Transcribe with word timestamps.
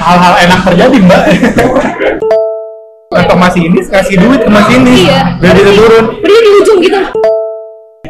hal-hal 0.00 0.34
enak 0.48 0.60
terjadi 0.64 0.96
mbak. 1.04 1.22
Untuk 3.10 3.36
Mas 3.36 3.54
ini 3.58 3.80
kasih 3.84 4.16
duit 4.16 4.40
ke 4.40 4.50
Mas 4.50 4.68
ini. 4.72 5.10
Iya. 5.10 5.36
dia 5.42 5.72
turun. 5.74 6.04
Berdiri 6.22 6.40
di 6.40 6.50
ujung 6.64 6.78
gitu. 6.80 7.00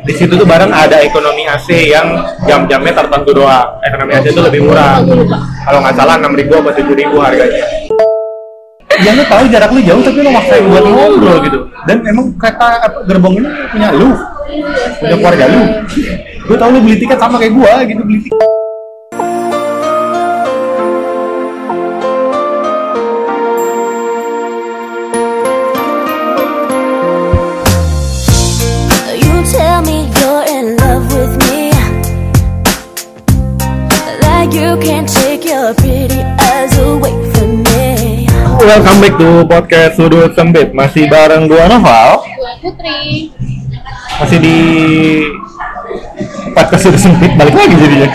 di 0.01 0.17
situ 0.17 0.33
tuh 0.33 0.49
bareng 0.49 0.73
ada 0.73 0.97
ekonomi 1.05 1.45
AC 1.45 1.93
yang 1.93 2.25
jam-jamnya 2.49 2.93
tertentu 2.97 3.37
doang. 3.37 3.69
Ekonomi 3.85 4.17
AC 4.17 4.33
itu 4.33 4.41
lebih 4.41 4.65
murah. 4.65 5.05
Kalau 5.69 5.79
nggak 5.85 5.93
salah 5.93 6.17
enam 6.17 6.33
ribu 6.33 6.57
atau 6.57 6.73
tujuh 6.73 6.97
ribu 6.97 7.21
harganya. 7.21 7.65
Ya 9.01 9.13
lu 9.17 9.25
tahu 9.29 9.45
jarak 9.53 9.71
lu 9.77 9.81
jauh 9.85 10.01
tapi 10.01 10.19
lu 10.25 10.33
maksain 10.33 10.65
buat 10.69 10.85
ngobrol 10.85 11.37
gitu. 11.45 11.59
Dan 11.85 12.01
emang 12.05 12.33
kereta 12.41 12.81
gerbong 13.05 13.45
ini 13.45 13.49
punya 13.73 13.89
lu. 13.93 14.09
Punya 15.01 15.17
keluarga 15.21 15.45
lu. 15.53 15.63
Gue 16.49 16.57
tau 16.57 16.69
lu 16.73 16.81
beli 16.81 16.97
tiket 16.97 17.19
sama 17.21 17.37
kayak 17.37 17.53
gua 17.55 17.85
gitu 17.85 18.03
beli 18.03 18.21
tiket 18.25 18.50
Welcome 38.71 39.03
back 39.03 39.15
to 39.19 39.31
podcast 39.51 39.99
Sudut 39.99 40.31
Sempit 40.39 40.71
Masih 40.71 41.11
bareng 41.11 41.51
dua 41.51 41.67
novel 41.67 42.23
Gua 42.23 42.55
Putri. 42.63 43.27
Masih 44.23 44.39
di 44.39 44.59
podcast 46.55 46.87
Sudut 46.87 47.03
Sempit 47.03 47.35
Balik 47.35 47.51
lagi 47.51 47.75
jadinya 47.75 48.09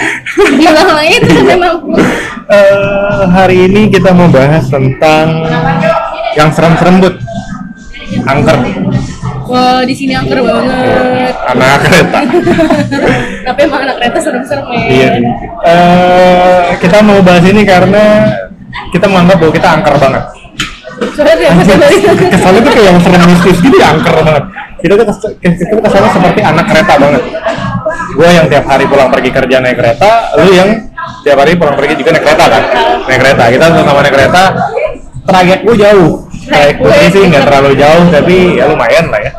Bilang 0.56 0.88
itu 1.04 1.36
memang 1.44 1.76
Eh, 2.48 3.22
Hari 3.28 3.68
ini 3.68 3.92
kita 3.92 4.16
mau 4.16 4.32
bahas 4.32 4.72
tentang 4.72 5.44
Yang 6.40 6.50
serem-serem 6.56 6.96
Bud 7.04 7.16
Angker 8.24 8.58
Wah, 9.46 9.86
di 9.86 9.94
sini 9.94 10.18
angker 10.18 10.42
banget. 10.42 11.36
Anak 11.54 11.86
kereta 11.86 12.20
Tapi 13.46 13.60
emang 13.62 13.82
anak 13.86 13.96
kereta 14.02 14.18
serem-serem 14.18 14.66
ya. 14.74 14.82
Iya. 14.90 15.10
Eh, 15.62 16.62
kita 16.82 17.06
mau 17.06 17.22
bahas 17.22 17.46
ini 17.46 17.62
karena 17.62 18.26
kita 18.90 19.06
menganggap 19.06 19.38
bahwa 19.38 19.54
kita 19.54 19.70
angker 19.70 19.96
banget. 20.02 20.24
Soalnya 20.26 20.34
dia 20.34 20.42
masih 20.42 20.98
dari 20.98 21.05
Kesannya 21.16 22.60
tuh 22.60 22.72
kayak 22.72 22.86
yang 22.86 22.98
serem 23.00 23.22
mistis 23.26 23.58
gitu 23.58 23.76
ya 23.76 23.88
angker 23.92 24.16
banget. 24.20 24.44
Kita 24.76 24.94
tuh 24.94 25.06
kes- 25.08 25.36
kita 25.40 25.80
kesannya 25.82 26.10
seperti 26.12 26.42
anak 26.44 26.66
kereta 26.68 26.94
banget. 27.00 27.24
Gue 28.16 28.30
yang 28.30 28.46
tiap 28.48 28.66
hari 28.66 28.86
pulang 28.86 29.10
pergi 29.10 29.30
kerja 29.32 29.56
naik 29.60 29.76
kereta, 29.76 30.10
lu 30.36 30.52
yang 30.52 30.70
tiap 31.22 31.38
hari 31.38 31.54
pulang 31.56 31.76
pergi 31.76 31.94
juga 31.96 32.10
naik 32.12 32.24
kereta 32.24 32.44
kan? 32.48 32.64
Naik 33.06 33.20
kereta. 33.20 33.44
Kita 33.50 33.66
sama 33.74 34.00
naik 34.00 34.14
kereta. 34.14 34.44
Trayek 35.26 35.60
gue 35.64 35.76
jauh. 35.76 36.12
Trayek 36.46 36.76
putri 36.78 37.06
sih 37.10 37.24
nggak 37.26 37.44
terlalu 37.44 37.72
jauh, 37.76 38.04
tapi 38.10 38.36
ya 38.56 38.66
lumayan 38.68 39.10
lah 39.10 39.20
ya. 39.20 39.32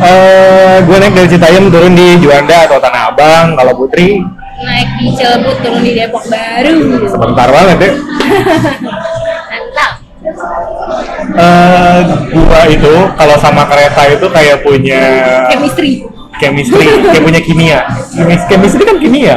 Eh, 0.00 0.76
gue 0.82 0.96
naik 0.96 1.14
dari 1.14 1.28
Citayam 1.28 1.68
turun 1.68 1.92
di 1.92 2.18
Juanda 2.18 2.66
atau 2.66 2.80
Tanah 2.80 3.12
Abang. 3.12 3.54
Kalau 3.54 3.72
Putri 3.76 4.18
naik 4.60 4.88
di 4.98 5.08
Cilebut 5.14 5.56
turun 5.60 5.80
di 5.80 5.92
Depok 5.94 6.24
baru. 6.26 6.74
sebentar 7.06 7.48
banget 7.48 7.76
deh. 7.78 7.92
Eh, 11.30 12.00
gua 12.32 12.60
itu 12.66 12.94
kalau 13.14 13.36
sama 13.38 13.62
kereta 13.68 14.02
itu 14.08 14.26
kayak 14.28 14.56
punya 14.60 15.02
Chemistry. 15.48 16.02
chemistry, 16.36 16.86
kayak 17.06 17.22
punya 17.22 17.40
kimia. 17.40 17.78
Chemis- 18.10 18.46
Chemistry 18.48 18.82
kan 18.82 18.96
kimia. 18.96 19.36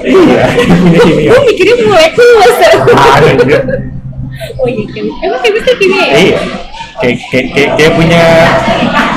Iya, 0.00 0.42
punya 0.82 0.98
kimia. 0.98 1.28
Gue 1.30 1.40
mikirnya 1.46 1.74
molekul 1.84 2.28
Ada 2.90 3.30
juga. 3.36 3.58
Oh 4.60 4.66
iya, 4.68 4.84
chemistry. 4.88 5.24
Emang 5.24 5.40
chemistry 5.44 5.74
kimia 5.76 6.04
ya? 6.04 6.14
Iya. 6.16 6.38
Kayak, 7.00 7.16
kayak, 7.32 7.46
kayak, 7.56 7.70
kayak 7.80 7.92
punya 7.96 8.24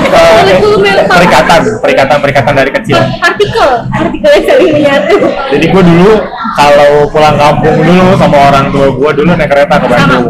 eh, 0.08 1.03
perikatan, 1.03 1.62
perikatan, 1.84 2.18
perikatan 2.24 2.53
dari 2.56 2.72
kecil. 2.72 2.96
Partikel, 3.20 3.72
partikel 3.92 4.31
yang 4.31 4.46
saling 4.47 4.72
menyatu. 4.72 5.16
Jadi 5.52 5.66
gua 5.68 5.84
dulu 5.84 6.12
kalau 6.56 6.92
pulang 7.12 7.36
kampung 7.36 7.75
dulu 7.84 8.16
sama 8.16 8.38
orang 8.52 8.66
tua 8.72 8.88
gua 8.96 9.12
dulu 9.12 9.36
naik 9.36 9.52
kereta 9.52 9.75
ke 9.84 9.88
Bandung. 9.92 10.25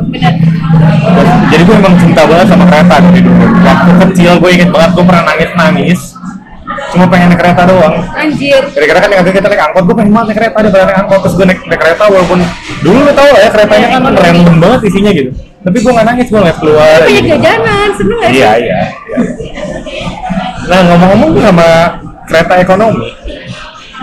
jadi 1.53 1.61
gue 1.69 1.75
emang 1.77 1.93
cinta 2.01 2.25
banget 2.25 2.47
sama 2.49 2.65
kereta 2.65 2.95
dari 2.97 3.21
dulu 3.21 3.45
waktu 3.61 3.91
kecil 4.07 4.31
gue 4.41 4.49
inget 4.55 4.69
banget 4.73 4.89
gue 4.97 5.05
pernah 5.05 5.23
nangis 5.29 5.51
nangis 5.53 5.99
cuma 6.93 7.05
pengen 7.09 7.33
naik 7.33 7.39
kereta 7.41 7.61
doang 7.65 7.95
Anjir. 8.13 8.61
gara-gara 8.69 8.99
kan 9.01 9.09
yang 9.09 9.25
kita 9.25 9.47
naik 9.49 9.63
angkot 9.65 9.83
gue 9.83 9.95
pengen 9.97 10.11
banget 10.13 10.27
naik 10.29 10.37
kereta 10.37 10.57
daripada 10.61 10.83
naik 10.85 10.99
angkot 11.01 11.19
terus 11.25 11.35
gue 11.35 11.45
naik, 11.49 11.59
naik 11.65 11.79
kereta 11.81 12.03
walaupun 12.05 12.39
dulu 12.79 12.99
lo 13.01 13.11
tau 13.11 13.27
lah 13.27 13.41
ya 13.41 13.49
keretanya 13.49 13.87
kan 13.89 14.01
random 14.13 14.55
banget 14.61 14.79
isinya 14.87 15.11
gitu 15.11 15.31
tapi 15.63 15.77
gue 15.79 15.91
nggak 15.91 16.07
nangis 16.07 16.27
gue 16.27 16.39
ngeliat 16.39 16.57
keluar 16.59 16.97
Banyak 16.99 17.09
gitu. 17.09 17.27
jajanan, 17.33 17.89
seneng 17.95 18.17
gak 18.19 18.29
sih? 18.29 18.37
iya 18.37 18.51
iya 18.59 18.79
iya. 18.79 18.81
nah 20.63 20.79
ngomong-ngomong 20.87 21.29
sama 21.39 21.67
kereta 22.23 22.53
ekonomi 22.59 23.07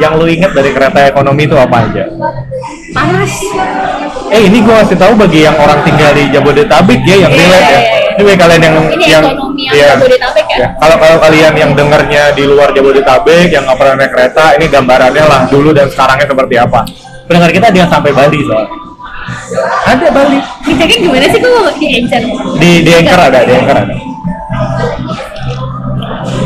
yang 0.01 0.17
lu 0.17 0.25
inget 0.25 0.53
dari 0.57 0.73
kereta 0.73 1.13
ekonomi 1.13 1.45
itu 1.45 1.53
apa 1.53 1.85
aja? 1.85 2.09
Panas. 2.97 3.33
Eh 4.33 4.49
ini 4.49 4.65
gue 4.65 4.73
kasih 4.73 4.97
tahu 4.97 5.13
bagi 5.13 5.45
yang 5.45 5.53
orang 5.61 5.85
tinggal 5.85 6.17
di 6.17 6.25
Jabodetabek 6.33 7.05
ya 7.05 7.29
yang 7.29 7.33
Iya, 7.33 7.41
relate 7.45 7.69
ya. 7.69 7.81
Ini 8.21 8.29
bagi 8.29 8.41
kalian 8.45 8.61
yang 8.61 8.77
Ini 8.85 9.07
yang 9.09 9.25
ekonomi 9.33 9.63
yang 9.65 9.75
iya. 9.81 9.89
Jabodetabek 9.97 10.47
ya? 10.53 10.69
Kalau 10.77 10.97
kalau 11.01 11.17
kalian 11.25 11.55
yang 11.57 11.71
dengarnya 11.73 12.23
di 12.37 12.45
luar 12.45 12.69
Jabodetabek 12.77 13.49
yang 13.49 13.65
nggak 13.65 13.79
pernah 13.81 13.95
naik 13.97 14.13
kereta, 14.13 14.45
ini 14.61 14.67
gambarannya 14.69 15.25
lah 15.25 15.43
dulu 15.49 15.73
dan 15.73 15.89
sekarangnya 15.89 16.29
seperti 16.29 16.55
apa. 16.61 16.85
Pendengar 17.25 17.49
kita 17.49 17.69
dia 17.73 17.89
sampai 17.89 18.13
Bali 18.13 18.45
soalnya. 18.45 18.77
Ada 19.89 20.07
Bali. 20.13 20.37
Diceknya 20.69 20.97
gimana 21.01 21.27
sih 21.33 21.41
kok 21.41 21.73
di 21.81 21.87
Encer? 21.97 22.23
Di 22.61 22.71
di 22.85 22.91
Anchor 22.93 23.21
ada, 23.25 23.41
di 23.41 23.53
Anchor 23.57 23.77
ada. 23.89 23.95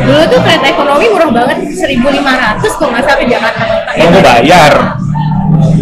Dulu 0.05 0.23
tuh 0.31 0.41
kereta 0.47 0.67
ekonomi 0.71 1.05
murah 1.11 1.31
banget, 1.35 1.57
1.500 1.75 2.79
kalau 2.79 2.91
nggak 2.95 3.17
ke 3.19 3.25
Jakarta. 3.27 3.65
Kalau 3.99 4.11
gue 4.15 4.23
bayar. 4.23 4.75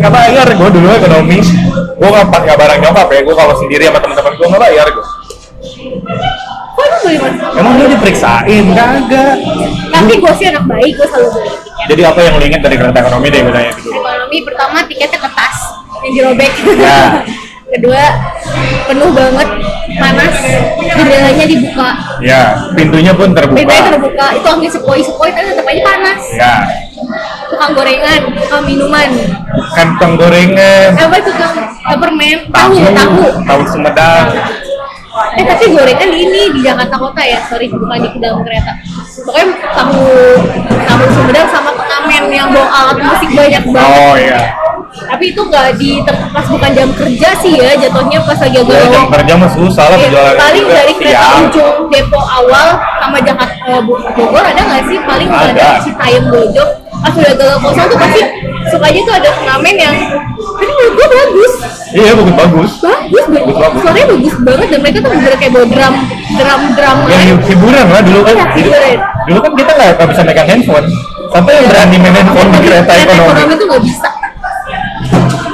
Nggak 0.01 0.13
bayar, 0.17 0.47
gue 0.57 0.69
dulu 0.73 0.89
ekonomi. 0.89 1.39
Gue 2.01 2.09
nggak 2.09 2.27
nggak 2.33 2.57
barang 2.57 2.79
nyokap 2.81 3.09
ya, 3.13 3.21
gue 3.21 3.35
kalau 3.37 3.55
sendiri 3.61 3.93
sama 3.93 4.01
teman-teman 4.01 4.33
gue 4.41 4.47
nggak 4.49 4.63
bayar 4.73 4.89
gue. 4.89 5.07
Kok 5.63 6.83
emang 6.83 7.01
beli 7.01 7.17
mas? 7.17 7.35
Emang 7.55 7.73
lu 7.77 7.87
diperiksain? 7.89 8.65
Kagak. 8.73 9.37
Tapi 9.93 10.13
gue 10.19 10.33
sih 10.35 10.47
anak 10.49 10.65
baik, 10.67 10.93
gue 10.97 11.07
selalu 11.07 11.29
beli 11.33 11.51
tiket. 11.53 11.87
Jadi 11.89 12.03
apa 12.05 12.19
yang 12.21 12.35
lu 12.35 12.45
inget 12.45 12.61
dari 12.61 12.77
kereta 12.77 12.99
ekonomi 12.99 13.27
deh 13.29 13.41
gue 13.41 13.53
tanya 13.53 13.73
dulu. 13.73 13.91
Ekonomi 13.95 14.39
pertama 14.43 14.79
tiketnya 14.85 15.19
kertas 15.21 15.57
yang 16.03 16.13
dirobek. 16.13 16.53
Ya. 16.77 17.01
Kedua 17.73 18.05
penuh 18.85 19.17
banget, 19.17 19.49
panas, 19.97 20.35
jendelanya 20.93 21.47
dibuka, 21.49 21.89
Ya, 22.21 22.69
pintunya 22.77 23.17
pun 23.17 23.33
terbuka. 23.33 23.57
pintunya 23.57 23.89
terbuka, 23.89 24.27
itu 24.37 24.45
angin 24.45 24.69
sepoi-sepoi 24.69 25.33
tapi 25.33 25.47
tetap 25.49 25.65
aja 25.65 25.81
panas. 25.81 26.21
Ya, 26.37 26.55
Tukang 27.49 27.73
gorengan, 27.73 28.29
tukang 28.37 28.69
minuman, 28.69 29.09
kantong 29.73 30.21
gorengan, 30.21 31.01
apa 31.01 31.17
tukang 31.25 31.55
permen, 31.97 32.39
tahu, 32.53 32.77
tahu. 32.93 33.17
tahu 33.41 33.61
Sumedang. 33.65 34.27
Eh 35.13 35.45
tapi 35.45 35.65
gorengan 35.69 36.11
ini 36.11 36.49
di 36.51 36.61
Jakarta 36.61 36.97
Kota 36.97 37.21
ya, 37.21 37.39
sorry 37.45 37.69
bukan 37.69 38.01
di 38.03 38.19
dalam 38.19 38.41
kereta. 38.41 38.73
Pokoknya 39.19 39.47
tahu 39.71 40.01
tahu 40.83 41.05
Sumedang 41.13 41.49
sama 41.49 41.71
pengamen 41.73 42.23
yang 42.29 42.49
bawa 42.49 42.69
alat 42.69 42.97
musik 42.99 43.29
banyak 43.31 43.63
banget. 43.63 43.93
Oh 44.01 44.15
iya. 44.15 44.41
Tapi 44.93 45.25
itu 45.27 45.41
nggak 45.41 45.77
di 45.77 46.01
pas 46.05 46.45
bukan 46.45 46.71
jam 46.71 46.89
kerja 46.93 47.29
sih 47.41 47.53
ya, 47.55 47.73
jatuhnya 47.75 48.21
pas 48.21 48.37
lagi 48.37 48.57
agak 48.59 48.73
Ya, 48.75 48.85
jam 48.91 49.05
kerja 49.11 49.33
mah 49.35 49.51
susah 49.51 49.85
lah 49.87 49.97
Iya, 49.97 50.05
berjualan. 50.07 50.37
paling 50.37 50.65
juga. 50.65 50.75
dari 50.75 50.93
kereta 50.95 51.17
Siang. 51.19 51.41
ujung 51.43 51.77
depo 51.89 52.21
awal 52.21 52.67
sama 52.99 53.19
Jakarta 53.19 53.57
eh, 53.67 53.81
Bogor 54.13 54.45
ada 54.45 54.61
nggak 54.63 54.83
sih? 54.87 54.99
Paling 55.01 55.29
ada 55.29 55.49
Ada. 55.51 55.69
Citayam 55.81 56.25
Bojong. 56.29 56.71
Pas 57.03 57.13
udah 57.13 57.33
gagal 57.35 57.59
kosong 57.59 57.87
tuh 57.87 57.99
pasti 57.99 58.21
suka 58.71 58.87
aja 58.89 59.01
tuh 59.03 59.15
ada 59.19 59.31
pengamen 59.35 59.75
yang 59.75 59.95
ini 60.55 60.73
menurut 60.73 60.93
gua 60.95 61.09
bagus 61.11 61.53
Iya, 61.93 62.17
bagus 62.17 62.33
bagus. 62.33 62.73
bagus 62.81 63.25
bagus 63.29 63.57
bagus. 63.59 63.81
suaranya 63.85 64.07
bagus 64.17 64.35
banget 64.41 64.67
dan 64.73 64.79
mereka 64.81 64.99
tuh 65.05 65.11
bener 65.13 65.35
kayak 65.37 65.53
bawa 65.53 65.67
drum 65.69 65.95
drum 66.33 66.63
drum 66.73 66.99
Yang 67.05 67.23
hiburan 67.53 67.87
lah 67.91 68.01
dulu 68.01 68.21
kan. 68.25 68.35
Jadi, 68.39 68.61
hiburan. 68.65 68.97
dulu 69.29 69.39
kan 69.45 69.53
kita 69.53 69.71
nggak 69.77 70.09
bisa 70.09 70.21
megang 70.25 70.49
handphone. 70.49 70.87
Sampai 71.29 71.53
yang 71.61 71.67
berani 71.69 71.97
main 72.01 72.15
handphone 72.17 72.49
di 72.49 72.59
kereta 72.65 72.93
ekonomi. 72.97 73.55
tuh 73.57 73.67
nggak 73.69 73.85
bisa 73.85 74.09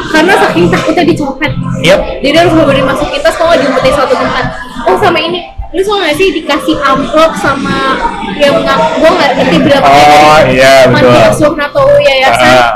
karena 0.08 0.34
saking 0.34 0.66
takutnya 0.66 1.04
dicopet 1.04 1.52
Yap. 1.84 2.00
jadi 2.18 2.36
harus 2.42 2.52
bener 2.58 2.82
masukin 2.82 3.20
tas 3.22 3.34
kalau 3.38 3.54
nggak 3.54 3.60
dijumpetin 3.62 3.92
suatu 3.94 4.14
tempat 4.18 4.44
oh 4.88 4.96
sama 4.98 5.18
ini 5.20 5.40
lu 5.68 5.80
tau 5.82 6.00
gak 6.00 6.16
sih 6.16 6.28
dikasih 6.32 6.76
amplop 6.80 7.36
sama 7.36 8.00
yang 8.34 8.56
nggak 8.56 8.78
gua 8.96 9.10
nggak 9.10 9.30
ngerti 9.36 9.56
berapa 9.60 9.84
Oh 9.84 10.38
iya 10.48 10.88
betul. 10.88 11.12
asuhan 11.28 11.60
atau 11.60 11.84
yayasan 11.98 12.48
Ah. 12.50 12.70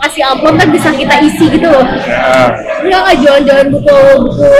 kasih 0.00 0.22
amplop 0.24 0.56
kan 0.56 0.68
bisa 0.70 0.88
kita 0.90 1.14
isi 1.20 1.44
gitu 1.50 1.68
loh 1.68 1.84
Ya, 1.84 2.48
enggak 2.80 3.00
nggak 3.02 3.16
jualan-jualan 3.20 3.68
buku 3.68 3.98
buku 4.22 4.52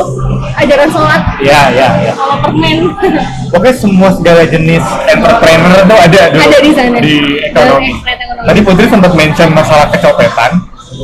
ajaran 0.54 0.88
sholat 0.90 1.22
ya, 1.40 1.60
ya. 1.70 1.88
ya. 2.02 2.12
sama 2.12 2.34
permen 2.42 2.78
Pokoknya 3.48 3.74
semua 3.74 4.08
segala 4.12 4.42
jenis 4.44 4.84
entrepreneur 5.06 5.80
tuh 5.82 5.96
ada 5.98 6.20
dulu 6.28 6.42
Ada 6.44 6.58
di 6.60 6.72
sana. 6.74 6.96
di 7.00 7.16
ekonomi. 7.40 7.88
Ekonomi. 7.96 8.44
Tadi 8.44 8.60
Putri 8.60 8.84
sempat 8.84 9.12
mention 9.14 9.48
masalah 9.50 9.88
kecopetan. 9.88 10.52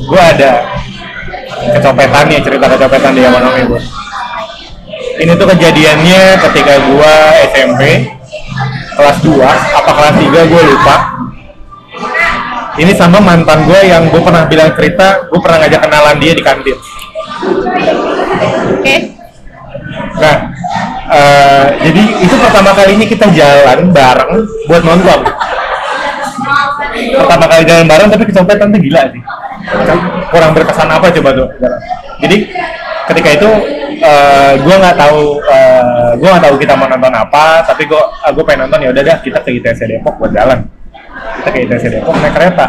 Gue 0.05 0.21
ada. 0.21 0.53
kecopetannya 1.67 2.39
cerita 2.39 2.67
kecopetan 2.69 3.11
di 3.11 3.25
Om 3.25 3.35
Ibu 3.63 3.77
ini 5.21 5.33
tuh 5.39 5.47
kejadiannya 5.47 6.23
ketika 6.49 6.75
gua 6.91 7.15
SMP 7.55 8.15
kelas 8.95 9.19
2 9.27 9.43
apa 9.79 9.91
kelas 9.91 10.15
3 10.23 10.51
gue 10.51 10.63
lupa. 10.71 10.97
Ini 12.75 12.91
sama 12.99 13.23
mantan 13.23 13.71
gue 13.71 13.81
yang 13.87 14.11
gue 14.11 14.19
pernah 14.19 14.51
bilang 14.51 14.75
cerita 14.75 15.31
gue 15.31 15.39
pernah 15.39 15.63
ngajak 15.63 15.81
kenalan 15.87 16.17
dia 16.19 16.33
di 16.35 16.43
kantin. 16.43 16.79
Oke. 18.81 18.97
nah 20.15 20.37
eh, 21.11 21.67
jadi 21.83 22.03
itu 22.23 22.35
pertama 22.39 22.71
kalinya 22.71 23.07
kita 23.07 23.27
jalan 23.35 23.91
bareng 23.95 24.33
buat 24.67 24.83
nonton. 24.83 25.21
Pertama 26.95 27.45
kali 27.51 27.63
jalan 27.67 27.87
bareng 27.87 28.09
tapi 28.11 28.25
kecopetan 28.31 28.75
tuh 28.75 28.81
gila 28.83 29.03
sih. 29.11 29.23
Kurang 30.31 30.51
berkesan 30.55 30.91
apa 30.91 31.11
coba 31.15 31.31
tuh? 31.35 31.49
Jadi 32.23 32.51
ketika 33.11 33.29
itu 33.37 33.51
eh, 34.01 34.53
gue 34.61 34.77
nggak 34.77 34.97
tahu 34.97 35.23
eh, 35.45 36.11
gue 36.17 36.29
nggak 36.29 36.45
tahu 36.45 36.55
kita 36.61 36.75
mau 36.77 36.89
nonton 36.89 37.13
apa 37.13 37.65
tapi 37.65 37.89
gue 37.89 38.03
gue 38.33 38.45
pengen 38.45 38.67
nonton 38.67 38.81
ya 38.85 38.89
udah 38.93 39.03
dah 39.05 39.17
kita 39.21 39.39
ke 39.45 39.51
ITC 39.61 39.81
Depok 39.89 40.15
buat 40.21 40.33
jalan 40.33 40.65
kita 41.41 41.49
ke 41.53 41.59
ITC 41.69 41.85
Depok 42.01 42.15
naik 42.19 42.35
kereta 42.37 42.67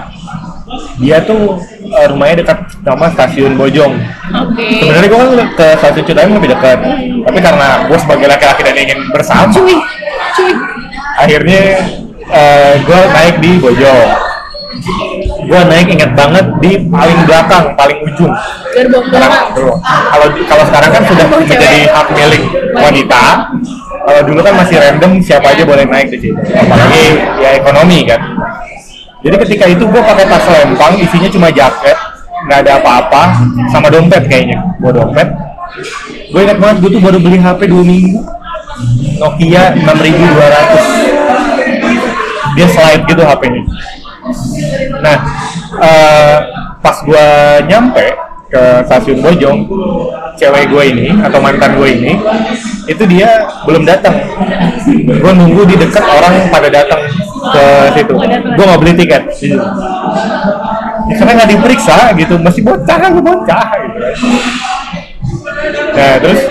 dia 1.00 1.18
tuh 1.24 1.60
eh, 1.88 2.08
rumahnya 2.10 2.44
dekat 2.44 2.60
sama 2.84 3.08
stasiun 3.14 3.54
Bojong 3.56 3.94
Oke. 4.32 4.66
sebenarnya 4.84 5.10
gue 5.10 5.20
kan 5.20 5.32
ke 5.56 5.68
stasiun 5.80 6.06
Cidaem 6.06 6.34
lebih 6.36 6.52
dekat 6.52 6.80
tapi 7.26 7.40
karena 7.40 7.68
gue 7.88 7.98
sebagai 8.00 8.28
laki-laki 8.28 8.62
dan 8.64 8.76
ingin 8.76 9.00
bersama 9.12 9.52
Cuy, 9.52 9.76
cuy. 10.36 10.54
akhirnya 11.16 11.62
gue 12.82 13.00
naik 13.14 13.36
di 13.40 13.52
Bojong 13.62 14.10
gue 15.56 15.64
naik 15.72 15.88
inget 15.88 16.12
banget 16.20 16.44
di 16.60 16.84
paling 16.92 17.20
belakang 17.24 17.72
paling 17.80 18.04
ujung. 18.04 18.34
Gerbong 18.76 19.08
doang. 19.08 19.32
dulu, 19.56 19.72
kalau 19.88 20.28
kalau 20.52 20.64
sekarang 20.68 20.92
kan 20.92 21.04
sudah 21.08 21.26
menjadi 21.32 21.88
hak 21.96 22.12
milik 22.12 22.44
wanita. 22.76 23.48
Kalau 24.06 24.22
dulu 24.28 24.44
kan 24.44 24.54
masih 24.60 24.76
random 24.84 25.24
siapa 25.24 25.56
aja 25.56 25.64
boleh 25.64 25.88
naik 25.88 26.12
di 26.12 26.28
situ. 26.28 26.36
Apalagi 26.36 27.24
ya 27.40 27.56
ekonomi 27.56 28.04
kan. 28.04 28.20
Jadi 29.24 29.36
ketika 29.48 29.66
itu 29.72 29.88
gue 29.88 30.02
pakai 30.04 30.28
tas 30.28 30.44
lempang 30.44 31.00
isinya 31.00 31.32
cuma 31.32 31.48
jaket 31.48 31.96
nggak 32.46 32.60
ada 32.68 32.72
apa-apa 32.84 33.40
sama 33.72 33.88
dompet 33.88 34.28
kayaknya. 34.28 34.60
Gue 34.84 34.92
dompet. 34.92 35.32
Gue 36.36 36.44
ingat 36.44 36.60
banget 36.60 36.84
gue 36.84 37.00
tuh 37.00 37.02
baru 37.02 37.16
beli 37.24 37.40
HP 37.40 37.72
dua 37.72 37.84
minggu. 37.88 38.20
Nokia 39.24 39.72
6200 39.72 41.16
dia 42.56 42.68
slide 42.72 43.04
gitu 43.08 43.24
HP-nya 43.24 43.64
nah 45.02 45.18
eh, 45.82 46.38
pas 46.82 46.98
gue 47.02 47.28
nyampe 47.70 48.06
ke 48.46 48.64
stasiun 48.86 49.20
Bojong 49.26 49.60
cewek 50.38 50.70
gue 50.70 50.84
ini 50.94 51.08
atau 51.26 51.40
mantan 51.42 51.76
gue 51.76 51.90
ini 51.90 52.14
itu 52.86 53.04
dia 53.10 53.50
belum 53.66 53.84
datang. 53.84 54.14
Gue 55.02 55.32
nunggu 55.34 55.66
di 55.66 55.76
dekat 55.82 56.06
orang 56.06 56.54
pada 56.54 56.70
datang 56.70 57.02
ke 57.50 57.66
situ. 57.98 58.14
Gue 58.54 58.64
nggak 58.66 58.80
beli 58.82 58.94
tiket. 58.94 59.24
Ya, 61.06 61.14
karena 61.22 61.32
nggak 61.42 61.50
diperiksa 61.58 62.14
gitu 62.18 62.38
masih 62.38 62.62
bocah 62.62 62.98
kan 62.98 63.12
bocah 63.18 63.68
gitu. 63.82 63.98
Nah 65.98 66.14
terus 66.22 66.42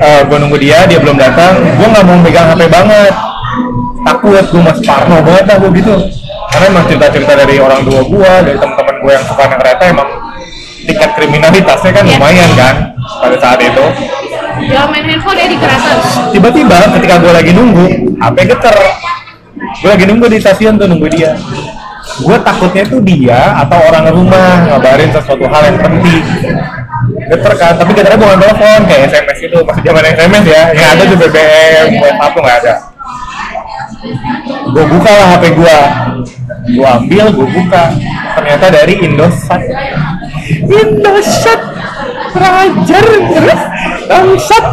gue 0.00 0.38
nunggu 0.38 0.58
dia 0.62 0.86
dia 0.86 1.02
belum 1.02 1.18
datang. 1.18 1.58
Gue 1.58 1.88
nggak 1.90 2.04
mau 2.06 2.18
megang 2.22 2.46
HP 2.54 2.70
banget 2.70 3.14
takut 4.04 4.44
gue 4.44 4.62
masih 4.62 4.84
parno 4.84 5.16
banget 5.24 5.44
lah 5.48 5.56
gue 5.60 5.70
gitu. 5.76 5.94
Karena 6.50 6.66
emang 6.66 6.84
cerita-cerita 6.90 7.32
dari 7.36 7.56
orang 7.62 7.80
tua 7.86 8.00
gue 8.02 8.32
dari 8.42 8.56
teman-teman 8.58 8.96
gue 9.00 9.12
yang 9.12 9.24
suka 9.24 9.42
naik 9.46 9.58
kereta 9.62 9.84
emang 9.86 10.08
tingkat 10.80 11.10
kriminalitasnya 11.14 11.90
kan 11.92 12.04
Iya. 12.04 12.12
lumayan 12.16 12.50
kan 12.56 12.74
pada 13.22 13.36
saat 13.38 13.60
itu. 13.62 13.84
Jangan 14.60 14.88
main 14.92 15.04
handphone 15.08 15.38
ya 15.40 15.46
di 15.48 15.56
kereta. 15.56 15.92
tiba-tiba 16.34 16.76
ketika 17.00 17.14
gue 17.22 17.32
lagi 17.32 17.52
nunggu 17.54 17.86
HP 18.18 18.36
geter. 18.50 18.76
Gue 19.80 19.90
lagi 19.92 20.04
nunggu 20.08 20.26
di 20.28 20.38
stasiun 20.40 20.74
tuh 20.80 20.88
nunggu 20.88 21.06
dia. 21.12 21.36
Gue 22.20 22.36
takutnya 22.42 22.84
tuh 22.84 23.00
dia 23.00 23.54
atau 23.64 23.78
orang 23.86 24.10
rumah 24.10 24.66
ngabarin 24.68 25.08
sesuatu 25.14 25.46
hal 25.46 25.62
yang 25.70 25.78
penting. 25.78 26.24
Geter 27.30 27.52
kan 27.56 27.72
tapi 27.78 27.94
geternya 27.94 28.18
bukan 28.18 28.38
telepon 28.42 28.80
kayak 28.90 29.02
SMS 29.08 29.38
itu. 29.46 29.58
Masih 29.62 29.82
zaman 29.86 30.02
SMS 30.04 30.44
ya. 30.44 30.62
Yang 30.74 30.88
ada 30.90 31.02
tuh 31.06 31.16
BBM 31.16 31.88
WhatsApp 32.02 32.32
tuh 32.34 32.42
nggak 32.42 32.58
ada 32.66 32.74
gue 34.70 34.84
buka 34.86 35.10
lah 35.10 35.26
HP 35.36 35.44
gue 35.58 35.76
gue 36.70 36.86
ambil 36.86 37.26
gue 37.34 37.48
buka. 37.50 37.82
Ternyata 38.36 38.66
dari 38.70 38.94
Indosat. 39.00 39.60
Indosat. 40.66 41.60
Rajar 42.30 43.04
terus. 43.04 43.62
Bangsat. 44.10 44.64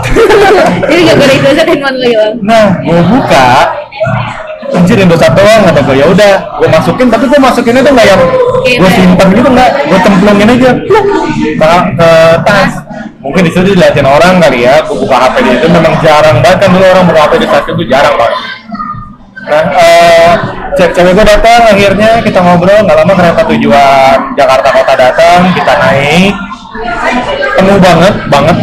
Jadi 0.86 1.02
gak 1.06 1.16
gara 1.18 1.34
itu 1.34 1.48
aja 1.48 1.64
handphone 1.66 1.98
lo 1.98 2.06
hilang. 2.06 2.36
Nah, 2.42 2.66
gue 2.82 3.02
buka, 3.06 3.46
anjir 4.74 4.98
Indosat 5.02 5.34
doang 5.34 5.62
kata 5.66 5.80
gue. 5.86 5.96
Ya 5.98 6.06
udah, 6.10 6.34
gue 6.62 6.70
masukin, 6.70 7.08
tapi 7.10 7.26
gue 7.30 7.40
masukinnya 7.40 7.82
tuh 7.86 7.94
nggak 7.94 8.08
yang 8.08 8.22
gue 8.66 8.92
simpan 8.94 9.28
gitu 9.34 9.50
nggak, 9.50 9.72
gue 9.90 10.00
cemplungin 10.02 10.50
aja. 10.54 10.72
Ke, 10.82 11.70
ke 11.98 12.10
tas. 12.46 12.74
Mungkin 13.18 13.42
di 13.44 13.52
situ 13.52 13.74
dilihatin 13.74 14.06
orang 14.06 14.38
kali 14.38 14.66
ya, 14.66 14.82
gue 14.86 14.98
buka 14.98 15.16
HP 15.18 15.36
di 15.46 15.50
situ. 15.58 15.68
Memang 15.70 15.94
jarang 16.02 16.38
banget 16.46 16.58
kan 16.66 16.70
dulu 16.74 16.86
orang 16.86 17.06
buka 17.10 17.20
HP 17.26 17.34
di 17.42 17.48
stasiun 17.50 17.76
tuh 17.78 17.88
jarang 17.90 18.14
banget. 18.18 18.57
Nah, 19.48 19.64
eh, 19.80 20.32
cek 20.76 20.92
cewek 20.92 21.16
gue 21.16 21.26
datang, 21.26 21.72
akhirnya 21.72 22.20
kita 22.20 22.40
ngobrol, 22.44 22.84
nggak 22.84 22.98
lama 23.00 23.14
kereta 23.16 23.44
tujuan 23.48 24.18
Jakarta 24.36 24.70
Kota 24.76 24.94
datang, 25.00 25.40
kita 25.56 25.74
naik, 25.80 26.34
penuh 27.56 27.78
banget, 27.80 28.14
banget, 28.28 28.58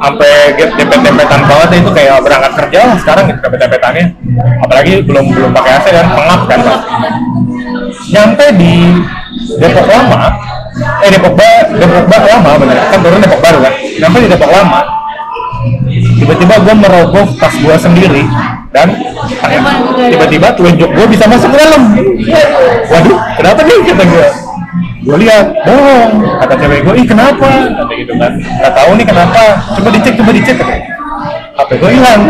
sampai 0.00 0.56
dempet-dempetan 0.56 1.40
banget 1.44 1.68
itu 1.84 1.90
kayak 1.92 2.24
berangkat 2.24 2.52
kerja 2.64 2.78
lah 2.88 2.96
sekarang 2.96 3.24
gitu 3.28 3.40
dempet-dempetannya. 3.44 4.06
Apalagi 4.64 5.04
belum 5.04 5.24
belum 5.36 5.50
pakai 5.52 5.72
AC 5.76 5.86
kan 5.92 6.06
pengap 6.16 6.40
kan 6.48 6.60
Pak. 6.64 6.80
nyampe 8.10 8.46
di 8.58 8.74
Depok 9.60 9.86
Lama 9.86 10.34
eh 11.04 11.10
Depok 11.12 11.34
ba 11.38 11.50
Depok 11.68 12.04
ba 12.10 12.16
Lama 12.26 12.50
bener 12.58 12.76
kan 12.88 12.98
turun 12.98 13.20
Depok 13.20 13.40
Baru 13.44 13.58
kan. 13.60 13.74
Nyampe 13.76 14.18
di 14.24 14.28
Depok 14.32 14.50
Lama 14.50 14.80
tiba-tiba 15.90 16.54
gue 16.64 16.74
merogoh 16.76 17.26
tas 17.36 17.52
gue 17.52 17.76
sendiri 17.76 18.24
dan 18.70 18.86
tiba-tiba 20.10 20.48
telunjuk 20.54 20.90
gue 20.94 21.06
bisa 21.10 21.24
masuk 21.26 21.50
ke 21.50 21.58
dalam. 21.58 21.82
Waduh 22.86 23.18
kenapa 23.38 23.60
nih? 23.66 23.78
Kata 23.90 24.04
gue 24.06 24.26
gue 25.00 25.16
lihat 25.26 25.46
dong 25.64 26.10
kata 26.44 26.54
cewek 26.60 26.80
gue 26.86 26.94
ih 27.02 27.06
kenapa? 27.08 27.50
Kata 27.66 27.92
gitu 27.98 28.12
kan. 28.14 28.32
Nggak 28.38 28.72
tahu 28.78 28.90
nih 28.94 29.06
kenapa. 29.06 29.42
Coba 29.74 29.88
dicek 29.90 30.14
coba 30.22 30.30
dicek 30.30 30.56
katanya 30.58 30.86
HP 31.58 31.70
gue 31.82 31.90
hilang. 31.98 32.20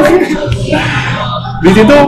Di 1.61 1.71
situ 1.77 1.99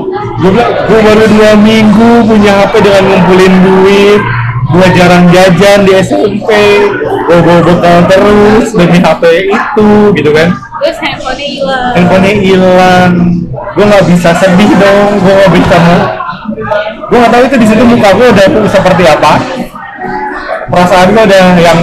gue 0.40 0.50
bilang 0.50 0.72
gue 0.88 0.98
baru 1.04 1.24
dua 1.28 1.50
minggu 1.60 2.10
punya 2.24 2.52
HP 2.64 2.74
dengan 2.80 3.04
ngumpulin 3.04 3.54
duit 3.60 4.22
gue 4.72 4.86
jarang 4.96 5.28
jajan 5.28 5.84
di 5.84 5.92
SMP 6.00 6.48
gue 7.28 7.38
bawa 7.44 7.60
bekal 7.60 8.08
terus 8.08 8.72
demi 8.72 8.96
HP 8.96 9.52
itu 9.52 9.88
gitu 10.16 10.30
kan 10.32 10.48
Terus 10.82 10.98
handphonenya 10.98 11.46
hilang. 11.46 11.92
handphonenya 11.94 12.34
hilang. 12.42 13.12
Gue 13.78 13.84
nggak 13.86 14.04
bisa 14.10 14.30
sedih 14.34 14.70
dong. 14.74 15.10
Gue 15.22 15.32
nggak 15.32 15.52
bisa 15.54 15.76
mau 15.78 16.02
gue 17.12 17.18
nggak 17.20 17.32
tahu 17.32 17.44
itu 17.44 17.56
di 17.60 17.66
situ 17.68 17.82
muka 17.84 18.08
gue 18.16 18.26
udah 18.32 18.46
seperti 18.72 19.02
apa. 19.06 19.32
Perasaan 20.72 21.12
gue 21.12 21.24
udah 21.28 21.44
yang 21.60 21.80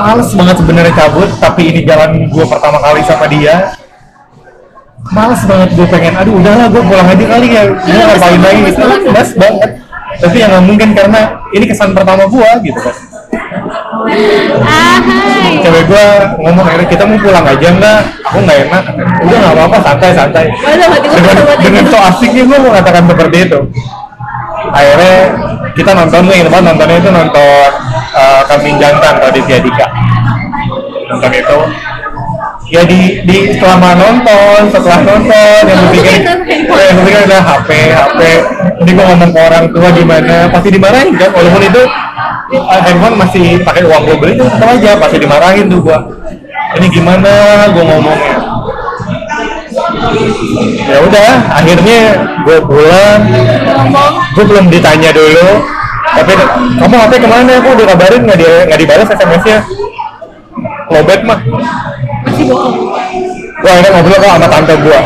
males 0.00 0.30
banget 0.32 0.56
sebenarnya 0.62 0.94
cabut 0.94 1.30
tapi 1.42 1.62
ini 1.74 1.80
jalan 1.84 2.30
gue 2.30 2.44
pertama 2.46 2.78
kali 2.80 3.02
sama 3.04 3.26
dia. 3.28 3.76
Males 5.12 5.42
banget 5.44 5.68
gue 5.74 5.86
pengen 5.90 6.14
aduh 6.14 6.34
udahlah 6.38 6.66
gue 6.70 6.82
pulang 6.88 7.08
aja 7.10 7.24
kali 7.26 7.46
ya. 7.52 7.62
Gue 7.68 8.02
ngapain 8.06 8.40
lagi? 8.40 8.60
gitu 8.70 8.80
males 8.86 9.32
banget. 9.34 9.70
Tapi 10.22 10.36
yang 10.38 10.50
nggak 10.54 10.64
mungkin 10.64 10.88
karena 10.94 11.20
ini 11.52 11.64
kesan 11.66 11.90
pertama 11.92 12.24
gue 12.30 12.50
gitu 12.64 12.80
kan 12.80 13.11
Ah, 14.02 14.98
hai. 14.98 15.62
cewek 15.62 15.82
gue 15.86 16.06
ngomong 16.42 16.64
akhirnya 16.66 16.88
kita 16.90 17.02
mau 17.06 17.18
pulang 17.22 17.46
aja 17.46 17.68
enggak 17.70 18.00
aku 18.26 18.38
nggak 18.42 18.58
enak. 18.66 18.82
Udah 19.22 19.36
nggak 19.38 19.54
apa-apa 19.54 19.78
santai 19.84 20.10
santai. 20.14 20.46
Dengan 21.14 21.36
dengan 21.62 21.84
so 21.86 21.98
asiknya 21.98 22.42
gue 22.48 22.58
mengatakan 22.58 23.04
seperti 23.06 23.36
itu. 23.46 23.58
Akhirnya 24.72 25.16
kita 25.76 25.90
nonton 25.94 26.20
gue 26.26 26.34
ingat 26.34 26.50
banget 26.50 26.64
nontonnya 26.72 26.96
itu 26.98 27.10
nonton 27.10 27.70
uh, 28.14 28.40
kambing 28.48 28.76
jantan 28.80 29.14
Raditya 29.20 29.58
Dika 29.62 29.86
nonton 31.12 31.32
itu. 31.32 31.58
Ya 32.72 32.82
di 32.88 33.20
di 33.28 33.52
selama 33.60 33.92
nonton 33.92 34.72
setelah 34.72 35.04
nonton 35.04 35.62
yang 35.68 35.92
ya, 35.92 36.84
yang 36.88 36.98
pikir 37.04 37.20
adalah 37.28 37.44
HP 37.44 37.70
HP. 37.92 38.20
Ini 38.80 38.90
gue 38.96 39.04
ngomong 39.12 39.30
ke 39.30 39.40
orang 39.44 39.64
tua 39.70 39.88
gimana 39.92 40.48
pasti 40.48 40.68
dimarahin 40.72 41.12
kan? 41.20 41.30
Walaupun 41.36 41.62
itu 41.68 41.82
uh, 42.52 42.80
handphone 42.84 43.16
masih 43.16 43.60
pakai 43.64 43.82
uang 43.88 44.02
gue 44.04 44.16
beli 44.20 44.32
tetap 44.36 44.68
aja 44.68 44.90
pasti 45.00 45.16
dimarahin 45.20 45.66
tuh 45.72 45.80
gua. 45.80 45.98
Ini 46.76 46.86
gimana? 46.88 47.32
Gue 47.72 47.84
ngomongnya. 47.84 48.36
Ya 50.88 50.98
udah 51.04 51.32
akhirnya 51.56 52.00
gue 52.44 52.58
pulang. 52.64 53.20
Gue 54.36 54.44
belum 54.44 54.66
ditanya 54.68 55.10
dulu. 55.12 55.48
Tapi 56.12 56.32
kamu 56.76 56.94
HP 57.08 57.12
ke 57.24 57.28
mana? 57.28 57.52
Kok 57.60 57.76
dikabarin 57.76 58.20
nggak 58.28 58.38
di 58.38 58.48
nggak 58.68 58.80
dibalas 58.84 59.08
SMS 59.08 59.42
nya 59.48 59.58
lobet 60.92 61.20
mah. 61.24 61.40
Masih 62.28 62.44
bohong 62.52 62.76
gua 63.62 63.70
akhirnya 63.78 63.90
ngobrol 63.96 64.18
kok 64.20 64.32
sama 64.36 64.48
tante 64.52 64.74
gua. 64.84 65.00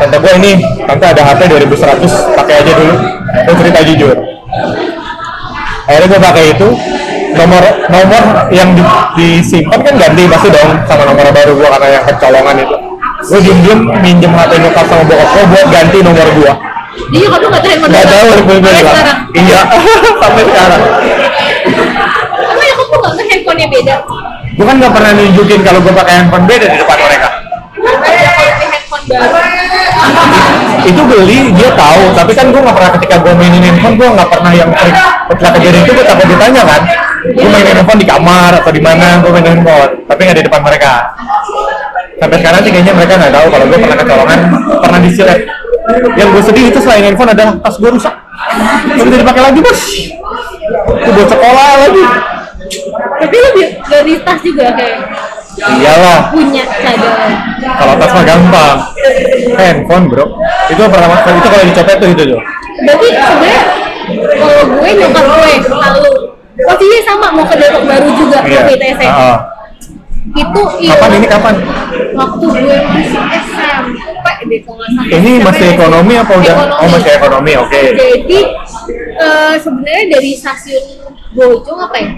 Tante 0.00 0.16
gua 0.16 0.32
ini 0.40 0.52
tante 0.88 1.04
ada 1.12 1.22
HP 1.28 1.40
2100 1.60 2.38
pakai 2.40 2.54
aja 2.64 2.72
dulu. 2.72 2.94
Gua 3.44 3.54
cerita 3.60 3.80
jujur 3.84 4.16
akhirnya 5.90 6.06
gua 6.06 6.20
pakai 6.30 6.44
itu. 6.54 6.68
Nomor 7.30 7.62
nomor 7.90 8.22
yang 8.50 8.74
di, 8.74 8.82
disimpan 9.14 9.80
kan 9.86 9.94
ganti 9.94 10.26
pasti 10.26 10.48
dong 10.50 10.70
sama 10.86 11.02
nomor 11.06 11.26
baru 11.30 11.52
gua 11.58 11.68
karena 11.78 11.88
yang 11.98 12.04
kecolongan 12.06 12.56
itu. 12.62 12.76
Gua 13.26 13.38
diem 13.42 13.58
diem 13.66 13.80
minjem 14.02 14.32
HP 14.34 14.50
nyokap 14.62 14.86
sama 14.86 15.02
bokap 15.06 15.28
gua 15.34 15.44
buat 15.50 15.66
ganti 15.70 15.98
nomor 16.02 16.28
gua. 16.38 16.52
Jadi 17.10 17.26
kamu 17.26 17.46
nggak 17.50 17.62
tahu 17.62 17.86
nggak 17.90 18.06
tahu 18.06 18.28
gue 18.28 18.58
Sampai 18.60 18.82
sekarang. 18.82 19.18
iya 19.34 19.60
sampai 20.22 20.42
sekarang. 20.46 20.80
Emang 22.38 22.66
ya 22.66 22.74
kamu 22.74 22.94
nggak 22.98 23.26
handphonenya 23.30 23.68
beda? 23.70 23.96
gua 24.58 24.64
kan 24.66 24.74
nggak 24.76 24.92
pernah 24.92 25.10
nunjukin 25.16 25.60
kalau 25.62 25.78
gua 25.80 25.94
pakai 26.02 26.14
handphone 26.18 26.44
beda 26.50 26.66
di 26.66 26.76
depan 26.82 26.98
mereka. 26.98 27.28
Handphone 27.78 29.04
baru 29.06 29.26
itu 30.86 31.00
beli 31.04 31.38
dia 31.54 31.70
tahu. 31.74 32.02
Tapi 32.16 32.32
kan 32.34 32.46
gue 32.50 32.60
nggak 32.60 32.76
pernah 32.76 32.92
ketika 32.98 33.14
gue 33.20 33.32
mainin 33.36 33.62
handphone 33.62 33.94
gue 33.96 34.08
nggak 34.08 34.28
pernah 34.30 34.52
yang 34.54 34.70
sering 34.74 34.96
setelah 35.30 35.52
kejadian 35.58 35.82
itu 35.86 35.92
gue 35.94 36.06
takut 36.06 36.26
ditanya 36.26 36.62
kan. 36.66 36.82
Gue 37.36 37.48
mainin 37.52 37.74
handphone 37.80 38.00
di 38.00 38.08
kamar 38.08 38.50
atau 38.60 38.70
di 38.72 38.82
mana 38.82 39.06
gue 39.20 39.30
mainin 39.30 39.50
handphone. 39.58 39.90
Tapi 40.08 40.20
nggak 40.26 40.38
di 40.38 40.44
depan 40.46 40.60
mereka. 40.64 40.92
Sampai 42.20 42.36
sekarang 42.36 42.60
sih 42.60 42.70
kayaknya 42.70 42.92
mereka 42.92 43.12
nggak 43.16 43.32
tahu 43.32 43.46
kalau 43.48 43.64
gue 43.64 43.78
pernah 43.80 43.96
kecolongan 43.96 44.38
pernah 44.80 45.00
disilet. 45.00 45.40
Yang 46.14 46.28
gue 46.36 46.42
sedih 46.52 46.64
itu 46.70 46.78
selain 46.84 47.02
handphone 47.08 47.30
adalah 47.32 47.52
tas 47.60 47.76
gue 47.80 47.90
rusak. 47.90 48.14
Nggak 48.94 49.04
bisa 49.08 49.16
dipakai 49.24 49.42
lagi 49.42 49.58
bos. 49.64 49.80
Itu 51.00 51.10
buat 51.16 51.28
sekolah 51.28 51.70
lagi. 51.86 52.04
Tapi 53.20 53.36
lu 53.36 53.48
bi- 53.56 53.74
dari 53.88 54.14
tas 54.22 54.40
juga 54.40 54.72
kayak 54.76 54.98
iyalah. 55.60 56.20
Punya 56.32 56.64
cadangan 56.64 57.30
kalau 57.60 57.94
tas 58.00 58.10
mah 58.12 58.24
gampang. 58.24 58.76
Handphone 59.56 60.04
bro. 60.08 60.26
Itu 60.72 60.82
pertama 60.88 61.14
kali 61.20 61.36
itu 61.40 61.48
kalau 61.48 61.64
dicopet 61.68 61.96
tuh 62.00 62.08
itu 62.12 62.22
tuh 62.32 62.40
Berarti 62.80 63.06
sebenarnya 63.12 63.62
kalau 64.10 64.62
gue 64.66 64.90
nyokap 64.96 65.24
gue 65.24 65.52
lalu 65.68 66.06
posisinya 66.60 67.00
sama 67.06 67.26
mau 67.32 67.44
ke 67.46 67.56
Depok 67.56 67.84
baru 67.86 68.08
juga 68.16 68.38
ke 68.44 68.50
iya 68.52 68.62
BTS 68.66 68.98
Ah, 69.00 69.08
ah. 69.08 69.38
itu 70.36 70.60
kapan 70.92 71.10
ini 71.16 71.26
kapan? 71.26 71.54
Waktu 72.12 72.44
gue 72.44 72.76
masih 72.92 73.22
SMP 73.48 74.26
deh 74.50 74.60
kalau 74.64 74.76
nggak 74.76 74.90
salah. 74.92 75.16
Ini 75.16 75.30
masih 75.40 75.66
ekonomi 75.72 76.14
apa 76.20 76.32
udah? 76.36 76.54
Oh 76.84 76.88
masih 76.92 77.10
ekonomi, 77.16 77.52
oke. 77.56 77.80
jadi 77.96 78.40
eh, 79.16 79.54
sebenarnya 79.56 80.04
dari 80.16 80.30
stasiun 80.36 80.84
Bojong 81.30 81.78
apa 81.78 81.96
ya? 81.96 82.08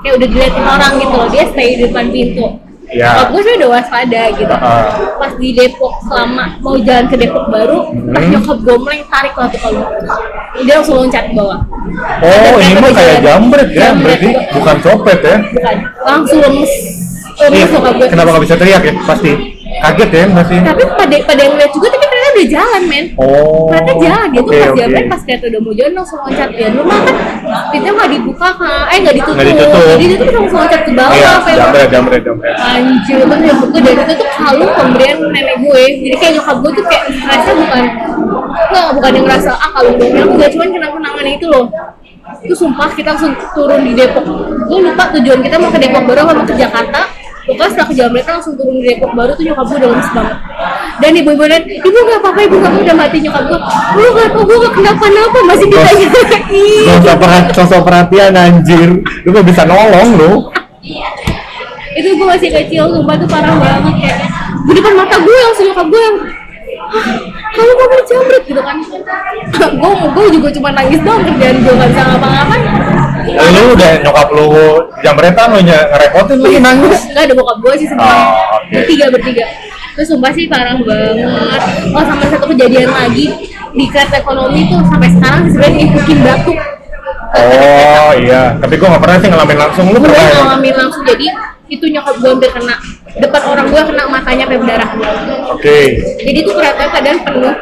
Kayak 0.00 0.14
udah 0.16 0.28
diliatin 0.32 0.64
orang 0.64 0.92
gitu 0.96 1.14
loh 1.16 1.28
dia 1.28 1.44
stay 1.48 1.68
di 1.76 1.84
depan 1.84 2.08
pintu 2.08 2.69
Iya. 2.90 3.06
Nyokap 3.08 3.28
gue 3.30 3.40
sih 3.40 3.54
udah 3.56 3.68
waspada 3.70 4.22
gitu 4.32 4.50
Heeh. 4.52 4.84
pas 5.14 5.32
di 5.32 5.48
Depok 5.52 5.94
selama 6.02 6.44
mau 6.58 6.74
jalan 6.76 7.06
ke 7.06 7.16
Depok 7.16 7.44
baru 7.48 7.78
pas 7.86 8.18
Hmm. 8.18 8.30
nyokap 8.30 8.58
gue 8.60 8.76
mulai 8.76 9.00
tarik 9.06 9.32
lah 9.32 9.46
tuh 9.46 9.60
kalau 9.60 9.82
dia 10.56 10.74
langsung 10.74 10.96
loncat 10.98 11.24
ke 11.24 11.32
bawah 11.32 11.60
Oh 12.20 12.54
ini 12.58 12.74
mah 12.76 12.90
kayak 12.90 13.16
jambret 13.20 13.68
ya, 13.68 13.80
Jambret. 13.88 14.18
berarti 14.18 14.30
bukan 14.52 14.76
copet 14.80 15.18
ya? 15.20 15.36
bukan 15.48 15.76
langsung 16.00 16.38
lemes 16.40 16.72
Iya. 17.32 17.46
lemes 17.48 17.70
nyokap 17.70 17.94
gue 17.94 18.06
Kenapa 18.08 18.28
nggak 18.28 18.44
bisa 18.44 18.56
teriak 18.56 18.82
ya? 18.82 18.92
Pasti 19.00 19.30
kaget 19.80 20.10
ya 20.10 20.24
masih. 20.28 20.58
tapi 20.60 20.82
pada 20.84 21.16
pada 21.24 21.40
yang 21.40 21.54
lihat 21.54 21.70
juga 21.70 21.86
tapi 21.88 22.06
udah 22.34 22.46
jalan 22.48 22.82
men. 22.88 23.04
Oh. 23.18 23.68
ternyata 23.70 23.92
jalan 24.00 24.26
dia 24.30 24.40
tuh 24.40 24.52
pas 24.52 24.68
oke. 24.70 24.78
jalan 24.78 25.02
pas 25.06 25.20
ternyata 25.24 25.44
udah 25.50 25.60
mau 25.60 25.72
jalan 25.74 25.92
langsung 25.98 26.18
loncat. 26.22 26.48
Ya 26.54 26.68
rumah 26.72 26.98
kan 27.00 27.14
pintunya 27.70 27.92
nggak 27.96 28.10
dibuka 28.10 28.48
kan 28.56 28.82
eh 28.90 28.98
nggak 29.00 29.14
ditutup. 29.18 29.34
Nggak 29.36 29.48
ditutup. 29.50 29.82
jadi 30.00 30.04
dia 30.04 30.18
tuh 30.18 30.34
langsung 30.40 30.60
loncat 30.60 30.80
ke 30.80 30.92
bawah 30.94 31.14
Iya, 31.14 31.28
apa 31.36 31.48
ya 31.50 31.86
anjir 32.60 33.16
terus 33.20 33.40
nyokap 33.40 33.68
gue 33.70 33.80
dari 33.80 33.96
itu 34.00 34.12
tuh 34.14 34.28
kalung 34.38 34.72
pemberian 34.74 35.16
nenek 35.30 35.56
gue. 35.62 35.82
Jadi 36.06 36.16
kayak 36.16 36.32
nyokap 36.38 36.56
gue 36.62 36.70
tuh 36.74 36.84
kayak 36.86 37.04
stresnya 37.14 37.54
bukan 37.54 37.84
nggak 38.70 38.86
bukan 38.94 39.10
yang 39.14 39.24
ngerasa 39.26 39.50
ah 39.54 39.70
kalung 39.74 39.96
dong 39.98 40.12
yang 40.14 40.28
enggak 40.30 40.50
cuman 40.54 40.68
kenapa 40.70 40.94
kenangan 40.98 41.26
itu 41.26 41.46
loh. 41.50 41.66
Itu 42.40 42.54
sumpah 42.54 42.88
kita 42.94 43.16
langsung 43.16 43.32
turun 43.52 43.80
di 43.82 43.92
Depok. 43.96 44.24
Gue 44.70 44.78
lupa 44.86 45.10
tujuan 45.18 45.40
kita 45.42 45.56
mau 45.58 45.70
ke 45.70 45.78
Depok 45.82 46.02
baru 46.06 46.30
mau 46.30 46.46
ke 46.46 46.54
Jakarta 46.54 47.19
pokoknya 47.50 47.70
setelah 47.74 47.88
ke 47.90 47.94
Jamret 47.98 48.26
langsung 48.30 48.54
turun 48.54 48.74
di 48.78 48.84
Depok 48.86 49.10
baru 49.18 49.32
tuh 49.34 49.42
nyokap 49.42 49.64
gue 49.66 49.76
udah 49.82 49.90
lemes 49.90 50.10
banget. 50.14 50.36
Dan 51.00 51.10
ibu-ibu 51.16 51.44
dan 51.50 51.62
ibu 51.66 51.98
gak 52.06 52.18
apa-apa 52.22 52.40
ibu 52.46 52.56
gak 52.62 52.70
apa 52.70 52.78
udah 52.86 52.96
mati 52.96 53.16
nyokap 53.18 53.44
gue 53.50 53.58
lu 53.98 54.08
gak 54.14 54.28
tau 54.30 54.42
gue 54.46 54.56
gak 54.62 54.74
kenapa-napa 54.78 55.38
masih 55.50 55.66
ditanya. 55.66 56.06
Sosok 56.86 57.16
perhatian, 57.18 57.54
sosok 57.56 57.80
perhatian 57.82 58.32
anjir. 58.38 58.88
Lu 59.26 59.28
kok 59.34 59.44
bisa 59.44 59.62
nolong 59.66 60.08
lu? 60.14 60.32
itu 61.90 62.06
gue 62.14 62.22
masih 62.22 62.48
kecil 62.54 62.86
sumpah 62.86 63.18
tuh 63.18 63.26
parah 63.26 63.50
banget 63.58 63.94
kayak 63.98 64.18
di 64.70 64.72
depan 64.78 64.94
mata 64.94 65.16
gue 65.18 65.36
langsung 65.50 65.66
nyokap 65.66 65.86
gue 65.90 66.00
yang 66.00 66.16
"Hah, 66.90 67.06
kamu 67.54 67.72
mau 67.76 68.00
jambret 68.06 68.42
gitu 68.46 68.62
kan. 68.62 68.76
Gue 69.74 69.92
gue 70.14 70.26
juga 70.38 70.48
cuma 70.54 70.68
nangis 70.70 71.02
doang 71.02 71.22
kerjaan 71.26 71.56
gue 71.60 71.72
gak 71.74 71.88
bisa 71.90 72.02
ngapa-ngapain 72.06 72.62
Lu 73.26 73.62
udah 73.72 73.90
nyokap 74.00 74.28
lu 74.30 74.46
jambretan 75.00 75.46
lu 75.50 75.60
ny- 75.60 75.88
ngerepotin 75.88 76.38
lagi 76.38 76.58
nangis. 76.58 77.00
Enggak 77.06 77.24
ada 77.26 77.34
bokap 77.34 77.56
gue 77.58 77.74
sih 77.76 77.86
sebenarnya. 77.86 78.24
Oh, 78.24 78.32
oke. 78.56 78.72
Bertiga 78.72 79.06
bertiga. 79.08 79.46
Terus 79.90 80.06
sumpah 80.08 80.32
sih 80.32 80.44
parah 80.46 80.74
banget. 80.76 81.60
Oh 81.90 82.02
sama 82.02 82.24
satu 82.26 82.46
kejadian 82.48 82.88
lagi 82.88 83.26
di 83.70 83.84
kereta 83.86 84.18
ekonomi 84.18 84.66
tuh 84.66 84.80
sampai 84.86 85.08
sekarang 85.10 85.40
sih 85.42 85.52
sebenarnya 85.52 85.76
ngikutin 85.80 86.18
batu. 86.20 86.52
Oh 87.30 88.10
iya, 88.16 88.58
tapi 88.58 88.74
gua 88.74 88.90
nggak 88.90 89.02
pernah 89.02 89.16
sih 89.18 89.28
ngalamin 89.28 89.58
langsung. 89.60 89.86
Lu 89.88 89.98
Gue 89.98 90.08
pernah? 90.08 90.18
ya? 90.20 90.34
ngalamin 90.40 90.74
langsung 90.76 91.02
jadi 91.04 91.26
itu 91.68 91.86
nyokap 91.86 92.18
gue 92.18 92.26
hampir 92.28 92.50
kena 92.50 92.74
depan 93.14 93.42
orang 93.44 93.66
gue 93.68 93.82
kena 93.84 94.02
matanya 94.04 94.42
sampai 94.44 94.58
berdarah. 94.58 94.90
Oke. 95.48 95.78
Jadi 96.18 96.38
tuh 96.42 96.54
kereta 96.54 96.82
keadaan 96.88 97.18
penuh. 97.22 97.54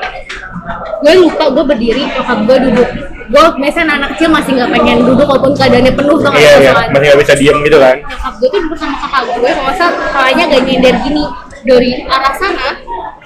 Gue 0.99 1.15
lupa 1.17 1.45
gue 1.51 1.65
berdiri, 1.67 2.03
nyokap 2.09 2.39
gue 2.43 2.57
duduk. 2.65 2.89
Gue 3.29 3.45
biasanya 3.57 3.93
anak 3.95 4.09
kecil 4.13 4.29
masih 4.29 4.57
nggak 4.57 4.71
pengen 4.73 4.99
duduk 5.05 5.27
walaupun 5.27 5.53
keadaannya 5.53 5.93
penuh 5.93 6.17
tuh 6.17 6.33
Iya 6.33 6.53
iya, 6.59 6.73
masih 6.89 7.07
nggak 7.07 7.21
bisa 7.21 7.33
diem 7.35 7.59
gitu 7.61 7.77
kan? 7.77 7.97
nyokap 8.01 8.33
gue 8.35 8.49
tuh 8.49 8.61
duduk 8.65 8.79
sama 8.79 8.97
kakak 8.99 9.23
gue 9.31 9.51
kalau 9.51 9.73
salah 9.75 9.93
kepalanya 9.95 10.45
agak 10.49 10.61
nyender 10.65 10.95
gini. 11.03 11.25
Dari 11.59 11.91
arah 12.07 12.33
sana 12.33 12.69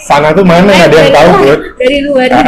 Sana 0.00 0.28
tuh 0.32 0.42
mana? 0.42 0.66
Nggak 0.66 0.88
ada 0.88 0.97
yang 0.97 1.04
dari 1.04 1.11
tahu, 1.12 1.30
Bud. 1.38 1.61
dari 1.76 1.99
luar 2.02 2.28
Ah. 2.28 2.40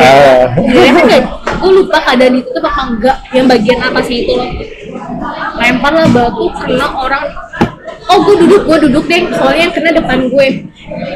gitu 0.50 0.66
Jadi 0.66 0.88
kan 0.90 1.23
gue 1.54 1.70
lupa 1.70 1.99
keadaan 2.02 2.34
itu 2.34 2.49
tuh 2.50 2.62
apa 2.64 2.82
enggak 2.84 3.16
yang 3.30 3.46
bagian 3.46 3.78
atasnya 3.80 4.16
itu 4.18 4.32
loh. 4.34 4.49
Lempar 5.54 5.92
lah 5.92 6.08
batu 6.08 6.44
kena 6.52 6.88
orang. 6.90 7.25
Oh 8.04 8.18
gue 8.20 8.37
duduk 8.42 8.61
gue 8.64 8.78
duduk 8.88 9.04
deh. 9.06 9.23
Soalnya 9.30 9.61
yang 9.62 9.73
kena 9.73 9.90
depan 9.92 10.18
gue. 10.26 10.46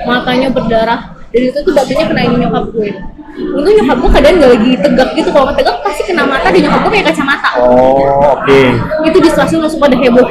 Matanya 0.05 0.49
berdarah 0.49 1.01
dan 1.29 1.41
itu 1.45 1.59
tuh 1.61 1.73
batunya 1.77 2.05
kena 2.09 2.23
ini 2.25 2.37
nyokap 2.47 2.65
gue. 2.73 2.91
Untung 3.39 3.75
nyokap 3.77 3.97
gue 4.01 4.11
keadaan 4.17 4.35
gak 4.41 4.51
lagi 4.57 4.71
tegak 4.81 5.09
gitu. 5.13 5.29
Kalau 5.31 5.53
tegak 5.53 5.77
pasti 5.85 6.03
kena 6.09 6.25
mata 6.25 6.49
dan 6.49 6.61
nyokap 6.65 6.81
gue 6.81 6.91
pakai 6.93 7.07
kacamata. 7.13 7.51
Oh, 7.61 8.35
oke. 8.41 8.61
itu 9.05 9.19
di 9.21 9.31
stasiun 9.31 9.61
langsung 9.61 9.81
pada 9.81 9.97
heboh. 9.97 10.29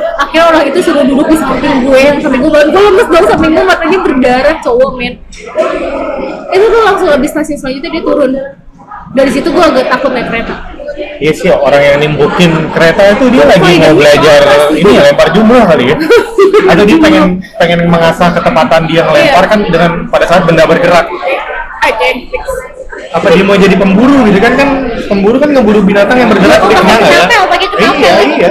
Akhirnya 0.00 0.44
orang 0.48 0.64
itu 0.72 0.78
suruh 0.80 1.04
duduk 1.04 1.28
di 1.28 1.36
samping 1.36 1.84
gue 1.84 1.98
yang 2.00 2.16
samping 2.24 2.40
gue 2.40 2.50
gue 2.50 2.82
lemes 2.88 3.08
dong 3.12 3.26
samping 3.28 3.52
gue 3.52 3.64
matanya 3.68 3.98
berdarah 4.00 4.56
cowok 4.64 4.90
men. 4.96 5.14
Itu 6.50 6.64
tuh 6.72 6.82
langsung 6.88 7.08
habis 7.12 7.30
stasiun 7.36 7.58
selanjutnya 7.60 7.90
dia 7.92 8.02
turun. 8.02 8.32
Dari 9.12 9.30
situ 9.30 9.48
gue 9.52 9.64
agak 9.64 9.92
takut 9.92 10.10
naik 10.16 10.32
kereta 10.32 10.79
Iya 11.20 11.32
sih, 11.36 11.48
orang 11.52 11.82
yang 11.84 11.96
nimbukin 12.00 12.72
kereta 12.72 13.12
itu 13.12 13.28
dia 13.28 13.44
lagi 13.44 13.76
iya, 13.76 13.80
mau 13.84 13.92
iya. 13.92 13.98
belajar 13.98 14.40
ini 14.72 14.90
ya, 14.96 15.02
lempar 15.12 15.28
jumlah 15.30 15.62
kali 15.68 15.84
ya. 15.92 15.96
Atau 16.68 16.84
dia 16.88 16.98
pengen 17.00 17.24
pengen 17.56 17.80
mengasah 17.86 18.28
ketepatan 18.32 18.82
dia 18.88 19.00
ngelempar 19.04 19.44
Iya. 19.44 19.50
kan 19.52 19.60
dengan 19.68 19.90
pada 20.08 20.24
saat 20.24 20.42
benda 20.48 20.64
bergerak. 20.64 21.06
Apa 23.10 23.26
dia 23.34 23.42
mau 23.42 23.58
jadi 23.58 23.74
pemburu 23.74 24.22
gitu 24.30 24.38
kan 24.38 24.54
kan 24.54 24.68
pemburu 25.10 25.36
kan 25.36 25.50
ngeburu 25.50 25.82
binatang 25.82 26.14
yang 26.14 26.30
bergerak 26.30 26.62
di 26.62 26.74
ke 26.78 26.84
mana 26.86 27.06
ya? 27.10 27.42
pakai 27.42 27.66
ketapel. 27.66 27.98
Iya 27.98 28.14
iya. 28.22 28.50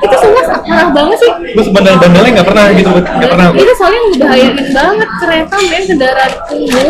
itu 0.00 0.16
semua 0.16 0.42
parah 0.64 0.88
banget 0.94 1.18
sih 1.20 1.30
Terus 1.52 1.68
bandel-bandelnya 1.68 2.30
nggak 2.40 2.48
pernah 2.48 2.64
gitu, 2.72 2.88
nggak 2.96 3.30
pernah. 3.30 3.46
itu 3.52 3.72
soalnya 3.76 4.00
ngebahayain 4.08 4.52
banget 4.72 5.08
kereta 5.20 5.56
men 5.60 5.82
kendaraan 5.84 6.32
umum 6.54 6.88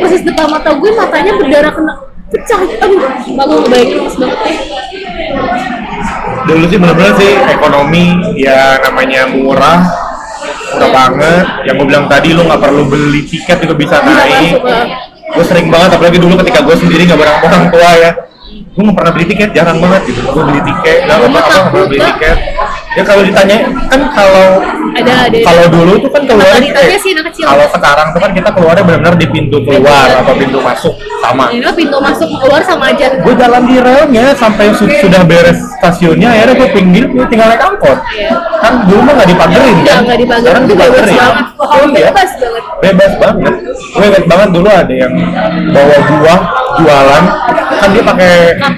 persis 0.00 0.22
depan 0.26 0.46
mata 0.50 0.70
gue 0.74 0.90
matanya 0.90 1.32
berdarah 1.38 1.72
kena 1.72 1.94
pecah. 2.30 2.60
Aduh 2.62 3.00
malu 3.34 3.54
ngebayangin 3.66 3.96
lemes 4.00 4.16
banget. 4.16 4.38
Deh 4.40 4.56
dulu 6.56 6.66
sih 6.66 6.78
bener-bener 6.80 7.12
sih 7.20 7.32
ekonomi 7.36 8.04
ya 8.38 8.80
namanya 8.80 9.28
murah 9.28 9.80
murah 10.74 10.90
banget. 10.90 11.44
Yang 11.68 11.74
gue 11.76 11.86
bilang 11.90 12.06
tadi 12.06 12.28
lu 12.32 12.42
nggak 12.46 12.60
perlu 12.62 12.82
beli 12.86 13.22
tiket 13.26 13.58
juga 13.60 13.74
bisa 13.76 13.96
Bisa 14.00 14.14
naik. 14.14 14.54
gue 15.30 15.44
sering 15.46 15.70
banget 15.70 15.94
apalagi 15.94 16.18
dulu 16.18 16.34
ketika 16.42 16.58
gue 16.66 16.74
sendiri 16.74 17.06
nggak 17.06 17.20
bareng 17.20 17.38
orang 17.44 17.64
tua 17.70 17.90
ya. 17.98 18.10
Gue 18.70 18.82
nggak 18.86 18.96
pernah 18.96 19.12
beli 19.14 19.26
tiket 19.30 19.50
jarang 19.54 19.78
banget 19.78 20.02
gitu. 20.10 20.20
Gue 20.26 20.42
beli 20.46 20.60
tiket 20.64 20.98
nggak 21.06 21.18
pernah 21.18 21.42
beli 21.42 21.50
takut, 21.50 21.86
tiket 21.90 22.38
ya 22.90 23.02
kalau 23.02 23.22
ditanya 23.22 23.56
kan 23.86 24.00
kalau 24.10 24.46
ada 24.90 25.12
ada 25.24 25.38
kalau 25.40 25.64
dulu 25.68 25.92
tuh 25.98 26.10
kan 26.10 26.22
keluar 26.26 26.42
Mentalitasnya 26.50 26.98
sih 26.98 27.10
anak 27.12 27.24
kecil. 27.30 27.44
kalau 27.46 27.66
sekarang 27.70 28.06
tuh 28.10 28.18
kan 28.18 28.30
kita 28.32 28.50
keluarnya 28.50 28.82
benar-benar 28.82 29.14
di 29.14 29.26
pintu 29.28 29.62
keluar 29.62 30.04
Iya. 30.04 30.18
atau 30.20 30.34
pintu 30.34 30.58
masuk 30.58 30.94
sama 31.20 31.44
ini 31.48 31.62
pintu 31.70 31.96
masuk 31.96 32.26
keluar 32.36 32.60
sama 32.60 32.90
aja 32.90 33.06
gue 33.14 33.34
jalan 33.36 33.62
di 33.64 33.76
relnya 33.78 34.34
sampai 34.34 34.74
su- 34.74 34.90
sudah 34.90 35.22
beres 35.22 35.62
stasiunnya 35.78 36.28
akhirnya 36.28 36.54
gue 36.56 36.68
pinggir 36.72 37.04
gue 37.06 37.26
tinggal 37.26 37.46
naik 37.48 37.62
angkot 37.62 37.98
Iya. 38.10 38.34
karena 38.58 38.58
kan 38.60 38.72
dulu 38.84 39.00
mah 39.00 39.12
nggak 39.14 39.28
dipagerin 39.28 39.74
Enggak, 39.76 39.94
kan 40.00 40.18
dipagerin. 40.18 40.42
sekarang 40.42 40.64
bebas 40.66 40.82
dipagerin 40.90 41.14
banget. 41.14 41.46
oh 41.60 41.84
iya 41.86 42.08
Bebas 42.10 42.30
banget. 42.34 42.64
bebas 42.82 43.12
banget 43.14 43.54
gue 43.90 44.08
banget 44.26 44.48
dulu 44.50 44.68
ada 44.68 44.94
yang 44.96 45.12
bawa 45.70 45.96
buah 46.02 46.40
jualan 46.76 47.24
kan 47.80 47.88
dia 47.90 48.02
pakai 48.02 48.32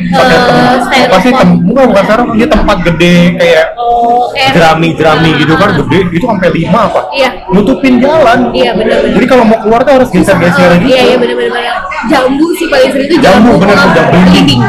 pakai 0.08 0.36
eh, 0.36 0.40
tem- 0.40 1.04
apa 1.04 1.16
sih 1.18 1.30
tem 1.30 1.48
bukan 1.60 1.84
bukan 1.86 2.02
styrofoam, 2.04 2.34
dia 2.34 2.46
tempat 2.46 2.76
gede 2.84 3.14
kayak 3.34 3.64
Oh, 3.74 4.30
jerami 4.32 4.88
jerami 4.92 5.30
gitu 5.36 5.54
kan 5.54 5.70
gede 5.76 5.98
itu 6.08 6.24
sampai 6.24 6.48
lima 6.50 6.86
apa 6.86 7.00
Iya. 7.10 7.28
nutupin 7.48 7.98
jalan 7.98 8.50
Iya, 8.50 8.70
benar-benar. 8.72 9.12
jadi 9.12 9.26
kalau 9.26 9.44
mau 9.44 9.58
keluar 9.58 9.80
tuh 9.82 9.94
harus 9.94 10.08
geser 10.08 10.36
geser 10.36 10.68
Ah, 10.68 10.76
gitu 10.76 10.88
Iya 10.88 11.02
iya 11.04 11.16
benar 11.16 11.34
benar 11.34 11.50
benar. 11.52 11.76
Jambu 12.04 12.46
sih 12.54 12.66
paling 12.66 12.90
sering 12.90 13.08
itu 13.08 13.16
Jambu, 13.18 13.50
jambu, 13.52 13.72
sama 13.72 13.92
jambu. 13.92 14.18
belimbing. 14.20 14.62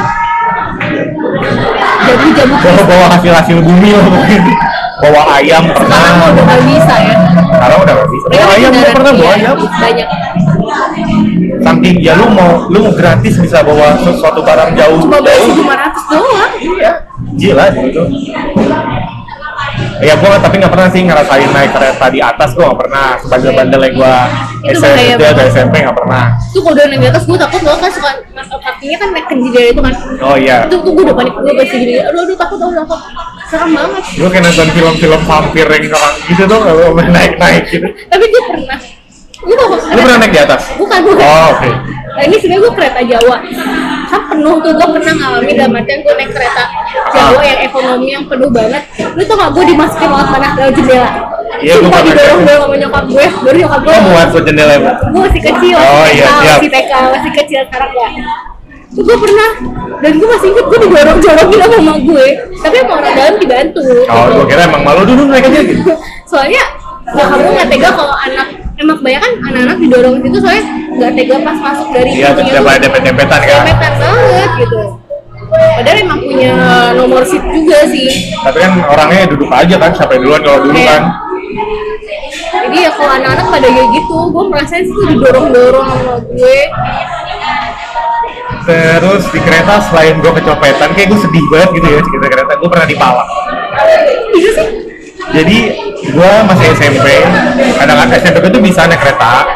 Jambu 2.03 2.27
jambu 2.33 2.55
bawa 2.59 2.81
bawa 2.83 3.05
hasil 3.11 3.31
hasil 3.31 3.57
bumi 3.59 3.89
lah 3.91 4.03
mungkin 4.03 4.41
bawa 4.95 5.21
ayam 5.35 5.63
sekarang 5.67 6.13
pernah 6.15 6.29
udah 6.31 6.43
nggak 6.45 6.61
bisa 6.65 6.95
ya. 6.97 7.15
sekarang 7.49 7.77
udah 7.79 7.93
nggak 7.93 8.09
bisa 8.09 8.25
bawa 8.29 8.45
ayam 8.53 8.71
pernah 8.87 9.11
bawa 9.13 9.31
ayam 9.33 9.55
banyak. 9.59 10.07
Saking 11.59 11.97
ya 11.99 12.13
lu 12.15 12.27
mau 12.29 12.67
lu 12.67 12.77
mau 12.81 12.93
gratis 12.93 13.35
bisa 13.35 13.61
bawa 13.61 13.95
sesuatu 13.97 14.39
barang 14.39 14.71
jauh 14.73 14.99
Cuma 15.01 15.19
bayar 15.19 15.41
lima 15.47 15.75
ratus 15.75 16.03
doang. 16.07 16.51
iya 16.59 16.91
gila 17.33 17.65
gitu 17.73 18.03
ya 20.03 20.19
gua 20.19 20.35
tapi 20.35 20.59
nggak 20.59 20.69
pernah 20.69 20.89
sih 20.91 21.01
ngerasain 21.01 21.49
naik 21.49 21.71
kereta 21.71 22.05
di 22.11 22.19
atas 22.19 22.49
gua 22.53 22.69
nggak 22.69 22.81
pernah 22.83 23.05
sebandel-bandel 23.17 23.79
yang 23.81 23.95
gua 23.95 24.15
Itu 24.63 24.79
SMP 24.79 24.99
banget. 25.17 25.47
SMP 25.49 25.75
nggak 25.81 25.97
pernah 25.97 26.23
Tuh 26.51 26.59
kalau 26.59 26.75
udah 26.75 26.85
naik 26.87 26.99
di 26.99 27.07
atas 27.07 27.23
gue 27.23 27.37
takut 27.37 27.61
loh 27.61 27.75
kan 27.77 27.91
suka 27.91 28.09
kakinya 28.59 28.97
kan 28.97 29.09
naik 29.11 29.25
ke 29.27 29.35
jendela 29.35 29.69
itu 29.69 29.81
kan. 29.81 29.93
oh 30.23 30.35
iya 30.35 30.57
Itu 30.67 30.75
tuh 30.79 30.91
gue 30.91 31.03
udah 31.03 31.15
panik 31.15 31.33
gue 31.33 31.53
pasti 31.55 31.75
gini. 31.77 31.93
Aduh 31.99 32.19
aduh 32.23 32.35
takut 32.35 32.57
aduh 32.59 32.75
takut. 32.79 32.99
Serem 33.47 33.69
banget. 33.71 34.03
gua 34.17 34.29
kayak 34.29 34.43
nonton 34.43 34.67
film-film 34.71 35.21
vampir 35.23 35.67
yang 35.67 35.83
orang 35.89 36.15
gitu 36.25 36.43
tuh 36.43 36.59
kalau 36.59 36.87
naik-naik 36.97 37.63
gitu 37.67 37.87
Tapi 38.07 38.23
gue 38.25 38.41
pernah. 38.45 38.77
Gue 39.43 39.55
mau 39.59 39.67
lu 39.75 39.99
pernah 39.99 40.17
naik 40.23 40.31
di 40.31 40.39
atas? 40.39 40.61
Bukan 40.79 40.99
bukan. 41.03 41.23
oh 41.23 41.45
oke. 41.51 41.69
Nah 42.13 42.23
ini 42.29 42.35
sebenarnya 42.37 42.61
gue 42.63 42.73
kereta 42.77 42.99
Jawa. 43.03 43.37
Kan 44.07 44.21
penuh 44.29 44.55
tuh 44.61 44.71
gue 44.71 44.87
pernah 44.95 45.13
ngalamin 45.17 45.55
dalam 45.57 45.77
artian 45.77 45.99
gue 46.05 46.13
naik 46.15 46.31
kereta 46.31 46.63
Jawa 47.11 47.41
yang 47.43 47.59
ekonomi 47.67 48.07
yang 48.13 48.25
penuh 48.29 48.49
banget. 48.49 48.83
Lu 49.13 49.21
tau 49.27 49.35
gak 49.35 49.51
gue 49.51 49.63
dimasukin 49.67 50.09
lewat 50.09 50.27
mana? 50.31 50.49
Lewat 50.55 50.73
jendela. 50.79 51.09
Iya, 51.63 51.73
gue 51.79 51.89
pernah 51.91 52.05
didorong 52.07 52.41
dorong 52.43 52.65
sama 52.65 52.75
nyokap 52.81 53.03
gue 53.07 53.25
baru 53.45 53.57
nyokap 53.61 53.79
gue 53.85 53.93
kamu 53.93 54.09
muat 54.09 54.27
buat 54.33 54.43
jendela 54.43 54.73
bu 54.73 54.89
gue 54.89 55.21
masih 55.21 55.41
kecil 55.45 55.77
Oh, 55.77 56.07
iya, 56.09 56.25
TK, 56.25 56.43
masih 56.43 56.69
TK 56.73 56.91
masih 57.13 57.31
kecil 57.37 57.59
sekarang 57.69 57.91
ya. 57.93 58.09
Tuh 58.93 59.01
gue 59.05 59.17
pernah. 59.17 59.49
Dan 60.01 60.11
gue 60.17 60.27
masih 60.27 60.47
inget 60.53 60.65
gue 60.65 60.79
didorong 60.87 61.17
dorongin 61.21 61.59
sama 61.61 61.77
mama 61.77 61.93
gue. 62.01 62.25
Tapi 62.57 62.75
sama 62.81 62.93
orang 62.99 63.13
dalam 63.13 63.35
dibantu 63.37 63.79
oh 63.83 64.23
gua 64.33 64.45
kira 64.49 64.61
emang 64.65 64.83
malu 64.83 65.01
dulu 65.05 65.21
naik 65.29 65.45
aja 65.47 65.59
gitu. 65.61 65.81
Soalnya 66.31 66.63
ya 67.13 67.23
kamu 67.27 67.47
nggak 67.51 67.67
tega 67.67 67.89
kalau 67.91 68.15
anak 68.15 68.47
emang 68.83 68.97
kebanyakan 68.99 69.31
anak-anak 69.41 69.77
didorong 69.79 70.15
situ 70.19 70.37
soalnya 70.43 70.63
nggak 70.93 71.11
tega 71.15 71.35
pas 71.41 71.57
masuk 71.57 71.87
dari 71.89 72.09
iya 72.13 72.29
terus 72.35 72.47
udah 72.51 72.61
pada 72.61 72.79
dempet-dempetan 72.83 73.41
kan 73.41 73.61
Demetan 73.65 73.93
banget 73.97 74.51
gitu 74.61 74.81
padahal 75.53 75.97
emang 76.01 76.19
punya 76.21 76.53
nomor 76.97 77.21
seat 77.23 77.43
juga 77.45 77.79
sih 77.89 78.09
tapi 78.41 78.57
kan 78.59 78.71
orangnya 78.85 79.25
duduk 79.29 79.49
aja 79.49 79.75
kan 79.77 79.91
sampai 79.95 80.17
duluan 80.21 80.41
kalau 80.41 80.59
dulu 80.61 80.77
Iya. 80.77 80.89
kan 80.89 81.03
jadi 82.53 82.77
ya 82.87 82.91
kalau 82.95 83.11
anak-anak 83.13 83.45
pada 83.49 83.67
kayak 83.69 83.89
gitu 83.93 84.17
gue 84.29 84.43
merasain 84.49 84.83
sih 84.85 84.93
tuh 84.93 85.05
didorong-dorong 85.09 85.87
sama 85.87 86.13
gue 86.27 86.61
Terus 88.63 89.27
di 89.27 89.43
kereta 89.43 89.75
selain 89.91 90.23
gue 90.23 90.31
kecopetan, 90.39 90.95
kayak 90.95 91.11
gue 91.11 91.19
sedih 91.19 91.43
banget 91.51 91.69
gitu 91.75 91.83
ya 91.83 91.99
cerita 91.99 92.27
kereta. 92.31 92.53
Gue 92.55 92.69
pernah 92.71 92.87
dipalak. 92.87 93.27
iya 94.39 94.51
sih 94.55 94.92
Jadi 95.33 95.57
gue 96.13 96.31
masih 96.45 96.65
SMP. 96.77 97.07
Kadang-kadang 97.75 98.17
SMP 98.21 98.45
tuh 98.53 98.61
bisa 98.61 98.85
naik 98.85 99.01
kereta, 99.01 99.49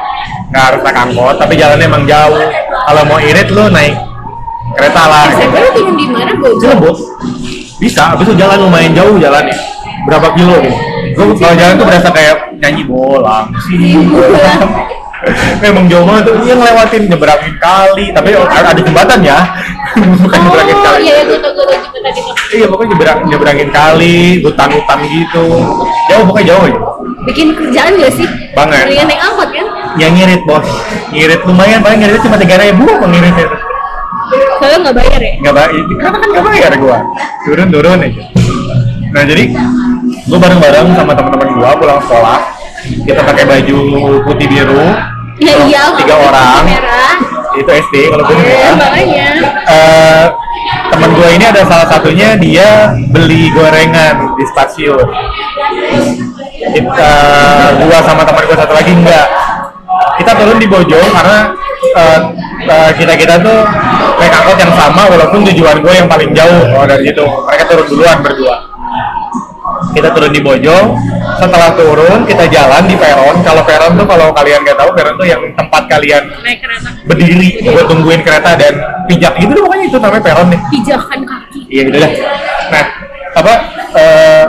nggak 0.49 0.63
harus 0.73 0.79
naik 0.81 0.97
angkot, 0.97 1.35
tapi 1.37 1.53
jalannya 1.53 1.85
emang 1.85 2.03
jauh. 2.09 2.41
Kalau 2.89 3.01
mau 3.05 3.21
irit 3.21 3.47
lu 3.53 3.69
naik 3.69 3.93
kereta 4.73 5.03
lah. 5.05 5.29
SMP 5.37 5.55
lu 5.61 5.69
turun 5.77 5.93
di 5.95 6.05
mana 6.09 6.33
gue 6.33 6.49
Cilebut 6.57 6.97
bisa, 7.77 8.17
abis 8.17 8.25
itu 8.25 8.35
jalan 8.41 8.57
lumayan 8.57 8.91
jauh 8.97 9.21
jalannya. 9.21 9.53
Berapa 10.09 10.33
kilo 10.33 10.57
gitu. 10.65 10.77
Gue 11.13 11.25
kalau 11.37 11.53
jalan 11.53 11.73
tuh 11.77 11.85
berasa 11.85 12.09
kayak 12.09 12.35
nyanyi 12.57 12.83
bolang 12.89 13.53
bolang. 14.09 14.61
Memang 15.65 15.89
jauh 15.89 16.05
banget 16.05 16.23
tuh, 16.29 16.35
dia 16.45 16.53
ngelewatin 16.53 17.01
nyeberangin 17.09 17.55
kali, 17.57 18.05
tapi 18.13 18.27
ada 18.37 18.69
ada 18.69 18.81
jembatan 18.81 19.19
ya, 19.25 19.39
bukan 20.23 20.39
nyeberangin 20.45 20.75
oh 20.77 20.83
kali. 20.85 20.99
iya 21.03 21.13
iya 21.21 21.23
juga 21.25 21.49
tadi 21.57 22.21
Iya 22.47 22.65
pokoknya 22.71 22.89
nyeberang, 22.95 23.19
nyeberangin 23.27 23.69
kali, 23.73 24.39
hutan-hutan 24.39 24.99
gitu. 25.09 25.45
Jauh 26.07 26.23
pokoknya 26.23 26.47
jauh 26.55 26.63
bikin 27.27 27.51
kerjaan 27.51 27.99
gak 27.99 28.13
sih 28.15 28.23
Banget. 28.55 28.87
Mendingan 28.87 29.07
naik 29.11 29.19
angkot 29.19 29.49
kan 29.51 29.65
Yang 29.99 30.11
ngirit 30.15 30.41
bos, 30.47 30.67
ngirit 31.11 31.41
lumayan 31.43 31.79
paling 31.83 31.99
ngirit 31.99 32.21
cuma 32.23 32.39
tiga 32.39 32.55
ribu 32.55 32.87
pengirit 32.87 33.35
itu. 33.35 33.57
soalnya 34.59 34.77
nggak 34.87 34.95
bayar 34.95 35.19
ya 35.19 35.33
Nggak 35.43 35.53
bayar, 35.55 35.71
karena 35.75 36.17
kan 36.19 36.29
nggak 36.31 36.45
bayar 36.47 36.71
gua. 36.79 36.97
Turun-turun 37.43 37.99
aja. 37.99 38.23
Nah 39.11 39.23
jadi 39.23 39.43
gua 40.27 40.39
bareng-bareng 40.39 40.87
sama 40.95 41.11
teman-teman 41.15 41.47
gua 41.57 41.69
pulang 41.75 41.99
sekolah. 42.03 42.37
Kita 43.03 43.21
pakai 43.21 43.43
baju 43.43 43.79
putih 44.23 44.47
biru. 44.47 44.87
ya 45.37 45.53
iya 45.63 45.83
Tiga 45.93 46.15
orang. 46.17 46.65
merah 46.65 47.13
Itu 47.53 47.69
SD 47.69 48.09
kalau 48.09 48.25
gue 48.25 48.35
Eh, 48.37 48.57
ya. 48.57 48.71
makanya 48.73 49.27
Eh, 49.67 50.25
teman 50.89 51.09
gue 51.11 51.27
ini 51.31 51.45
ada 51.45 51.61
salah 51.63 51.85
satunya 51.85 52.33
dia 52.33 52.69
beli 53.09 53.49
gorengan 53.49 54.33
di 54.33 54.45
stasiun. 54.47 55.05
Kita, 56.57 57.13
gua 57.77 57.99
sama 58.01 58.21
teman 58.23 58.43
gue 58.43 58.57
satu 58.57 58.73
lagi 58.73 58.91
enggak. 58.91 59.27
Kita 60.17 60.31
turun 60.33 60.57
di 60.57 60.65
Bojong 60.65 61.09
karena 61.13 61.39
kita 62.93 63.13
kita 63.15 63.33
tuh 63.39 63.59
naik 64.17 64.33
angkot 64.33 64.57
yang 64.57 64.73
sama 64.73 65.01
walaupun 65.07 65.45
tujuan 65.45 65.77
gue 65.79 65.93
yang 65.93 66.09
paling 66.09 66.33
jauh 66.33 66.61
kalau 66.67 66.85
dari 66.85 67.03
situ. 67.05 67.21
Mereka 67.23 67.63
turun 67.67 67.85
duluan 67.87 68.17
berdua. 68.21 68.55
Kita 69.93 70.09
turun 70.11 70.31
di 70.31 70.41
Bojong. 70.41 70.85
Setelah 71.37 71.69
turun 71.77 72.19
kita 72.25 72.45
jalan 72.49 72.83
di 72.89 72.95
peron. 72.97 73.35
Kalau 73.45 73.61
peron 73.61 73.93
tuh 73.93 74.07
kalau 74.09 74.33
kalian 74.33 74.65
nggak 74.65 74.77
tahu 74.77 74.89
peron 74.97 75.15
tuh 75.21 75.27
yang 75.29 75.41
tempat 75.53 75.83
kalian 75.85 76.23
naik 76.41 76.59
kereta. 76.65 76.89
berdiri 77.05 77.49
buat 77.69 77.85
tungguin 77.85 78.21
kereta 78.25 78.57
dan 78.57 78.73
pijak. 79.05 79.37
Gitu 79.37 79.51
deh 79.53 79.61
pokoknya 79.61 79.85
itu 79.85 79.97
namanya 80.01 80.23
peron 80.25 80.47
nih 80.49 80.59
pijakan 80.73 81.19
kaki. 81.23 81.59
Iya 81.69 81.81
gitu 81.87 81.97
dah 82.01 82.11
nah 82.67 82.85
apa 83.37 83.53
eh, 83.95 84.45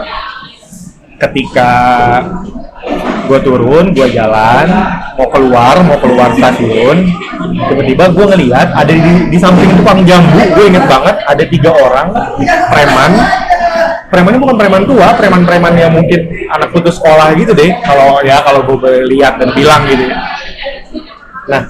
ketika 1.29 1.71
gue 3.29 3.39
turun 3.45 3.93
gue 3.93 4.09
jalan 4.17 4.67
mau 5.21 5.29
keluar 5.29 5.77
mau 5.85 5.99
keluar 6.01 6.33
stasiun 6.33 7.05
tiba-tiba 7.69 8.05
gue 8.17 8.27
ngeliat 8.33 8.73
ada 8.73 8.89
di, 8.89 9.29
di 9.29 9.39
samping 9.39 9.71
tukang 9.77 10.03
jambu. 10.09 10.41
Gue 10.57 10.73
inget 10.73 10.89
banget 10.89 11.17
ada 11.29 11.45
tiga 11.45 11.71
orang 11.77 12.09
preman 12.73 13.13
premannya 14.09 14.41
bukan 14.41 14.57
preman 14.57 14.83
tua 14.89 15.09
preman-preman 15.15 15.73
yang 15.77 15.93
mungkin 15.93 16.21
anak 16.53 16.73
putus 16.73 16.97
sekolah 16.97 17.33
gitu 17.37 17.53
deh. 17.53 17.71
Kalau 17.85 18.25
ya 18.25 18.41
kalau 18.43 18.65
gue 18.65 19.05
lihat 19.09 19.37
dan 19.41 19.53
bilang 19.53 19.85
gitu 19.89 20.09
ya. 20.09 20.17
Nah, 21.49 21.63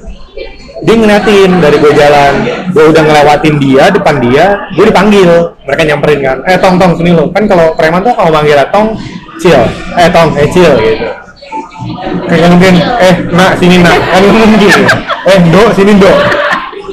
dia 0.78 0.94
ngeliatin 0.94 1.58
dari 1.58 1.76
gue 1.78 1.92
jalan, 1.94 2.34
gue 2.70 2.84
udah 2.90 3.02
ngelewatin 3.02 3.54
dia, 3.58 3.90
depan 3.90 4.22
dia, 4.22 4.58
gue 4.74 4.84
dipanggil, 4.86 5.54
mereka 5.66 5.82
nyamperin 5.86 6.20
kan, 6.22 6.38
eh 6.46 6.58
tong 6.58 6.78
tong 6.78 6.94
sini 6.94 7.14
lo, 7.14 7.30
kan 7.34 7.46
kalau 7.50 7.74
preman 7.74 8.02
tuh 8.02 8.14
kalau 8.14 8.30
manggil 8.30 8.58
tong, 8.70 8.94
cil, 9.42 9.58
eh 9.98 10.10
tong, 10.10 10.34
eh 10.38 10.46
cil 10.50 10.70
gitu. 10.78 11.06
Kayak 12.30 12.50
mungkin, 12.54 12.74
eh 12.78 13.14
nak 13.34 13.58
sini 13.58 13.82
nak, 13.82 13.98
kan 14.02 14.22
mungkin, 14.22 14.70
eh 15.26 15.38
do 15.50 15.62
sini 15.74 15.92
do, 15.98 16.10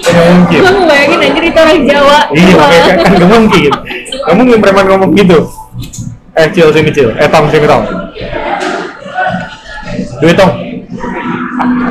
nggak 0.01 0.25
mungkin. 0.33 0.61
gue 0.65 0.73
ngebayangin 0.81 1.19
anjir 1.25 1.43
itu 1.45 1.59
orang 1.61 1.81
Jawa. 1.85 2.19
Iya, 2.33 2.53
kan 3.01 3.11
nggak 3.17 3.29
mungkin, 3.29 3.71
nggak 4.25 4.35
mungkin 4.35 4.57
preman 4.61 4.85
ngomong 4.89 5.11
gitu. 5.13 5.45
Eh 6.35 6.47
cil 6.51 6.67
sini 6.73 6.91
cil, 6.91 7.13
eh 7.15 7.29
tong 7.31 7.47
sini 7.47 7.63
tong. 7.63 7.85
Duit 10.19 10.35
tong, 10.35 10.51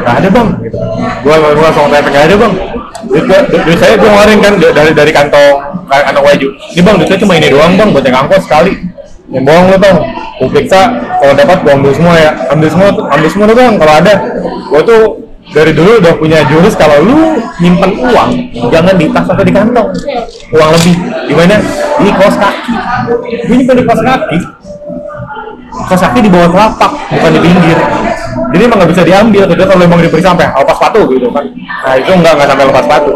nggak 0.05 0.17
ada 0.21 0.29
bang. 0.29 0.49
Gitu. 0.61 0.79
Gua 1.25 1.37
gua, 1.41 1.57
langsung 1.57 1.89
tanya 1.89 2.05
nggak 2.05 2.25
ada 2.29 2.37
bang. 2.37 2.53
Duit, 3.09 3.25
gua, 3.25 3.41
duit, 3.49 3.79
saya 3.81 3.97
gua 3.97 4.09
ngeluarin 4.13 4.39
kan 4.45 4.53
da- 4.61 4.75
dari 4.75 4.93
dari 4.93 5.13
kantong 5.13 5.57
kantong 5.89 6.25
baju 6.25 6.49
ini 6.73 6.81
bang 6.81 6.95
duitnya 7.01 7.19
cuma 7.21 7.33
ini 7.37 7.49
doang 7.53 7.73
bang 7.77 7.89
buat 7.93 8.05
naik 8.05 8.17
angkot 8.21 8.43
sekali. 8.45 8.73
Yang 9.33 9.45
bohong 9.49 9.67
lu 9.73 9.79
bang. 9.81 9.97
Gua 10.37 10.49
periksa 10.53 10.81
kalau 11.23 11.33
dapat 11.33 11.59
gua 11.65 11.73
ambil 11.81 11.93
semua 11.97 12.15
ya. 12.21 12.31
Ambil 12.53 12.69
semua 12.69 12.89
ambil 12.93 13.29
semua 13.33 13.45
tuh 13.49 13.57
bang 13.57 13.75
kalau 13.81 13.95
ada. 13.97 14.15
Gua 14.69 14.81
tuh 14.85 15.03
dari 15.53 15.73
dulu 15.77 16.01
udah 16.01 16.15
punya 16.17 16.41
jurus 16.49 16.73
kalau 16.79 17.05
lu 17.05 17.37
nyimpen 17.61 18.01
uang 18.01 18.31
jangan 18.73 18.95
di 18.97 19.07
tas 19.13 19.27
atau 19.29 19.45
di 19.45 19.53
kantong. 19.53 19.89
Uang 20.55 20.71
lebih. 20.81 20.97
Di 21.29 21.35
mana 21.37 21.57
di 22.01 22.11
kaos 22.17 22.37
kaki. 22.39 22.75
Gue 23.45 23.55
nyimpen 23.61 23.77
di 23.83 23.85
kaos 23.85 24.01
kaki 24.01 24.39
kaos 25.75 26.01
kaki 26.01 26.19
di 26.23 26.31
bawah 26.31 26.49
telapak 26.49 26.93
bukan 27.11 27.31
di 27.35 27.41
pinggir. 27.43 27.79
Jadi 28.55 28.63
emang 28.63 28.79
nggak 28.79 28.91
bisa 28.95 29.03
diambil 29.03 29.43
kedua 29.51 29.67
kalau 29.67 29.83
emang 29.83 29.99
diperiksa 29.99 30.31
sampai 30.31 30.47
lepas 30.47 30.77
sepatu 30.79 31.01
gitu 31.11 31.27
kan. 31.35 31.45
Nah 31.55 31.95
itu 31.99 32.11
nggak 32.15 32.33
nggak 32.39 32.49
sampai 32.49 32.65
lepas 32.71 32.85
sepatu. 32.87 33.13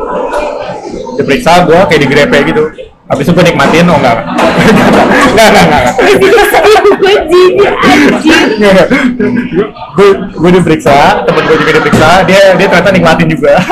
Diperiksa 1.18 1.52
gua 1.66 1.86
kayak 1.86 2.00
digrepe 2.06 2.38
gitu. 2.50 2.62
Habis 3.08 3.24
itu 3.24 3.32
gue 3.32 3.44
nikmatin 3.48 3.88
oh 3.88 3.96
enggak 3.96 4.20
enggak 4.20 5.48
enggak 5.48 5.48
enggak 5.48 5.64
enggak 5.64 5.82
gue 8.58 10.10
gue 10.34 10.50
diperiksa 10.58 11.22
temen 11.24 11.42
gue 11.46 11.56
juga 11.62 11.72
diperiksa. 11.78 12.08
Dia 12.26 12.58
dia 12.58 12.66
ternyata 12.66 12.90
nikmatin 12.92 13.28
juga. 13.30 13.54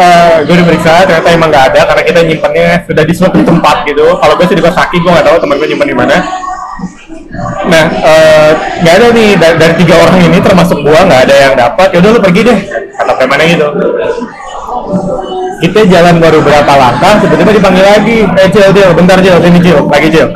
Eh, 0.00 0.36
gue 0.48 0.56
diperiksa 0.56 1.04
ternyata 1.04 1.28
emang 1.28 1.52
nggak 1.52 1.66
ada 1.72 1.80
karena 1.92 2.02
kita 2.06 2.20
nyimpannya 2.24 2.88
sudah 2.88 3.04
di 3.04 3.12
suatu 3.12 3.40
tempat 3.44 3.84
gitu. 3.84 4.16
Kalau 4.16 4.34
gue 4.36 4.46
sih 4.48 4.56
di 4.56 4.64
kaki 4.64 4.96
gue 4.96 5.10
nggak 5.10 5.26
tahu 5.28 5.36
temen 5.44 5.60
gue 5.60 5.68
nyimpan 5.68 5.88
di 5.92 5.96
mana. 5.96 6.16
Nah 7.70 7.84
eh, 7.88 8.50
nggak 8.82 8.94
ada 8.96 9.06
nih 9.12 9.30
dari, 9.36 9.56
dari 9.60 9.74
tiga 9.78 9.94
orang 10.02 10.18
ini 10.24 10.38
termasuk 10.42 10.82
gua 10.82 11.06
nggak 11.06 11.22
ada 11.30 11.34
yang 11.36 11.54
dapat 11.54 11.88
yaudah 11.94 12.10
lu 12.16 12.20
pergi 12.20 12.40
deh 12.42 12.58
kata 12.96 13.12
premannya 13.16 13.46
gitu. 13.54 13.68
Kita 15.60 15.80
jalan 15.84 16.16
baru 16.18 16.40
berapa 16.40 16.72
langkah 16.72 17.20
tiba-tiba 17.20 17.50
dipanggil 17.60 17.84
lagi. 17.84 18.18
Eh 18.24 18.48
Cil 18.48 18.72
Cil 18.72 18.90
bentar 18.96 19.20
Cil 19.20 19.36
sini 19.38 19.60
Cil. 19.60 19.78
Lagi 19.86 20.08
Cil 20.08 20.28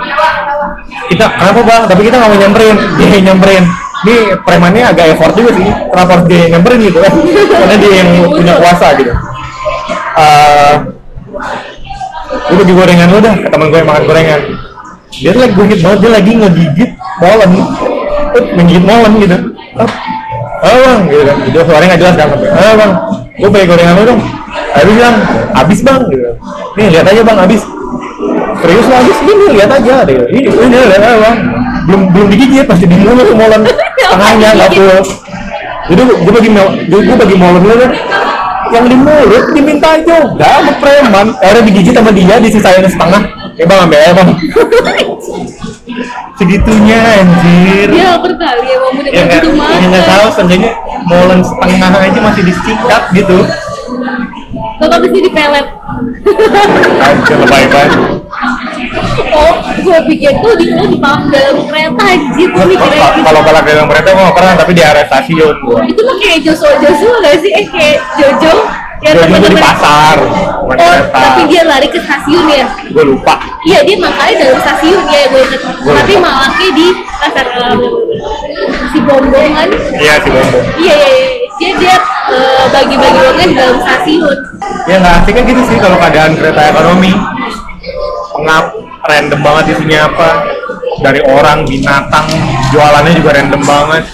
kita 1.10 1.24
kenapa 1.36 1.60
bang? 1.64 1.82
Tapi 1.90 2.00
kita 2.06 2.16
nggak 2.16 2.30
mau 2.30 2.38
nyamperin. 2.38 2.76
Dia 2.96 3.08
yang 3.18 3.24
nyamperin. 3.32 3.64
Ini 4.04 4.16
premannya 4.44 4.82
agak 4.84 5.16
effort 5.16 5.32
juga 5.32 5.50
sih. 5.56 5.64
Kenapa 5.64 6.12
dia 6.28 6.38
yang 6.44 6.50
nyamperin 6.58 6.78
gitu? 6.84 6.98
Kan 7.00 7.12
karena 7.64 7.76
dia 7.80 7.92
yang 8.04 8.08
punya 8.28 8.54
kuasa 8.60 8.86
gitu. 9.00 9.12
Eh 10.14 10.74
gue 12.44 12.56
bagi 12.60 12.74
gorengan 12.76 13.08
lu 13.08 13.18
dah. 13.20 13.34
Temen 13.48 13.66
gue 13.72 13.78
yang 13.80 13.88
makan 13.88 14.04
gorengan. 14.04 14.40
Dia 15.14 15.30
tuh 15.30 15.40
lagi 15.46 15.52
gue 15.54 15.64
inget 15.64 15.80
banget. 15.80 15.98
Dia 16.02 16.10
lagi 16.10 16.30
ngegigit 16.36 16.90
molen. 17.22 17.50
Eh, 18.34 18.44
menggigit 18.58 18.84
molen 18.84 19.12
gitu. 19.22 19.36
Oh, 20.64 20.78
bang 20.80 21.00
gitu 21.08 21.22
kan. 21.24 21.36
Itu 21.48 21.58
suaranya 21.64 21.88
nggak 21.94 22.00
jelas 22.00 22.14
kan 22.16 22.28
oh 22.32 22.74
bang 22.78 22.92
gue 23.34 23.50
bagi 23.50 23.66
gorengan 23.66 23.94
lu 23.98 24.04
dong. 24.14 24.20
Habis 24.74 24.96
bang. 24.96 25.16
Habis 25.54 25.80
bang 25.80 26.02
gitu. 26.12 26.30
Nih 26.74 26.86
lihat 26.90 27.06
aja 27.06 27.22
bang 27.22 27.38
habis 27.38 27.62
serius 28.64 28.86
lah 28.88 28.98
habis 29.04 29.18
ini 29.20 29.44
lihat 29.60 29.70
aja 29.76 29.94
deh 30.08 30.16
ini. 30.32 30.48
Ini 30.48 30.76
lihat 30.88 31.02
aja 31.04 31.16
bang. 31.20 31.36
Belum 31.84 32.02
belum 32.16 32.26
digigit 32.32 32.64
pasti 32.64 32.88
di 32.88 32.96
mulut 32.96 33.28
molen. 33.36 33.60
Tangannya 34.10 34.48
nggak 34.56 34.70
full. 34.72 35.00
Jadi 35.92 36.00
gue 36.00 36.32
bagi 36.32 36.48
gue 36.88 37.00
gue 37.04 37.16
bagi 37.20 37.36
molen 37.36 37.60
lu 37.60 37.76
deh. 37.76 37.92
Yang 38.72 38.84
di 38.88 38.96
mulut 38.96 39.44
diminta 39.52 40.00
juga 40.00 40.64
sama 40.64 40.72
preman. 40.80 41.26
Orang 41.44 41.62
digigit 41.68 41.92
sama 41.92 42.08
dia 42.08 42.40
disisain 42.40 42.88
setengah. 42.88 43.52
Ya 43.60 43.68
bang 43.68 43.84
ambil 43.84 44.00
aja 44.00 44.12
bang. 44.16 44.28
Segitunya 46.40 46.98
anjir. 47.20 47.92
Dia 47.92 48.16
berkali 48.18 48.66
ya 48.66 48.76
mau 48.80 48.90
punya 48.90 49.10
ya 49.14 49.22
nggak 49.28 49.40
begitu 49.46 49.72
ya 49.78 49.86
nggak 49.86 50.06
tahu 50.10 50.26
seenggaknya 50.34 50.70
molen 51.06 51.40
setengah 51.44 51.90
aja 51.94 52.18
masih 52.18 52.42
disikat 52.48 53.02
gitu. 53.14 53.38
Kalau 54.74 54.98
ini 55.06 55.18
dipelet 55.30 55.66
anjir 57.04 57.36
lebay 57.38 57.64
banget 57.70 58.23
oh 59.34 59.52
gue 59.76 59.98
pikir 60.08 60.32
tuh 60.38 60.54
di 60.54 60.66
di 60.66 60.96
dalam 61.28 61.56
kereta 61.64 62.02
anjir. 62.02 62.48
Gue 62.48 62.64
mikirnya 62.66 62.98
Ka- 62.98 63.12
gitu. 63.12 63.24
kalau 63.24 63.40
balap 63.42 63.64
dalam 63.64 63.86
kereta 63.86 64.08
gue 64.08 64.22
nggak 64.22 64.36
pernah 64.36 64.54
tapi 64.54 64.72
di 64.72 64.82
area 64.82 65.04
stasiun 65.04 65.54
gua. 65.60 65.78
Itu 65.82 66.00
mah 66.00 66.16
kayak 66.16 66.38
Joshua 66.40 66.72
Joshua 66.78 67.14
gak 67.20 67.34
sih? 67.38 67.50
Eh 67.52 67.66
kayak 67.66 67.98
Jojo. 68.14 68.54
Ya 69.02 69.10
Jojo 69.12 69.20
tuh 69.20 69.26
di 69.26 69.36
teman-teman- 69.36 69.64
pasar 69.66 70.16
oh 70.16 70.70
kereta. 70.70 71.18
tapi 71.20 71.42
dia 71.44 71.62
lari 71.62 71.88
ke 71.88 71.98
stasiun 71.98 72.44
ya? 72.48 72.66
Gue 72.88 73.04
lupa. 73.04 73.34
Iya 73.62 73.78
dia 73.82 73.96
makanya 73.98 74.34
dalam 74.40 74.58
stasiun 74.60 75.02
ya 75.06 75.22
gue 75.26 75.42
inget 75.42 75.60
tapi 75.84 76.12
lupa. 76.14 76.24
malaknya 76.24 76.68
di 76.72 76.86
pasar 77.14 77.44
eh, 77.44 77.76
si 78.88 78.98
bombong 79.00 79.50
kan? 79.52 79.68
Iya 79.94 80.14
si 80.18 80.28
bombo 80.28 80.58
iya 80.78 80.94
iya 80.94 81.08
iya. 81.10 81.30
Dia 81.54 81.70
dia 81.76 81.96
eh, 82.30 82.64
bagi-bagi 82.66 83.18
uangnya 83.20 83.46
di 83.46 83.54
dalam 83.54 83.76
stasiun. 83.78 84.38
Ya 84.84 84.96
nggak 84.98 85.14
asik 85.20 85.32
kan 85.32 85.44
gitu 85.44 85.62
sih 85.64 85.76
kalau 85.76 85.96
keadaan 85.98 86.32
kereta 86.34 86.60
ekonomi. 86.66 87.12
Pengap 88.34 88.64
random 89.04 89.40
banget 89.40 89.64
isinya 89.76 90.08
apa. 90.08 90.28
Dari 90.94 91.20
orang 91.26 91.66
binatang 91.66 92.26
jualannya 92.70 93.12
juga 93.14 93.30
random 93.34 93.62
banget. 93.62 94.04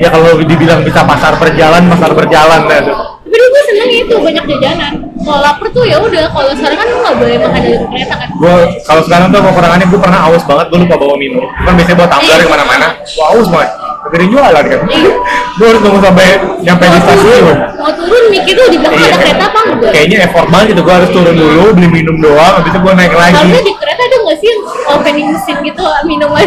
Ya 0.00 0.08
kalau 0.08 0.36
dibilang 0.40 0.80
bisa 0.84 1.04
pasar 1.04 1.36
berjalan 1.36 1.88
pasar 1.88 2.10
berjalan 2.12 2.60
ya 2.68 2.80
tuh. 2.84 2.96
Tapi 3.20 3.38
dulu 3.38 3.46
gue 3.46 3.62
seneng 3.70 3.90
itu 3.94 4.14
banyak 4.18 4.44
jajanan. 4.44 4.92
Kalau 5.20 5.38
lapar 5.38 5.66
tuh 5.70 5.84
ya 5.86 5.96
udah. 6.02 6.26
Kalau 6.34 6.50
sekarang 6.56 6.76
kan 6.82 6.86
lu 6.88 6.96
nggak 6.98 7.16
boleh 7.20 7.34
makan 7.38 7.60
dalam 7.62 7.84
kereta 7.94 8.14
kan. 8.18 8.28
Gue 8.34 8.54
kalau 8.82 9.02
sekarang 9.06 9.26
tuh 9.30 9.40
kekurangannya 9.44 9.86
gue 9.86 10.00
pernah 10.02 10.20
aus 10.26 10.42
banget. 10.42 10.66
Gue 10.72 10.78
lupa 10.82 10.96
bawa 10.98 11.14
minum. 11.14 11.44
Kan 11.62 11.72
biasanya 11.78 11.96
bawa 12.00 12.08
tumbler 12.10 12.36
Iya. 12.36 12.44
ke 12.44 12.50
mana-mana 12.50 12.86
gue 13.00 13.26
aus 13.26 13.48
banget 13.48 13.70
Gede 14.10 14.26
jualan 14.26 14.64
kan 14.64 14.80
Iya. 14.86 15.12
gue 15.52 15.66
harus 15.66 15.80
tunggu 15.80 16.00
sampai 16.00 16.26
nyampe 16.60 16.84
di 16.84 16.98
stasiun 17.00 17.44
mau 17.76 17.90
turun 17.92 18.24
mikir 18.28 18.54
tuh 18.54 18.66
di 18.66 18.76
belakang 18.76 18.96
Iya. 18.96 19.06
ada 19.06 19.18
kereta 19.20 19.44
apa 19.46 19.60
enggak 19.62 19.90
kayaknya 19.90 20.16
effort 20.24 20.46
banget 20.48 20.66
gitu 20.68 20.80
gue 20.80 20.94
harus 20.94 21.10
turun 21.10 21.34
dulu 21.34 21.62
beli 21.72 21.88
minum 21.88 22.16
doang 22.18 22.52
habis 22.54 22.70
itu 22.70 22.78
gue 22.78 22.92
naik 22.92 23.12
lagi 23.12 23.34
Harusnya 23.36 23.62
di 23.62 23.74
kereta 23.74 24.02
ada 24.02 24.16
nggak 24.18 24.36
sih 24.36 24.48
yang 24.48 24.60
opening 24.90 25.26
mesin 25.30 25.56
gitu 25.62 25.82
minuman? 26.02 26.40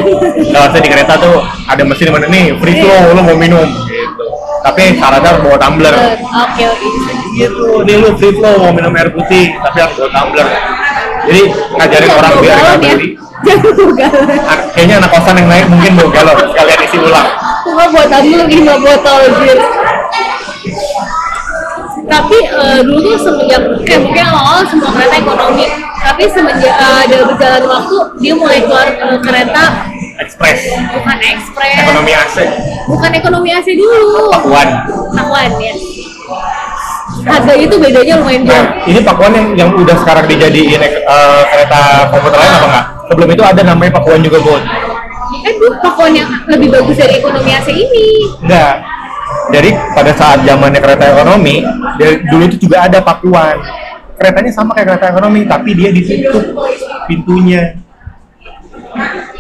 Kalau 0.44 0.62
harusnya 0.62 0.82
di 0.82 0.90
kereta 0.90 1.14
tuh 1.16 1.36
ada 1.64 1.82
mesin 1.84 2.08
mana 2.10 2.28
nih 2.28 2.46
free 2.58 2.76
flow 2.78 3.02
lo 3.10 3.22
mau 3.22 3.36
minum 3.36 3.64
gitu 3.86 4.26
tapi 4.62 4.84
syaratnya 4.94 5.30
harus 5.30 5.42
bawa 5.42 5.58
tumbler 5.58 5.96
Oke 6.42 6.64
oke. 6.66 6.88
gitu 7.34 7.66
nih 7.82 7.96
lu 7.98 8.10
free 8.16 8.34
flow 8.34 8.54
mau 8.60 8.72
minum 8.72 8.92
air 8.94 9.08
putih 9.10 9.52
tapi 9.62 9.78
harus 9.80 9.96
bawa 9.98 10.10
tumbler 10.12 10.48
jadi 11.24 11.42
ngajarin 11.74 12.04
Jangan 12.06 12.20
orang 12.22 12.34
biar 12.38 12.58
nggak 12.58 12.76
ya. 12.82 12.94
beli 12.94 13.10
Jangan 13.44 13.72
bawa 13.76 13.92
galon. 13.94 14.28
An- 14.46 14.64
kayaknya 14.72 14.96
anak 14.98 15.10
kosan 15.12 15.36
yang 15.36 15.48
naik 15.48 15.66
mungkin 15.68 15.92
bawa 15.94 16.10
galon 16.12 16.36
sekalian 16.50 16.80
isi 16.82 16.98
ulang 16.98 17.28
Cuma 17.84 18.00
buat 18.00 18.16
tumbler 18.16 18.48
lima 18.48 18.80
botol 18.80 19.22
bir. 19.44 19.60
Tapi 22.08 22.38
eh, 22.48 22.80
dulu 22.80 23.12
semenjak 23.20 23.60
kayak 23.84 24.08
mungkin 24.08 24.24
awal 24.24 24.64
semua 24.72 24.88
kereta 24.96 25.20
ekonomi. 25.20 25.68
Tapi 26.00 26.24
semenjak 26.32 26.76
eh, 26.80 26.96
ada 27.04 27.18
berjalan 27.28 27.64
waktu 27.68 27.98
dia 28.24 28.34
mulai 28.40 28.64
keluar 28.64 28.88
eh, 28.88 29.20
kereta 29.20 29.64
ekspres 30.16 30.64
bukan 30.96 31.18
ekspres, 31.28 31.76
ekonomi 31.84 32.14
AC 32.16 32.36
bukan 32.88 33.12
ekonomi 33.20 33.50
AC 33.52 33.68
dulu. 33.76 34.32
Pakuan 34.32 34.70
Takuan 35.12 35.52
ya. 35.60 35.76
Harga 37.24 37.54
itu 37.60 37.76
bedanya 37.76 38.16
lumayan 38.24 38.48
jauh. 38.48 38.56
nah 38.56 38.66
ini 38.88 39.00
Pakuan 39.04 39.32
yang 39.36 39.48
yang 39.60 39.70
udah 39.76 39.96
sekarang 40.00 40.24
dijadiin 40.32 40.80
eh, 40.80 41.42
kereta 41.52 42.08
komuter 42.16 42.40
lain 42.40 42.54
apa 42.56 42.68
enggak 42.72 42.86
sebelum 43.12 43.28
itu 43.36 43.44
ada 43.44 43.62
namanya 43.68 43.92
Pakuan 44.00 44.24
juga 44.24 44.40
bun 44.40 44.64
kan 45.42 45.54
dulu 45.58 45.74
pakaian 45.82 46.14
yang 46.14 46.30
lebih 46.52 46.68
bagus 46.70 46.96
dari 47.00 47.14
ekonomi 47.18 47.50
AC 47.50 47.68
ini. 47.74 48.06
Enggak 48.46 48.76
jadi 49.52 49.70
pada 49.92 50.12
saat 50.16 50.40
zamannya 50.48 50.80
kereta 50.80 51.04
ekonomi 51.12 51.62
dulu 52.32 52.44
itu 52.48 52.58
juga 52.68 52.88
ada 52.88 53.00
Pakuan. 53.04 53.60
Keretanya 54.16 54.52
sama 54.54 54.72
kayak 54.78 54.96
kereta 54.96 55.06
ekonomi 55.12 55.44
tapi 55.44 55.70
dia 55.76 55.90
ditutup 55.92 56.64
pintunya. 57.10 57.76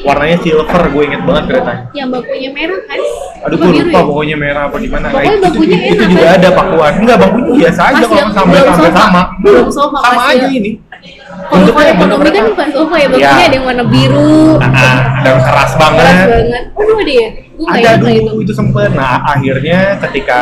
Warnanya 0.03 0.37
silver 0.43 0.83
gue 0.91 1.03
inget 1.07 1.21
banget 1.23 1.43
keretanya. 1.47 1.83
Yang 1.95 2.09
bakunya 2.19 2.49
merah 2.51 2.79
kan? 2.83 2.99
Aduh 3.47 3.55
gue 3.55 3.71
lupa 3.71 3.99
ya? 4.01 4.03
pokoknya 4.03 4.35
merah 4.35 4.61
apa 4.67 4.77
gimana. 4.81 5.05
Nah, 5.07 5.13
Pokoknya 5.15 5.37
itu, 5.39 5.59
itu, 5.63 5.75
itu 5.77 6.03
enak, 6.03 6.11
juga 6.11 6.25
kan? 6.25 6.35
ada 6.35 6.49
pakuan. 6.51 6.91
Enggak 6.99 7.17
bangkunya 7.23 7.51
biasa 7.63 7.81
aja 7.87 8.03
kalau 8.03 8.31
sampai 8.35 8.59
sampai 8.67 8.91
sama. 8.91 9.21
Belum 9.39 9.67
sama 9.71 9.97
Mas, 10.03 10.17
aja 10.35 10.47
ini 10.51 10.71
kalau 11.03 11.59
Bentuknya- 11.59 11.89
ekonomi 11.89 12.09
kan 12.13 12.19
bentuknya- 12.23 12.49
bukan 12.49 12.67
sofa 12.71 12.95
ya 12.95 13.01
Iya. 13.01 13.09
bakunya 13.09 13.43
ada 13.43 13.55
yang 13.55 13.65
warna 13.65 13.85
biru. 13.85 14.37
Nah, 14.55 14.69
ah, 14.69 14.97
ada 15.13 15.27
yang 15.27 15.41
keras 15.41 15.71
banget 15.75 15.99
keras 15.99 16.19
banget. 16.25 16.63
oh 16.73 16.95
ada 16.95 17.13
ya? 17.13 17.29
Gue 17.53 17.67
ada 17.69 17.89
dulu 17.95 18.09
itu. 18.09 18.31
itu. 18.41 18.53
sempet. 18.53 18.89
Nah 18.91 19.15
akhirnya 19.25 19.79
ketika 19.99 20.39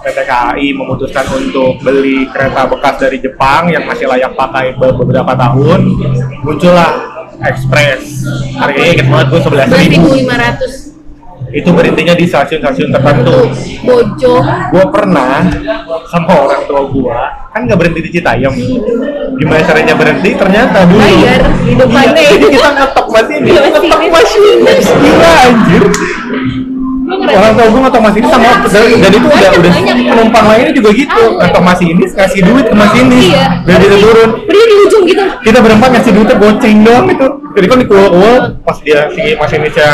PT 0.00 0.18
KAI 0.22 0.68
memutuskan 0.72 1.26
untuk 1.32 1.72
beli 1.80 2.30
kereta 2.30 2.62
bekas 2.64 2.94
dari 2.96 3.18
Jepang 3.18 3.66
yang 3.66 3.82
masih 3.82 4.06
layak 4.06 4.32
pakai 4.32 4.70
be- 4.72 4.94
beberapa 4.94 5.34
tahun 5.34 5.80
muncullah 6.40 6.92
Express. 7.38 8.24
Harganya 8.56 8.90
inget 8.94 9.06
banget 9.06 9.26
gue 9.28 9.40
sebelas 9.42 9.66
ribu. 9.68 10.08
Lima 10.14 10.36
ratus 10.36 10.85
itu 11.54 11.68
berhentinya 11.70 12.14
di 12.18 12.26
stasiun-stasiun 12.26 12.90
tertentu. 12.90 13.50
Bojong. 13.86 14.44
Gue 14.74 14.84
pernah 14.90 15.46
sama 16.10 16.32
orang 16.46 16.62
tua 16.66 16.82
gue 16.90 17.18
kan 17.54 17.60
nggak 17.64 17.78
berhenti 17.78 18.00
di 18.04 18.10
Citayam. 18.20 18.52
Gimana 19.36 19.60
caranya 19.64 19.94
berhenti? 19.96 20.36
Ternyata 20.36 20.84
dulu. 20.84 21.00
Bayar 21.00 21.40
di 21.64 21.72
depannya. 21.72 22.20
iya, 22.20 22.30
jadi 22.36 22.46
kita 22.52 22.70
ngetok 22.76 23.06
Iya, 23.16 23.60
ngetok 23.72 23.84
masinis. 23.88 24.12
masinis 24.12 24.86
gila 24.92 25.32
anjir 25.48 25.82
orang 27.06 27.52
tua 27.54 27.66
gue 27.66 27.80
ngetok 27.86 28.02
masinis 28.02 28.28
sama 28.28 28.50
dan, 28.66 28.84
dan 28.98 29.10
itu 29.12 29.26
udah 29.26 29.50
udah 29.54 29.70
banyak. 29.72 29.96
penumpang 30.10 30.44
lainnya 30.50 30.72
juga 30.74 30.90
gitu 30.92 31.12
Tahu. 31.22 31.38
ngetok 31.38 31.62
masinis 31.62 32.10
ngasih 32.12 32.40
duit 32.42 32.64
ke 32.66 32.74
masinis 32.74 33.24
iya 33.30 33.46
dan 33.62 33.76
kita 33.78 33.96
turun 33.96 34.28
berdiri 34.44 34.64
di 34.66 34.76
ujung 34.86 35.02
gitu 35.06 35.24
kita 35.42 35.58
berempat 35.62 35.88
ngasih 35.94 36.12
duitnya 36.12 36.36
goceng 36.36 36.76
doang 36.82 37.06
itu 37.06 37.26
jadi 37.56 37.66
kan 37.66 37.78
di 37.80 37.86
kuul 37.88 38.40
pas 38.60 38.78
dia 38.82 39.00
si 39.14 39.22
masinisnya 39.32 39.90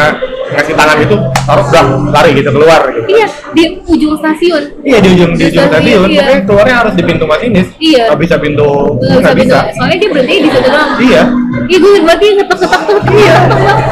ngasih 0.52 0.74
tangan 0.74 0.96
itu 0.98 1.16
taruh 1.46 1.64
udah 1.64 1.84
lari 2.10 2.30
gitu 2.34 2.50
keluar 2.50 2.80
gitu 2.90 3.06
iya 3.08 3.26
di 3.52 3.64
ujung 3.84 4.16
stasiun 4.16 4.62
Iya 4.82 4.98
di 4.98 5.08
ujung 5.14 5.30
di 5.36 5.44
ujung 5.46 5.66
stasiun, 5.68 6.02
stasiun, 6.02 6.08
iya. 6.10 6.42
keluarnya 6.42 6.74
harus 6.82 6.92
di 6.98 7.02
pintu 7.06 7.22
masinis. 7.22 7.68
Iya. 7.78 8.10
Nggak 8.10 8.20
bisa 8.24 8.34
pintu, 8.42 8.98
Nggak 8.98 9.34
bisa. 9.38 9.58
soalnya 9.78 9.96
dia 10.02 10.08
berhenti 10.10 10.34
di 10.42 10.48
situ 10.50 10.68
doang 10.68 10.90
Iya. 10.98 11.22
Iya 11.68 11.78
gue 11.78 12.00
berarti 12.02 12.26
ngetok-ngetok 12.38 12.80
tuh 12.86 12.96
Iya 13.12 13.36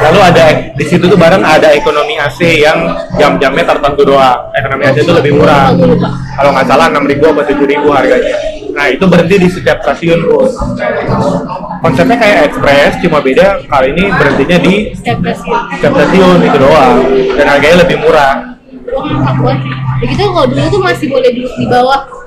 Lalu 0.09 0.19
ada 0.25 0.45
di 0.75 0.85
situ 0.89 1.05
tuh 1.07 1.19
bareng 1.19 1.45
ada 1.45 1.69
ekonomi 1.77 2.17
AC 2.17 2.65
yang 2.65 2.79
jam-jamnya 3.21 3.65
tertentu 3.69 4.03
doang. 4.07 4.49
Ekonomi 4.57 4.83
AC 4.89 5.05
itu 5.05 5.13
lebih 5.13 5.37
murah. 5.37 5.75
Kalau 6.39 6.51
nggak 6.57 6.67
salah 6.67 6.87
enam 6.89 7.05
ribu 7.05 7.31
atau 7.31 7.45
tujuh 7.45 7.67
ribu 7.69 7.93
harganya. 7.93 8.37
Nah 8.71 8.87
itu 8.89 9.05
berhenti 9.05 9.37
di 9.37 9.49
setiap 9.51 9.83
stasiun 9.83 10.25
bos. 10.31 10.55
konsepnya 11.81 12.17
kayak 12.21 12.39
ekspres 12.53 12.93
cuma 13.01 13.25
beda 13.25 13.65
kali 13.65 13.97
ini 13.97 14.13
berhentinya 14.13 14.59
di 14.61 14.93
setiap 14.93 15.17
stasiun 15.25 15.61
setiap 15.81 15.93
stasiun 15.97 16.39
itu 16.45 16.59
doang 16.61 16.97
dan 17.41 17.47
harganya 17.49 17.77
lebih 17.85 17.97
murah. 18.05 18.35
Ya 20.01 20.05
gitu 20.09 20.23
kalau 20.33 20.49
dulu 20.49 20.67
tuh 20.69 20.81
masih 20.81 21.07
boleh 21.13 21.31
duduk 21.35 21.55
di 21.57 21.67
bawah. 21.69 22.20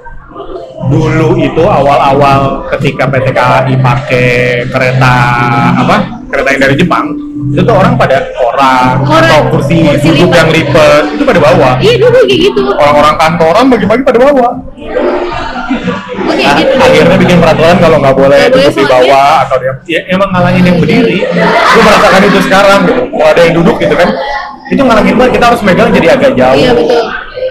Dulu 0.83 1.39
itu 1.39 1.63
awal-awal 1.63 2.67
ketika 2.75 3.07
PT 3.07 3.27
KAI 3.31 3.73
pakai 3.79 4.29
kereta 4.67 5.13
apa 5.79 5.95
kereta 6.27 6.49
yang 6.53 6.61
dari 6.65 6.75
Jepang 6.75 7.05
itu 7.53 7.61
tuh 7.61 7.75
orang 7.75 7.93
pada 7.99 8.23
koran 8.33 9.03
Koran, 9.03 9.23
atau 9.29 9.41
kursi, 9.51 9.83
kursi 9.83 10.07
duduk 10.15 10.31
lipat. 10.31 10.37
yang 10.39 10.49
lipat 10.49 11.03
itu 11.13 11.23
pada 11.27 11.39
bawah 11.43 11.73
Iya 11.77 11.95
dulu 11.99 12.19
kayak 12.25 12.39
gitu. 12.49 12.61
orang-orang 12.73 13.15
kantoran 13.19 13.65
bagi-bagi 13.69 14.03
pada 14.03 14.17
kayak 14.17 14.51
Nah, 16.43 16.55
gitu. 16.59 16.73
akhirnya 16.75 17.17
bikin 17.17 17.37
peraturan 17.39 17.75
kalau 17.79 17.97
nggak 18.01 18.15
boleh 18.15 18.39
boleh 18.43 18.51
duduk 18.51 18.73
di 18.75 18.85
bawah 18.85 19.47
atau 19.47 19.55
dia 19.59 19.73
ya, 19.87 19.99
emang 20.11 20.29
ngalangin 20.33 20.63
yang 20.65 20.77
berdiri. 20.81 21.17
Gue 21.23 21.81
merasakan 21.83 22.21
itu 22.27 22.39
sekarang 22.47 22.79
gitu. 22.89 23.01
Kalau 23.11 23.27
ada 23.31 23.41
yang 23.41 23.53
duduk 23.57 23.75
gitu 23.79 23.95
kan 23.95 24.09
itu 24.69 24.81
ngalangin 24.81 25.15
banget. 25.17 25.31
Kita 25.39 25.45
harus 25.53 25.61
megang 25.63 25.89
jadi 25.93 26.07
agak 26.17 26.31
jauh. 26.35 26.57
Iya 26.57 26.71
betul. 26.75 27.03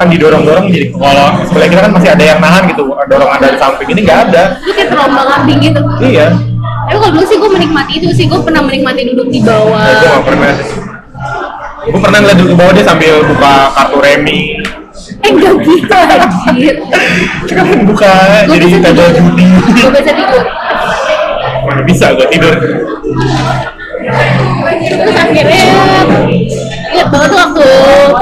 Kan 0.03 0.09
didorong-dorong 0.09 0.67
jadi 0.67 0.87
kalau 0.91 1.27
sebelah 1.45 1.69
kita 1.69 1.81
kan 1.81 1.93
masih 1.93 2.11
ada 2.11 2.25
yang 2.27 2.39
nahan 2.39 2.63
gitu 2.67 2.83
dorongan 2.85 3.39
dari 3.39 3.57
samping 3.57 3.89
ini 3.89 4.01
nggak 4.03 4.21
ada 4.27 4.43
Itu 4.59 4.73
kayak 4.73 4.89
terombang 4.91 5.29
ambing 5.33 5.59
gitu. 5.61 5.81
iya 6.01 6.27
Tapi 6.83 6.99
kalau 6.99 7.11
dulu 7.11 7.25
sih 7.25 7.37
gue 7.37 7.51
menikmati 7.53 7.93
itu 7.97 8.09
sih. 8.13 8.25
Gue 8.27 8.43
pernah 8.43 8.61
menikmati 8.61 9.07
duduk 9.07 9.27
di 9.27 9.39
bawah. 9.41 9.79
nah, 9.79 9.95
gue 9.95 10.09
nggak 10.11 10.25
pernah 10.25 10.51
gue 11.83 12.01
pernah 12.01 12.19
ngeliat 12.19 12.37
duduk 12.37 12.51
di 12.51 12.59
bawah 12.59 12.73
dia 12.73 12.85
sambil 12.85 13.15
buka 13.25 13.55
kartu 13.73 13.99
remi 13.99 14.41
Eh 15.19 15.31
enggak 15.31 15.55
gitu 15.63 15.95
anjir. 16.45 16.77
sekarang 17.45 17.87
buka 17.87 18.13
Gue 18.45 18.55
jadi 18.57 18.67
tabel 18.79 19.07
tidur. 19.07 19.09
judi 19.17 19.47
Gue 19.73 19.91
bisa 19.95 20.13
tidur. 20.13 20.43
mana 21.63 21.83
bisa 21.83 22.07
gue 22.13 22.27
tidur 22.29 22.55
Terus 24.83 25.17
akhirnya 25.17 25.63
ingat 26.93 27.09
banget 27.09 27.29
tuh 27.33 27.41
waktu 27.41 27.69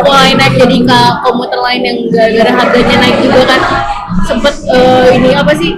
mulai 0.06 0.30
naik 0.38 0.54
jadi 0.56 0.76
ke 0.86 1.00
komuter 1.26 1.58
lain 1.58 1.80
yang 1.82 1.98
gara-gara 2.14 2.52
harganya 2.54 2.96
naik 3.02 3.16
juga 3.18 3.42
kan 3.50 3.60
sempet 4.26 4.54
eh, 4.70 5.08
ini 5.18 5.30
apa 5.34 5.52
sih 5.58 5.74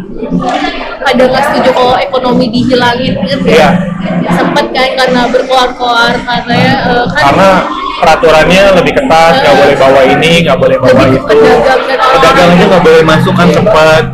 pada 1.03 1.23
nggak 1.25 1.45
setuju 1.51 1.71
kalau 1.73 1.95
ekonomi 1.99 2.47
dihilangin 2.53 3.13
inget 3.17 3.41
ya? 3.43 3.51
Iya. 3.53 3.69
sempet 4.29 4.67
kan 4.77 4.91
karena 4.99 5.21
berkoar-koar 5.33 6.15
katanya 6.21 6.75
eh, 6.85 7.07
kan 7.17 7.23
karena 7.33 7.49
peraturannya 8.03 8.63
lebih 8.83 8.93
ketat 8.99 9.35
nggak 9.41 9.57
boleh 9.57 9.77
bawa 9.79 10.01
ini 10.05 10.33
nggak 10.45 10.59
boleh 10.59 10.77
bawa 10.81 11.03
itu 11.09 11.21
pedagang 11.25 11.81
dan 11.89 11.99
orang-orang. 11.99 12.15
pedagang 12.21 12.49
aja 12.53 12.65
nggak 12.69 12.85
boleh 12.85 13.03
masuk 13.05 13.35
kan 13.35 13.49
sempat 13.53 14.05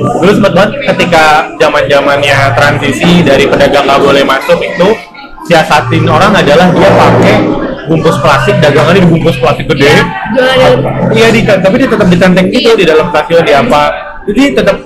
dulu 0.00 0.32
sempat 0.32 0.52
banget 0.56 0.72
ketika 0.94 1.24
zaman 1.60 1.84
zamannya 1.88 2.36
transisi 2.56 3.12
dari 3.20 3.44
pedagang 3.44 3.84
nggak 3.84 4.00
boleh 4.00 4.22
masuk 4.24 4.58
itu 4.60 4.88
siasatin 5.48 6.04
orang 6.08 6.32
adalah 6.36 6.68
dia 6.74 6.90
pakai 6.92 7.36
bungkus 7.90 8.16
plastik 8.22 8.56
dagangannya 8.62 9.02
dibungkus 9.02 9.36
plastik 9.40 9.66
gede. 9.66 9.90
Iya, 10.36 10.68
iya 11.10 11.28
di 11.34 11.40
tapi 11.42 11.74
dia 11.80 11.88
tetap 11.90 12.06
ditenteng 12.06 12.46
gitu 12.54 12.70
Iya. 12.74 12.78
di 12.78 12.84
dalam 12.86 13.06
stasiun 13.10 13.42
di 13.42 13.54
apa. 13.56 13.82
Jadi 14.30 14.52
tetap 14.52 14.76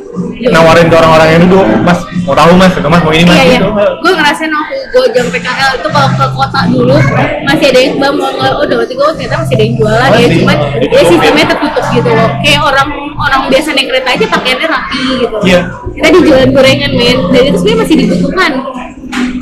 nawarin 0.46 0.86
ke 0.88 0.94
orang-orang 0.94 1.28
yang 1.36 1.40
duduk 1.50 1.66
mas 1.82 2.00
mau 2.24 2.32
tahu 2.38 2.54
mas? 2.54 2.72
Mas 2.80 3.02
mau 3.02 3.12
ini 3.12 3.26
mas. 3.28 3.34
Iya 3.34 3.44
iya, 3.44 3.58
gitu. 3.60 3.68
Gue 3.76 4.12
ngerasain 4.14 4.48
waktu 4.48 4.76
gue 4.88 5.06
jam 5.12 5.26
PKL 5.28 5.70
itu 5.74 5.88
kalau 5.90 6.08
ke 6.14 6.26
kota 6.32 6.60
dulu 6.70 6.96
masih 7.44 7.66
ada 7.74 7.80
yang 7.82 7.94
bang 7.98 8.14
mau 8.14 8.30
nggak, 8.30 8.52
oh 8.56 8.62
udah 8.62 8.76
berarti 8.78 8.94
gue 8.94 9.06
ternyata 9.18 9.36
masih 9.42 9.54
ada 9.58 9.64
yang 9.66 9.74
jualan 9.76 10.08
ya, 10.14 10.26
cuman 10.38 10.56
dia 10.80 11.02
sistemnya 11.04 11.44
tertutup 11.50 11.84
gitu 11.92 12.10
loh. 12.14 12.28
Kayak 12.40 12.60
orang 12.62 12.88
orang 13.20 13.40
biasa 13.52 13.68
naik 13.74 13.86
kereta 13.90 14.08
aja 14.16 14.26
pakaiannya 14.32 14.66
rapi 14.70 15.04
gitu. 15.18 15.36
Iya. 15.44 15.60
Kita 15.92 16.08
di 16.08 16.20
jualan 16.24 16.48
gorengan 16.54 16.92
men, 16.94 17.18
dan 17.34 17.42
itu 17.44 17.56
sebenarnya 17.60 17.80
masih 17.84 17.96
dibutuhkan. 18.00 18.52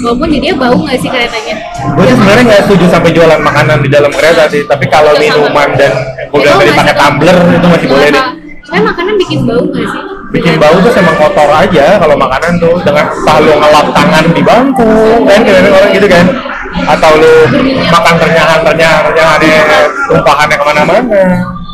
Walaupun 0.02 0.28
jadinya 0.34 0.56
bau 0.58 0.76
nggak 0.82 0.98
sih 0.98 1.08
keretanya? 1.08 1.54
gue 1.82 2.04
sih 2.10 2.14
sebenarnya 2.18 2.44
nggak 2.50 2.62
setuju 2.66 2.84
sampai 2.90 3.10
jualan 3.14 3.40
makanan 3.42 3.78
di 3.86 3.90
dalam 3.90 4.10
kereta 4.10 4.42
sih 4.50 4.62
tapi 4.66 4.84
kalau 4.90 5.14
minuman 5.14 5.68
dan 5.78 5.92
gue 6.26 6.38
bilang 6.42 6.58
tadi 6.58 6.72
pakai 6.74 6.94
tumbler 6.98 7.36
itu 7.54 7.66
masih 7.70 7.86
boleh 7.86 8.08
deh. 8.10 8.24
Soalnya 8.62 8.84
makanan 8.94 9.14
bikin 9.18 9.40
bau 9.46 9.62
nggak 9.62 9.86
sih? 9.86 10.02
bikin 10.32 10.54
bau 10.56 10.76
tuh 10.80 10.92
emang 10.96 11.16
kotor 11.20 11.50
aja 11.52 11.86
kalau 12.00 12.16
makanan 12.16 12.52
tuh 12.56 12.74
dengan 12.80 13.04
selalu 13.20 13.52
ngelap 13.52 13.86
tangan 13.92 14.24
di 14.32 14.42
bangku 14.42 14.92
kan 15.28 15.40
kadang 15.44 15.74
orang 15.76 15.92
gitu 15.92 16.08
kan. 16.08 16.26
Atau 16.72 17.10
lu 17.20 17.32
makan 17.84 18.14
renyahan 18.16 18.60
renyahan 18.64 19.02
renyahannya 19.12 19.60
tumpahannya 20.08 20.56
ke 20.56 20.64
mana-mana 20.64 21.00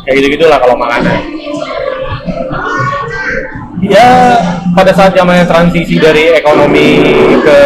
kayak 0.03 0.15
gitu 0.19 0.27
gitulah 0.35 0.57
kalau 0.59 0.75
makanan 0.75 1.17
ya 3.81 4.35
pada 4.71 4.91
saat 4.91 5.11
zamannya 5.11 5.43
transisi 5.43 5.95
dari 5.95 6.33
ekonomi 6.33 6.99
ke 7.39 7.59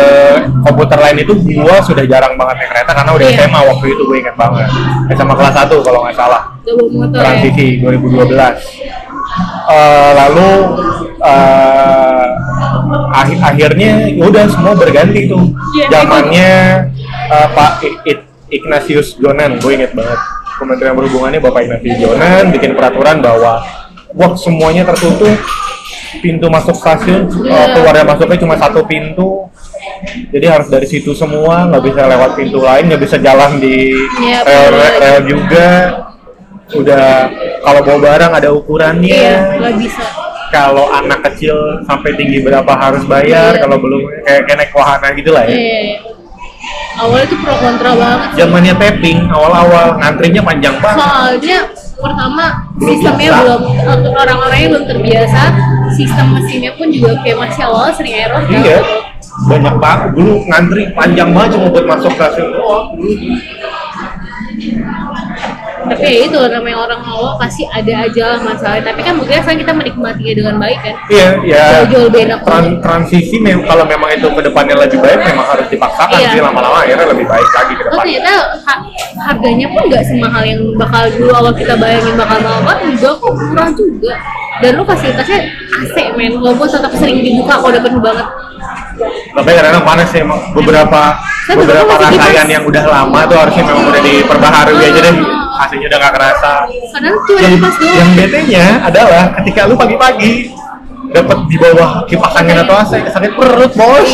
komputer 0.62 1.00
lain 1.00 1.18
itu 1.20 1.34
gua 1.56 1.80
sudah 1.80 2.04
jarang 2.04 2.34
banget 2.34 2.56
naik 2.60 2.70
kereta 2.72 2.92
karena 2.94 3.12
udah 3.12 3.26
Iya. 3.26 3.38
SMA 3.42 3.62
waktu 3.66 3.86
itu 3.90 4.02
gue 4.04 4.18
ingat 4.20 4.36
banget. 4.36 4.70
SMA 5.12 5.34
kelas 5.34 5.56
1 5.58 5.74
kalau 5.80 6.00
nggak 6.04 6.16
salah. 6.16 6.42
Motor 6.64 7.10
ya. 7.10 7.20
transisi 7.20 7.66
2012 7.80 8.56
Eh, 9.64 10.12
lalu 10.14 10.50
eh, 11.18 12.26
akhir 13.12 13.38
akhirnya 13.42 13.92
ya 14.08 14.24
udah 14.24 14.46
semua 14.46 14.74
berganti 14.74 15.26
tuh. 15.26 15.42
Iya, 15.74 15.86
zamannya 15.90 16.52
eh, 17.28 17.48
Pak 17.50 17.72
I- 17.82 18.00
I- 18.08 18.26
Ignatius 18.54 19.18
Jonan 19.18 19.58
gue 19.58 19.72
inget 19.74 19.92
banget. 19.92 20.20
Kementerian 20.54 20.94
Perhubungannya 20.94 21.42
Bapak 21.42 21.66
Ignatius 21.66 21.98
Jonan 21.98 22.54
bikin 22.54 22.78
peraturan 22.78 23.18
bahwa 23.20 23.66
wah 24.14 24.34
semuanya 24.34 24.86
tertutup 24.86 25.34
pintu 26.16 26.46
masuk 26.48 26.74
stasiun 26.74 27.26
eh, 27.26 27.50
Iya. 27.50 27.74
keluar 27.74 27.94
dan 27.94 28.06
masuknya 28.06 28.38
cuma 28.38 28.56
satu 28.56 28.86
pintu 28.86 29.50
jadi 30.30 30.46
harus 30.52 30.68
dari 30.68 30.86
situ 30.86 31.12
semua 31.12 31.66
nggak 31.66 31.84
bisa 31.84 32.02
lewat 32.06 32.32
pintu 32.34 32.60
lain 32.60 32.88
nggak 32.88 33.02
bisa 33.02 33.18
jalan 33.18 33.58
di 33.58 33.92
Iya, 34.20 34.40
rel, 34.44 34.70
rel, 35.00 35.18
juga 35.26 35.68
udah 36.74 37.06
kalau 37.60 37.82
bawa 37.82 38.00
barang 38.02 38.32
ada 38.34 38.50
ukurannya 38.50 39.10
Iya, 39.12 39.38
nggak 39.60 39.76
bisa. 39.78 40.04
kalau 40.50 40.86
anak 40.88 41.26
kecil 41.28 41.54
sampai 41.84 42.14
tinggi 42.14 42.40
berapa 42.40 42.70
harus 42.72 43.02
bayar 43.04 43.58
Iya. 43.58 43.62
kalau 43.62 43.78
belum 43.78 44.02
kayak, 44.24 44.42
kayak 44.46 44.58
naik 44.60 44.72
wahana 44.72 45.08
gitu 45.12 45.30
lah 45.30 45.44
ya 45.44 45.52
Iya, 45.52 45.80
iya. 45.84 45.98
Awalnya 46.94 47.26
tuh 47.26 47.40
pro 47.42 47.56
kontra 47.58 47.92
banget. 47.92 48.30
zamannya 48.38 48.74
tapping 48.78 49.20
awal-awal 49.28 49.98
ngantrinya 49.98 50.42
panjang 50.42 50.78
banget 50.78 51.02
soalnya 51.04 51.60
pertama 52.04 52.68
sistemnya 52.84 53.30
belum 53.40 53.62
eh, 53.72 54.12
orang-orangnya 54.12 54.68
belum 54.76 54.86
terbiasa 54.92 55.42
sistem 55.96 56.36
mesinnya 56.36 56.76
pun 56.76 56.92
juga 56.92 57.16
kayak 57.24 57.38
masih 57.40 57.64
awal 57.64 57.90
sering 57.96 58.16
error 58.20 58.44
kan? 58.44 58.60
Iya 58.60 58.80
banyak 59.34 59.76
banget. 59.82 60.10
Dulu 60.14 60.34
ngantri 60.46 60.84
panjang 60.94 61.30
banget 61.34 61.50
cuma 61.58 61.66
buat 61.74 61.86
masuk 61.90 62.12
stasiun 62.14 62.50
doang 62.54 62.86
tapi 65.86 66.00
ya 66.02 66.22
itu 66.24 66.38
namanya 66.40 66.78
orang 66.82 67.02
awal 67.04 67.36
pasti 67.36 67.64
ada 67.66 67.94
aja 68.02 68.24
lah 68.30 68.40
masalah 68.42 68.80
tapi 68.80 69.00
kan 69.00 69.14
mungkin 69.14 69.36
sekarang 69.36 69.60
kita 69.60 69.74
menikmatinya 69.74 70.34
dengan 70.34 70.56
baik 70.58 70.80
kan? 70.80 70.96
Iya 71.08 71.28
ya 71.44 71.64
lebih 71.86 72.22
enak 72.24 72.40
tran- 72.42 72.80
transisi 72.80 73.36
mem- 73.38 73.62
kalau 73.62 73.84
memang 73.84 74.10
itu 74.10 74.26
ke 74.26 74.42
depannya 74.42 74.76
lebih 74.78 74.98
baik 74.98 75.20
memang 75.24 75.46
harus 75.46 75.68
dipaksakan 75.68 76.16
Iya. 76.16 76.30
sih. 76.30 76.40
Lama-lama 76.40 76.78
akhirnya 76.80 77.06
lebih 77.06 77.26
baik 77.26 77.50
lagi 77.50 77.74
ke 77.74 77.82
Oh 77.82 77.90
depan 77.90 78.00
ternyata 78.02 78.34
ha- 78.64 78.84
harganya 79.24 79.68
pun 79.70 79.82
nggak 79.86 80.04
semahal 80.04 80.44
yang 80.44 80.62
bakal 80.74 81.04
dulu 81.10 81.32
awal 81.34 81.54
kita 81.54 81.74
bayangin 81.76 82.16
bakal 82.16 82.38
mahal 82.40 82.62
banget 82.62 82.80
enggak 82.90 83.14
kok 83.16 83.34
murah 83.34 83.70
juga. 83.70 84.14
Dan 84.54 84.72
lu 84.74 84.84
fasilitasnya 84.84 85.40
AC 85.76 85.96
men. 86.14 86.38
Walaupun 86.38 86.68
tetap 86.70 86.94
sering 86.94 87.20
dibuka 87.20 87.58
kalau 87.58 87.70
udah 87.70 87.82
penuh 87.82 88.00
banget. 88.00 88.28
Tapi 89.34 89.50
kadang-kadang 89.50 89.84
panas 89.84 90.08
sih 90.08 90.22
emang. 90.22 90.40
Beberapa 90.54 91.02
Saya 91.44 91.56
beberapa 91.58 91.92
rangkaian 91.92 92.48
yang 92.48 92.64
udah 92.64 92.84
lama 92.86 93.20
tuh 93.26 93.36
harusnya 93.36 93.64
memang 93.66 93.84
udah 93.86 94.00
diperbaharui 94.00 94.80
aja 94.80 95.02
deh 95.02 95.16
AC-nya 95.62 95.88
udah 95.92 96.00
gak 96.02 96.14
kerasa. 96.18 96.54
Yang, 97.38 97.54
yang 97.82 98.10
bete-nya 98.18 98.66
adalah 98.82 99.24
ketika 99.42 99.70
lu 99.70 99.76
pagi-pagi 99.78 100.50
dapat 101.14 101.38
di 101.46 101.58
bawah 101.62 102.04
kipas 102.10 102.34
angin 102.42 102.58
atau 102.66 102.74
AC 102.74 103.06
sakit 103.06 103.32
perut 103.38 103.72
bos. 103.78 104.10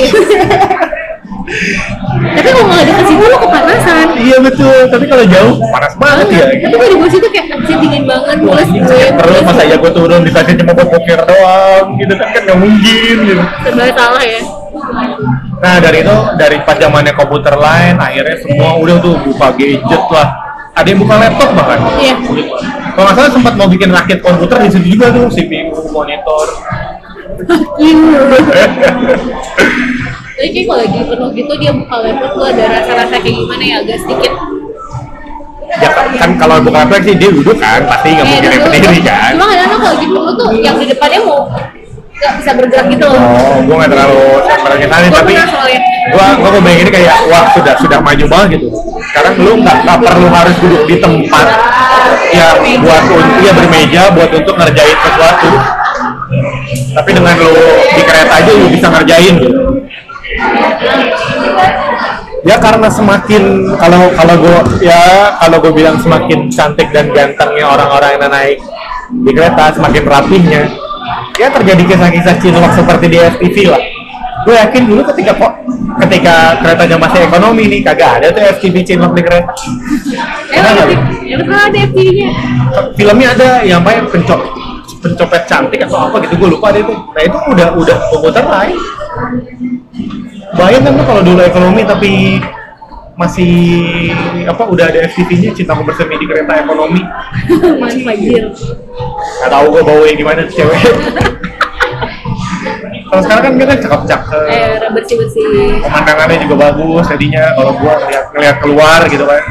Tapi 2.20 2.46
kalau 2.46 2.66
nggak 2.70 2.86
deket 2.86 3.06
situ 3.10 3.24
lu 3.26 3.38
kepanasan. 3.42 4.06
Iya 4.22 4.38
betul. 4.44 4.80
Tapi 4.92 5.06
kalau 5.10 5.26
jauh 5.26 5.54
panas 5.74 5.94
banget 5.98 6.28
ya. 6.30 6.46
tapi 6.46 6.76
kalau 6.78 6.90
di 6.94 6.98
bawah 7.00 7.12
situ 7.12 7.28
kayak 7.34 7.46
anjir 7.58 7.78
dingin 7.82 8.04
banget 8.06 8.38
mules 8.46 8.70
gue 8.70 9.02
perut 9.18 9.42
masa 9.42 9.64
ya 9.66 9.76
gue 9.82 9.92
turun 9.92 10.22
di 10.22 10.30
stasiun 10.30 10.58
cuma 10.62 10.72
buat 10.78 10.90
bokir 10.94 11.20
doang 11.26 11.86
gitu. 11.98 12.14
Kan 12.14 12.28
kan 12.30 12.42
nggak 12.46 12.60
mungkin 12.60 13.16
gitu. 13.26 13.44
Serba 13.66 13.86
salah 13.98 14.24
ya. 14.24 14.42
Nah 15.60 15.76
dari 15.82 15.98
itu 16.06 16.18
dari 16.38 16.58
pas 16.62 16.78
zamannya 16.78 17.14
komputer 17.18 17.56
lain 17.58 17.96
akhirnya 17.98 18.38
semua 18.46 18.70
udah 18.78 18.96
tuh 19.02 19.16
buka 19.26 19.48
gadget 19.58 20.04
lah. 20.14 20.49
Ada 20.80 20.96
yang 20.96 21.00
buka 21.04 21.16
laptop 21.20 21.50
bahkan. 21.60 21.80
Iya. 22.00 22.16
Kalau 22.96 23.04
nggak 23.04 23.16
salah 23.20 23.32
sempat 23.36 23.54
mau 23.60 23.68
bikin 23.68 23.92
rakit 23.92 24.20
komputer 24.24 24.58
di 24.64 24.70
situ 24.72 24.88
juga 24.96 25.12
tuh 25.12 25.28
CPU, 25.28 25.76
monitor. 25.92 26.48
Jadi 30.40 30.50
kayak 30.56 30.66
kalau 30.72 30.80
lagi 30.80 31.00
penuh 31.04 31.30
gitu 31.36 31.54
dia 31.60 31.72
buka 31.76 31.96
laptop 32.00 32.32
tuh 32.32 32.46
ada 32.48 32.64
rasa-rasa 32.80 33.16
kayak 33.20 33.36
gimana 33.44 33.64
ya 33.64 33.76
agak 33.84 33.98
sedikit 34.08 34.34
ya 35.70 35.90
kan, 36.18 36.32
kalau 36.40 36.58
buka 36.64 36.82
laptop 36.88 37.02
sih 37.06 37.16
dia 37.20 37.30
duduk 37.30 37.58
kan 37.60 37.84
pasti 37.86 38.16
nggak 38.16 38.24
kayak 38.26 38.40
mungkin 38.40 38.52
yang 38.56 38.64
berdiri 38.64 39.00
kan. 39.04 39.32
Cuma 39.36 39.46
kadang-kadang 39.52 39.80
kalau 39.80 39.94
lagi 39.94 40.08
penuh 40.08 40.34
tuh 40.34 40.48
yang 40.64 40.76
di 40.80 40.86
depannya 40.88 41.20
mau 41.28 41.40
nggak 42.20 42.34
bisa 42.40 42.52
bergerak 42.52 42.86
gitu 42.92 43.06
loh 43.08 43.16
Oh, 43.20 43.56
gue 43.64 43.76
nggak 43.80 43.92
terlalu 43.96 44.24
sampai 44.44 44.88
sana 44.88 45.08
Gua 45.08 45.20
tapi 45.24 45.32
pernah 45.36 45.48
soalnya. 45.48 45.80
Gua 46.14 46.26
gua 46.40 46.72
ini 46.72 46.92
kayak 46.92 47.16
wah 47.30 47.46
sudah 47.54 47.74
sudah 47.80 48.00
maju 48.02 48.26
banget 48.28 48.48
gitu. 48.60 48.68
Sekarang 49.10 49.34
lu 49.42 49.52
nggak 49.62 49.78
perlu 49.86 50.28
harus 50.30 50.56
duduk 50.62 50.84
di 50.86 50.96
tempat 51.02 51.48
ya 52.30 52.48
buat 52.82 53.04
untuk 53.10 53.38
ya 53.42 53.52
bermeja 53.54 54.02
buat 54.14 54.32
untuk 54.34 54.56
ngerjain 54.58 54.98
sesuatu. 55.02 55.50
Tapi 56.94 57.10
dengan 57.14 57.36
lu 57.38 57.54
di 57.98 58.02
kereta 58.06 58.34
aja 58.42 58.52
lu 58.54 58.66
bisa 58.70 58.88
ngerjain 58.90 59.34
gitu. 59.38 59.60
Ya 62.48 62.56
karena 62.56 62.88
semakin 62.88 63.76
kalau 63.76 64.16
kalau 64.16 64.36
gue 64.40 64.58
ya 64.80 65.36
kalau 65.44 65.58
gue 65.60 65.74
bilang 65.76 66.00
semakin 66.00 66.48
cantik 66.48 66.88
dan 66.96 67.12
gantengnya 67.12 67.68
orang-orang 67.68 68.16
yang 68.16 68.32
naik 68.32 68.58
di 69.10 69.32
kereta 69.34 69.74
semakin 69.76 70.04
rapihnya 70.06 70.64
ya 71.36 71.48
terjadi 71.50 71.84
kisah-kisah 71.84 72.36
cinlok 72.40 72.74
seperti 72.78 73.06
di 73.10 73.18
FTV 73.18 73.56
lah 73.74 73.84
gue 74.40 74.56
yakin 74.56 74.84
dulu 74.88 75.02
ketika 75.14 75.32
kok 75.36 75.54
ketika 76.00 76.36
keretanya 76.64 76.98
masih 76.98 77.20
ekonomi 77.28 77.64
nih 77.68 77.80
kagak 77.84 78.12
ada 78.22 78.28
tuh 78.32 78.44
FTV 78.56 78.76
cinlok 78.88 79.12
di 79.12 79.22
kereta 79.22 79.52
emang 80.54 80.74
Ada 80.74 80.82
ada 80.88 80.94
nggak? 80.96 81.60
ada 81.60 81.78
FTV-nya 81.92 82.30
filmnya 82.96 83.28
ada 83.36 83.50
yang 83.68 83.80
apa 83.84 83.92
yang 84.00 84.08
pencop 84.08 84.40
pencopet 85.00 85.42
cantik 85.48 85.80
atau 85.84 86.08
apa 86.08 86.20
gitu 86.24 86.36
gue 86.36 86.50
lupa 86.52 86.72
deh 86.72 86.84
itu 86.84 86.92
nah 86.92 87.22
itu 87.24 87.38
udah 87.56 87.68
udah 87.72 87.98
komuter 88.12 88.44
lain. 88.44 88.76
Bayang 90.50 90.82
kan 90.82 90.98
tuh 90.98 91.06
kalau 91.06 91.22
dulu 91.24 91.40
ekonomi 91.40 91.82
tapi 91.86 92.12
masih 93.16 93.54
apa 94.44 94.64
udah 94.66 94.86
ada 94.92 95.08
FTV-nya 95.08 95.52
cintaku 95.52 95.84
bersemi 95.88 96.20
di 96.20 96.26
kereta 96.28 96.64
ekonomi. 96.64 97.00
Mantap 97.80 98.12
anjir 98.12 98.44
nggak 99.40 99.52
tahu 99.52 99.66
gue 99.72 99.84
bawa 99.84 100.04
gimana 100.12 100.40
tuh 100.48 100.56
cewek 100.60 100.80
kalau 103.10 103.22
sekarang 103.22 103.42
kan 103.42 103.52
dia 103.54 103.66
kan 103.66 103.78
cakep-cakep. 103.80 104.42
Eh 104.46 104.90
bersih 104.90 105.16
bersih 105.18 105.46
pemandangannya 105.82 106.38
juga 106.40 106.56
bagus 106.64 107.06
jadinya 107.10 107.44
kalau 107.54 107.72
gua 107.76 107.94
ngeliat, 108.00 108.26
ngeliat 108.32 108.56
keluar 108.62 109.00
gitu 109.06 109.26
kan. 109.26 109.42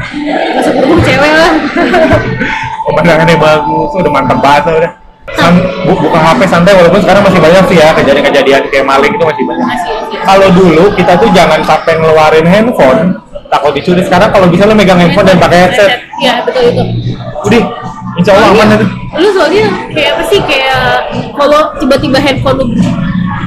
Masuk 0.55 0.73
gerbong 0.75 1.01
cewek 1.03 1.31
lah. 1.31 1.51
Pemandangannya 2.87 3.37
bagus 3.37 3.89
udah 3.93 4.11
mantap 4.11 4.39
banget 4.39 4.63
udah. 4.73 4.93
San, 5.29 5.53
bu- 5.85 5.99
buka 5.99 6.17
HP 6.17 6.41
santai 6.49 6.73
walaupun 6.73 7.05
sekarang 7.05 7.21
masih 7.21 7.37
banyak 7.37 7.63
sih 7.69 7.77
ya 7.77 7.93
kejadian-kejadian 7.93 8.61
kayak 8.65 8.81
maling 8.81 9.13
itu 9.13 9.21
masih 9.21 9.43
banyak. 9.45 9.67
Kalau 10.25 10.47
dulu 10.49 10.89
kita 10.97 11.13
tuh 11.21 11.29
jangan 11.29 11.61
sampai 11.61 12.01
ngeluarin 12.01 12.49
handphone 12.49 13.13
takut 13.45 13.77
dicuri. 13.77 14.01
Sekarang 14.01 14.33
kalau 14.33 14.49
bisa 14.49 14.65
lo 14.65 14.73
megang 14.73 14.97
handphone 14.97 15.29
dan 15.29 15.37
pakai 15.37 15.69
headset. 15.69 16.01
Ya 16.17 16.41
betul 16.41 16.73
itu. 16.73 16.81
Udah 17.45 17.61
insya 18.17 18.31
Allah 18.33 18.49
aman 18.51 18.73
itu. 18.73 18.87
lu 19.09 19.29
soalnya 19.33 19.65
kayak 19.89 20.09
apa 20.17 20.23
sih 20.25 20.39
kayak 20.45 20.81
kalau 21.33 21.73
tiba-tiba 21.77 22.17
handphone 22.17 22.57
lu 22.61 22.65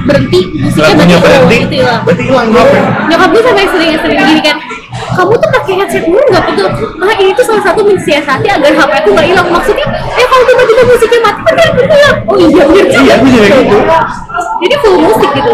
berhenti. 0.07 0.39
Musiknya 0.59 1.17
berhenti. 1.19 1.55
oh, 1.57 1.61
gitu 1.63 1.75
hilang 1.81 1.99
berarti 2.03 2.23
hilang 2.23 2.47
HP 2.51 2.73
nyokap 3.09 3.29
gue 3.31 3.41
sampai 3.43 3.65
sering 3.71 3.89
sering 3.99 4.19
gini 4.19 4.41
kan 4.43 4.57
kamu 5.13 5.33
tuh 5.37 5.49
pakai 5.53 5.73
headset 5.77 6.03
dulu 6.09 6.21
nggak? 6.29 6.43
Betul 6.53 6.67
ah 7.01 7.15
ini 7.21 7.31
tuh 7.37 7.45
salah 7.45 7.63
satu 7.65 7.81
mensiasati 7.85 8.47
agar 8.49 8.71
HP 8.73 8.91
aku 9.03 9.09
nggak 9.13 9.27
hilang. 9.29 9.47
Maksudnya 9.49 9.85
eh 9.93 10.25
kalau 10.25 10.43
tiba-tiba 10.49 10.81
musiknya 10.89 11.19
mati 11.21 11.51
kan 11.53 11.69
hilang. 11.77 12.17
Oh 12.25 12.35
iya 12.37 12.63
bener 12.65 12.85
Iya, 12.93 13.13
gue 13.21 13.29
juga 13.29 13.47
gitu. 13.51 13.77
jadi 14.63 14.75
full 14.81 14.95
musik 15.01 15.29
gitu. 15.37 15.53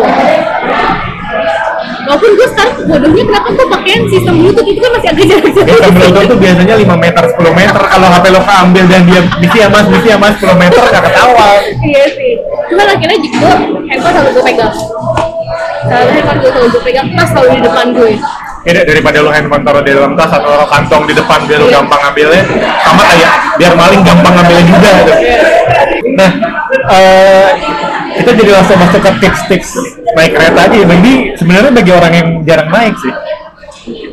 Walaupun 2.09 2.31
gue 2.33 2.47
sekarang 2.49 2.73
bodohnya 2.89 3.21
kenapa 3.21 3.47
gue 3.53 3.67
pakaian 3.69 4.01
sistem 4.09 4.33
bluetooth 4.41 4.65
itu 4.65 4.79
kan 4.81 4.91
masih 4.97 5.09
agak 5.13 5.25
jarak-jarak 5.29 5.69
Sistem 5.77 5.93
Bluetooth 5.93 6.25
tuh 6.25 6.37
biasanya 6.41 6.75
5 6.81 6.89
meter, 7.05 7.23
10 7.37 7.53
meter. 7.53 7.81
Kalau 7.85 8.07
HP 8.09 8.25
lo 8.33 8.41
keambil 8.41 8.83
dan 8.89 9.01
dia 9.05 9.21
bisa 9.37 9.55
ya 9.61 9.67
mas, 9.69 9.85
bisa 9.93 10.07
ya 10.09 10.17
mas 10.17 10.33
10 10.41 10.57
meter 10.57 10.81
gak 10.89 11.03
ketahuan 11.05 11.61
iya 11.85 12.05
sih 12.09 12.33
cuma 12.69 12.83
akhirnya 12.85 13.17
gue 13.17 13.53
handphone 13.89 14.13
selalu 14.13 14.29
gue 14.37 14.43
pegang. 14.45 14.73
Selalu 15.89 16.09
handphone 16.13 16.39
gue 16.39 16.51
selalu 16.53 16.67
gue 16.69 16.83
pegang 16.85 17.07
tas 17.17 17.27
selalu 17.33 17.47
di 17.49 17.61
depan 17.65 17.85
gue. 17.97 18.11
Ini 18.59 18.79
daripada 18.83 19.17
lo 19.23 19.31
handphone 19.31 19.63
taruh 19.63 19.81
di 19.81 19.91
dalam 19.95 20.13
tas 20.19 20.29
atau 20.29 20.49
taruh 20.51 20.69
kantong 20.69 21.03
di 21.07 21.13
depan 21.15 21.39
biar 21.47 21.59
lo 21.63 21.67
gampang 21.71 21.99
ngambilnya 22.03 22.43
Sama 22.83 23.03
kayak 23.07 23.31
biar 23.55 23.73
maling 23.73 24.01
gampang 24.03 24.33
ngambilnya 24.35 24.63
juga 24.67 24.89
gitu. 24.99 25.13
Nah, 26.19 26.31
eh 26.91 27.49
kita 28.19 28.31
jadi 28.35 28.51
langsung 28.51 28.77
masuk 28.77 28.99
ke 28.99 29.11
tips-tips 29.23 29.69
naik 30.13 30.35
kereta 30.35 30.59
aja. 30.67 30.75
Ini 30.75 31.13
sebenarnya 31.39 31.71
bagi 31.71 31.91
orang 31.95 32.13
yang 32.13 32.27
jarang 32.43 32.69
naik 32.69 32.95
sih. 32.99 33.13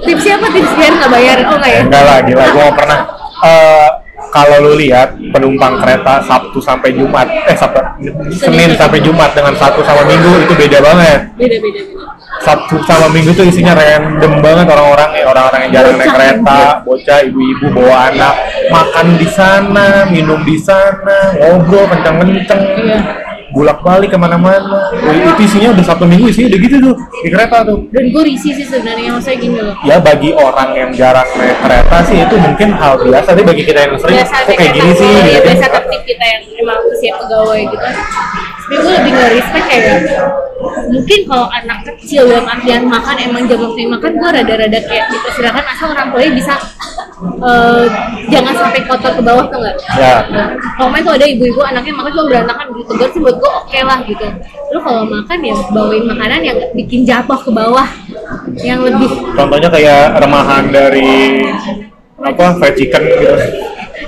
Tipsnya 0.07 0.38
apa 0.38 0.47
tips 0.55 0.73
biar 0.79 0.92
nggak 0.95 1.11
bayar 1.11 1.37
oh 1.51 1.57
nggak 1.59 1.73
ya? 1.75 1.81
Enggak 1.83 2.03
lah, 2.07 2.19
gila. 2.23 2.45
Gue 2.55 2.66
pernah. 2.79 2.99
Eh, 3.37 3.88
kalau 4.37 4.57
lu 4.61 4.72
lihat 4.77 5.16
penumpang 5.33 5.81
kereta 5.81 6.20
Sabtu 6.20 6.61
sampai 6.61 6.92
Jumat, 6.92 7.25
eh 7.49 7.57
Sabtu, 7.57 7.81
Senin 8.37 8.77
sampai 8.77 9.01
Jumat 9.01 9.33
dengan 9.33 9.57
Sabtu 9.57 9.81
sama 9.81 10.05
Minggu 10.05 10.44
itu 10.44 10.53
beda 10.53 10.79
banget. 10.85 11.20
beda 11.40 11.57
beda 11.57 11.81
beda 11.88 12.05
Sabtu 12.44 12.77
sama 12.85 13.09
Minggu 13.09 13.33
tuh 13.33 13.49
isinya 13.49 13.72
random 13.72 14.44
banget 14.44 14.68
orang-orang 14.68 15.11
orang-orang 15.25 15.61
yang 15.66 15.72
jarang 15.72 15.96
naik 15.96 16.12
kereta, 16.12 16.85
bocah, 16.85 17.18
ibu-ibu 17.25 17.66
bawa 17.72 18.12
anak, 18.12 18.35
makan 18.68 19.07
di 19.16 19.29
sana, 19.33 20.05
minum 20.05 20.44
di 20.44 20.61
sana, 20.61 21.33
ngobrol 21.40 21.88
kenceng-kenceng, 21.88 22.62
Iya. 22.77 23.26
Bulak-balik 23.57 24.12
ke 24.12 24.19
mana-mana. 24.21 24.92
Itu 24.92 25.40
isinya 25.40 25.73
udah 25.73 25.85
Sabtu 25.88 26.05
Minggu 26.05 26.29
isinya 26.29 26.53
udah 26.53 26.61
gitu 26.61 26.77
tuh 26.77 26.95
di 27.25 27.29
kereta 27.33 27.59
tuh. 27.64 27.79
dan 27.90 28.05
gue 28.12 28.23
risih 28.23 28.53
sih 28.53 28.66
sebenarnya 28.69 29.09
maksudnya 29.16 29.38
gini 29.40 29.59
loh 29.59 29.75
ya 29.88 29.97
bagi 29.99 30.31
orang 30.37 30.69
yang 30.77 30.90
jarang 30.92 31.27
naik 31.38 31.59
kereta 31.64 31.97
sih 32.05 32.16
itu 32.21 32.37
mungkin 32.37 32.69
hal 32.77 32.95
biasa 33.01 33.29
tapi 33.33 33.42
bagi 33.42 33.62
kita 33.64 33.81
yang 33.88 33.95
sering 33.97 34.16
biasa 34.21 34.37
kok 34.45 34.57
kayak 34.57 34.73
gini 34.77 34.92
sih 34.92 35.09
ya 35.09 35.40
biasa 35.40 35.64
tertib 35.73 36.03
kita 36.05 36.25
yang 36.25 36.42
emang 36.61 36.81
usia 36.92 37.12
pegawai 37.16 37.61
gitu 37.66 37.87
tapi 38.67 38.83
gue 38.83 38.93
lebih 38.99 39.13
nggak 39.15 39.31
respect 39.39 39.67
kayak 39.71 39.99
mungkin 40.91 41.21
kalau 41.31 41.47
anak 41.55 41.79
kecil 41.87 42.27
yang 42.27 42.43
artian 42.51 42.83
makan 42.91 43.15
emang 43.23 43.47
jam 43.47 43.63
waktu 43.63 43.87
makan 43.87 44.11
gue 44.19 44.31
rada-rada 44.43 44.81
kayak 44.91 45.07
dipersilakan 45.07 45.65
asal 45.71 45.87
orang 45.95 46.11
tuanya 46.11 46.33
bisa 46.35 46.55
eh, 47.47 47.85
jangan 48.27 48.55
sampai 48.59 48.83
kotor 48.91 49.13
ke 49.15 49.23
bawah 49.23 49.47
tuh 49.47 49.63
nggak? 49.63 49.77
Ya. 49.95 50.19
Kalau 50.75 50.91
main 50.91 51.07
tuh 51.07 51.15
ada 51.15 51.27
ibu-ibu 51.31 51.63
anaknya 51.63 51.95
makan 51.95 52.11
cuma 52.11 52.25
berantakan 52.27 52.67
gitu. 52.75 52.91
Tegar 52.91 53.09
sih 53.15 53.21
buat 53.23 53.37
gue 53.39 53.51
oke 53.55 53.79
lah 53.87 53.99
gitu. 54.03 54.27
Lu 54.75 54.79
kalau 54.83 55.03
makan 55.07 55.39
ya 55.47 55.55
bawain 55.71 56.05
makanan 56.11 56.41
yang 56.43 56.59
bikin 56.75 57.01
jatuh 57.07 57.39
ke 57.39 57.51
bawah 57.55 57.87
yang 58.67 58.83
lebih 58.83 59.07
contohnya 59.39 59.71
kayak 59.71 60.19
remahan 60.19 60.65
dari 60.75 61.47
apa 62.19 62.59
fried 62.59 62.75
chicken 62.75 63.03
gitu 63.07 63.35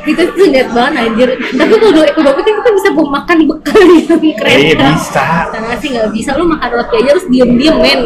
itu 0.09 0.23
tuh 0.33 0.47
lihat 0.49 0.69
banget 0.73 0.93
anjir. 1.05 1.29
Tapi 1.37 1.73
kalau 1.77 2.05
ekonomi 2.05 2.41
kan 2.41 2.55
kita 2.65 2.71
bisa 2.73 2.89
bawa 2.97 3.09
makan 3.21 3.37
bekal 3.45 3.81
di 4.19 4.31
kereta. 4.33 4.57
Iya, 4.57 4.75
bisa. 4.97 5.27
karena 5.53 5.75
sih 5.77 5.89
nggak 5.93 6.09
bisa. 6.17 6.31
Lu 6.41 6.45
makan 6.49 6.69
roti 6.73 6.95
aja 6.99 7.11
harus 7.13 7.27
diem 7.29 7.51
diem 7.61 7.77
men. 7.77 8.01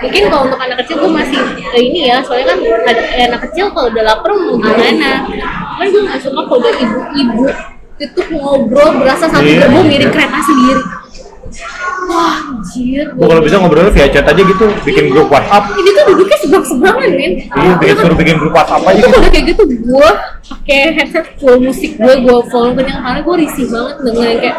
Mungkin 0.00 0.22
kalau 0.32 0.42
untuk 0.48 0.60
anak 0.60 0.76
kecil 0.84 0.96
gue 1.04 1.10
masih 1.12 1.38
eh, 1.76 1.82
ini 1.84 2.00
ya. 2.08 2.16
Soalnya 2.24 2.56
kan 2.56 2.58
ada 2.88 3.02
eh, 3.14 3.24
anak 3.28 3.40
kecil 3.48 3.70
kalau 3.70 3.88
udah 3.92 4.04
lapar 4.04 4.30
mau 4.32 4.56
gimana? 4.58 5.10
Kan 5.78 5.86
gue 5.88 6.02
nggak 6.08 6.20
suka 6.24 6.40
kalau 6.48 6.58
udah 6.58 6.72
ibu-ibu 6.76 7.44
itu 8.00 8.20
ngobrol 8.32 8.96
berasa 8.96 9.28
satu 9.28 9.44
Iya. 9.44 9.68
gerbong 9.68 9.84
miring 9.84 10.08
kereta 10.08 10.40
sendiri 10.40 10.80
wah 12.10 12.36
anjir. 12.50 13.04
Gua 13.14 13.26
kalau 13.30 13.42
bisa 13.42 13.56
ngobrolnya 13.60 13.92
via 13.94 14.08
chat 14.10 14.26
aja 14.26 14.42
gitu 14.42 14.64
bikin 14.84 15.12
grup 15.12 15.28
WhatsApp. 15.30 15.70
Ini 15.76 15.90
tuh 15.94 16.04
duduknya 16.10 16.38
sebelah 16.42 16.64
sebelahan 16.66 17.10
men. 17.14 17.32
Iya 17.46 17.72
bikin 17.78 17.96
suruh 18.00 18.16
bikin 18.16 18.36
grup 18.40 18.52
WhatsApp 18.56 18.82
aja 18.86 18.98
itu 18.98 19.06
gitu. 19.06 19.16
Kalau 19.16 19.30
kayak 19.30 19.44
gitu? 19.50 19.62
Gue 19.86 20.10
pakai 20.50 20.80
headset 20.96 21.26
full 21.38 21.56
musik 21.62 21.90
gue 21.94 22.14
gue 22.20 22.36
volume 22.50 22.74
kencang 22.82 23.00
karena 23.00 23.20
gue 23.22 23.34
risih 23.46 23.66
banget 23.70 23.96
dengerin 24.02 24.38
kayak 24.42 24.56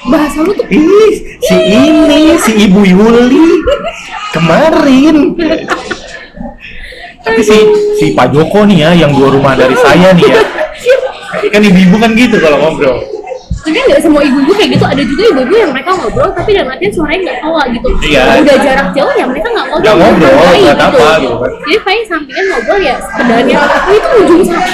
bahasa 0.00 0.38
lu 0.40 0.52
tuh 0.56 0.66
ih 0.72 1.14
si 1.44 1.56
ini 1.60 2.22
si 2.40 2.52
ibu 2.68 2.80
Yuli. 2.84 3.48
Kemarin. 4.30 5.16
Tapi 7.20 7.40
si 7.44 7.56
si 8.00 8.06
Pak 8.16 8.32
Joko 8.32 8.64
nih 8.64 8.78
ya 8.80 8.90
yang 9.06 9.12
dua 9.12 9.28
rumah 9.28 9.52
dari 9.52 9.76
saya 9.76 10.14
nih 10.16 10.24
ya. 10.24 10.40
Kan 11.50 11.62
ibu-ibu 11.66 11.96
kan 11.98 12.14
gitu 12.14 12.36
kalau 12.38 12.58
ngobrol 12.62 13.00
tapi 13.60 13.76
nggak 13.76 14.00
semua 14.00 14.20
ibu-ibu 14.22 14.52
kayak 14.52 14.70
gitu 14.72 14.84
ada 14.84 15.02
juga 15.02 15.22
ibu-ibu 15.30 15.54
yang 15.54 15.70
mereka 15.70 15.90
ngobrol 15.92 16.30
tapi 16.32 16.50
dalam 16.52 16.68
artian 16.70 16.92
suaranya 16.92 17.20
nggak 17.22 17.38
tawa 17.40 17.62
gitu 17.68 17.88
Iya. 18.00 18.22
Kalau 18.24 18.40
udah 18.40 18.56
jarak 18.58 18.88
jauh 18.90 19.12
ya 19.14 19.24
mereka 19.24 19.48
nggak 19.50 19.66
ngobrol 19.68 19.84
Nggak 19.84 19.96
ngobrol, 19.96 20.32
nggak 20.56 20.78
apa 20.80 21.08
gitu 21.20 21.36
kan. 21.36 21.50
jadi 21.60 21.78
paling 21.80 22.04
sampingan 22.04 22.44
ngobrol 22.48 22.80
ya 22.80 22.96
sebenarnya 22.98 23.56
oh, 23.60 23.92
itu 23.92 24.08
ujung 24.24 24.42
sama 24.46 24.64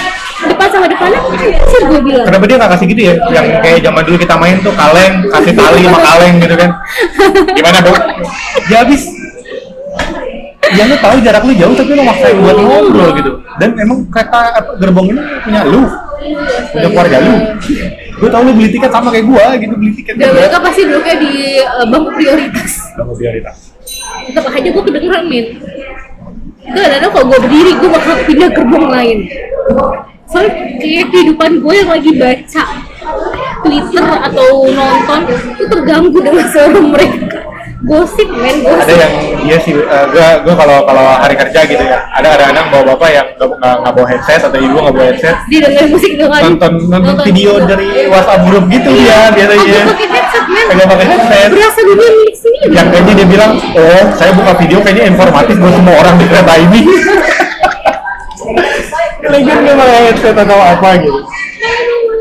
depan 0.47 0.69
sama 0.69 0.87
depannya 0.87 1.21
sih 1.67 1.81
gue 1.83 2.01
bilang 2.03 2.27
Kenapa 2.29 2.45
dia 2.45 2.57
nggak 2.57 2.71
kasih 2.77 2.87
gitu 2.87 3.03
ya? 3.03 3.15
Yang 3.33 3.47
kayak 3.65 3.79
zaman 3.83 4.03
dulu 4.05 4.17
kita 4.17 4.35
main 4.37 4.57
tuh 4.61 4.73
kaleng, 4.73 5.15
kasih 5.33 5.53
tali 5.53 5.81
sama 5.83 5.99
kaleng 5.99 6.35
gitu 6.39 6.55
kan? 6.55 6.71
Gimana 7.53 7.79
dong? 7.81 7.97
Ya 8.71 8.83
habis. 8.83 9.03
Ya 10.75 10.83
lu 10.91 10.97
tahu 10.99 11.17
jarak 11.23 11.43
lu 11.47 11.53
jauh 11.55 11.75
tapi 11.79 11.91
lu 11.95 12.03
maksain 12.03 12.37
buat 12.43 12.57
ngobrol 12.59 13.11
gitu. 13.15 13.31
Dan 13.63 13.71
emang 13.79 13.99
kereta 14.11 14.39
gerbong 14.83 15.15
ini 15.15 15.21
punya 15.47 15.61
lu, 15.63 15.87
punya 16.75 16.89
keluarga 16.91 17.17
lu. 17.23 17.35
Gue 18.17 18.29
tau 18.33 18.43
lu 18.43 18.53
beli 18.57 18.73
tiket 18.73 18.89
sama 18.89 19.13
kayak 19.13 19.29
gua 19.29 19.45
gitu 19.61 19.77
beli 19.77 19.93
tiket. 19.93 20.17
dan 20.17 20.33
mereka 20.33 20.57
pasti 20.65 20.89
duduknya 20.89 21.17
di 21.21 21.33
eh, 21.61 21.85
bangku 21.85 22.11
prioritas 22.17 22.71
Kamu 22.97 23.13
prioritas. 23.13 23.57
tetap 24.27 24.45
aja 24.49 24.69
gue 24.73 24.83
kedengeran 24.89 25.25
min 25.29 25.47
itu 26.67 26.79
kadang 26.81 27.11
kalau 27.13 27.25
gue 27.31 27.39
berdiri 27.45 27.73
gue 27.79 27.91
bakal 27.93 28.15
pindah 28.27 28.51
gerbong 28.51 28.87
lain 28.91 29.19
soalnya 30.27 30.53
kayak 30.83 31.07
kehidupan 31.13 31.51
gue 31.63 31.75
yang 31.77 31.91
lagi 31.93 32.11
baca 32.17 32.65
Twitter 33.63 34.07
atau 34.27 34.49
nonton 34.67 35.21
itu 35.55 35.65
terganggu 35.71 36.19
dengan 36.19 36.47
suara 36.51 36.81
mereka 36.81 37.39
gosip 37.85 38.29
men 38.33 38.65
ada 38.65 38.73
gosip 38.73 38.97
yang 38.97 39.13
iya 39.45 39.59
sih 39.61 39.77
eh, 39.77 40.05
gua 40.09 40.41
gua 40.41 40.55
kalau 40.57 40.77
kalau 40.89 41.05
hari 41.21 41.37
kerja 41.37 41.61
gitu 41.69 41.85
ya 41.85 42.09
ada 42.09 42.29
ada 42.33 42.45
anak 42.49 42.73
bawa 42.73 42.97
bapak 42.97 43.11
yang 43.13 43.27
nggak 43.37 43.49
nggak- 43.53 43.79
nggak 43.85 43.93
bawa 43.93 44.07
headset 44.09 44.41
atau 44.41 44.57
ibu 44.57 44.77
nggak 44.81 44.95
bawa 44.97 45.07
headset. 45.13 45.37
Dia 45.53 45.59
dengerin 45.69 45.89
musik 45.93 46.13
dengan 46.17 46.41
nonton 46.41 46.73
nonton 46.89 47.17
video 47.29 47.61
dari 47.61 48.09
WhatsApp 48.09 48.41
grup 48.49 48.65
gitu 48.73 48.91
ya 48.97 49.29
biasanya. 49.29 49.81
Aku 49.85 49.93
pakai 49.93 50.09
headset 50.09 50.45
men. 50.49 50.65
Kagak 50.73 50.89
pakai 50.89 51.07
headset. 51.07 51.49
berasa 51.53 51.81
dunia 51.85 52.09
milik 52.17 52.37
sendiri 52.37 52.67
yang 52.73 52.87
kayaknya 52.89 53.13
dia 53.13 53.27
bilang 53.29 53.53
oh 53.77 54.05
saya 54.17 54.31
buka 54.33 54.53
video 54.57 54.79
kayaknya 54.81 55.05
informatif 55.13 55.55
buat 55.61 55.75
semua 55.77 55.95
orang 56.01 56.15
di 56.17 56.25
kereta 56.25 56.55
ini. 56.57 56.81
Lagian 59.27 59.59
dia 59.61 59.75
pakai 59.77 60.01
headset 60.09 60.37
atau 60.39 60.59
apa 60.59 60.89
gitu 61.03 61.21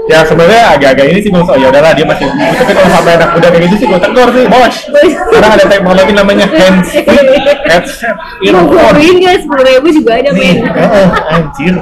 ya 0.05 0.21
sebenarnya 0.21 0.77
agak-agak 0.77 1.05
ini 1.09 1.19
sih 1.25 1.29
gue 1.33 1.41
oh 1.41 1.57
ya 1.57 1.67
udahlah 1.73 1.97
dia 1.97 2.05
masih 2.05 2.29
tapi 2.29 2.71
kalau 2.77 2.89
sampai 2.93 3.17
anak 3.17 3.29
muda 3.33 3.47
kayak 3.49 3.63
gitu 3.65 3.75
sih 3.81 3.87
gue 3.89 3.99
tegur 3.99 4.29
sih 4.29 4.43
bos. 4.45 4.75
Sekarang 4.85 5.51
ada 5.57 5.65
teknologi 5.65 6.13
namanya 6.13 6.45
hands 6.45 6.89
headset 7.65 8.15
Ngobrolin 8.45 9.17
guys, 9.17 9.41
sepuluh 9.41 9.65
ribu 9.65 9.87
juga 9.89 10.21
ada 10.21 10.31
men. 10.31 10.61
Eh, 10.63 11.07
anjir. 11.33 11.75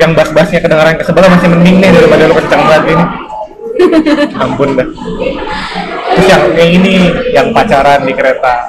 Yang 0.00 0.10
bas-basnya 0.16 0.60
kedengaran 0.60 0.94
ke 0.96 1.04
sebelah 1.04 1.28
masih 1.32 1.48
mending 1.52 1.76
nih 1.80 1.90
daripada 1.92 2.22
lu 2.28 2.34
kencang 2.36 2.62
banget 2.64 2.84
ini. 2.92 3.04
Ampun 4.36 4.68
dah. 4.76 4.88
Terus 6.12 6.26
yang 6.28 6.44
ini 6.56 6.96
yang 7.32 7.46
pacaran 7.56 8.04
di 8.04 8.12
kereta. 8.12 8.68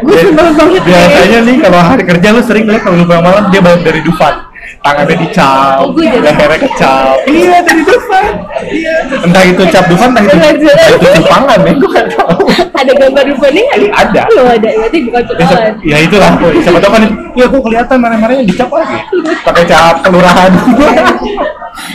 Gue 0.00 0.16
sebel 0.16 0.48
banget 0.54 0.82
biasanya 0.86 1.38
nih 1.44 1.56
kalau 1.60 1.80
hari 1.82 2.02
kerja 2.06 2.28
lu 2.32 2.40
sering 2.46 2.64
lihat 2.66 2.82
kalau 2.82 2.96
lu 3.00 3.06
malam 3.06 3.50
dia 3.52 3.60
balik 3.60 3.82
dari 3.84 4.00
Dufan 4.00 4.49
tangannya 4.80 5.16
dicap, 5.18 5.76
Oh, 5.80 5.92
lehernya 5.92 6.58
kecap. 6.60 7.14
Iya 7.24 7.58
dari 7.60 7.82
Dufan. 7.82 8.24
Iya. 8.64 8.94
Entah 9.20 9.42
itu 9.44 9.62
cap 9.68 9.84
Dufan 9.86 10.08
entah 10.10 10.22
itu, 10.22 10.32
Bener, 10.32 10.54
bener. 10.54 10.72
entah 10.72 10.88
itu 10.88 11.06
cupangan 11.20 11.58
ya 11.60 11.72
gue 11.72 11.88
nggak 11.90 12.06
tahu. 12.10 12.38
Ada 12.72 12.92
gambar 12.96 13.24
rupanya 13.28 13.62
nggak? 13.68 13.92
Ada. 13.92 14.22
Loh 14.30 14.46
ada, 14.46 14.68
berarti 14.70 14.98
bukan 15.02 15.20
ya, 15.20 15.28
kenalan 15.28 15.52
se- 15.52 15.84
ya 15.84 15.96
itulah 16.00 16.30
siapa 16.56 16.78
tahu 16.78 16.92
kan 16.92 17.02
ya 17.30 17.44
kok 17.46 17.60
kelihatan 17.60 17.96
marah-marahnya 17.98 18.44
dicap 18.44 18.68
lagi. 18.70 18.98
Pakai 19.40 19.64
cap 19.64 19.94
kelurahan. 20.00 20.50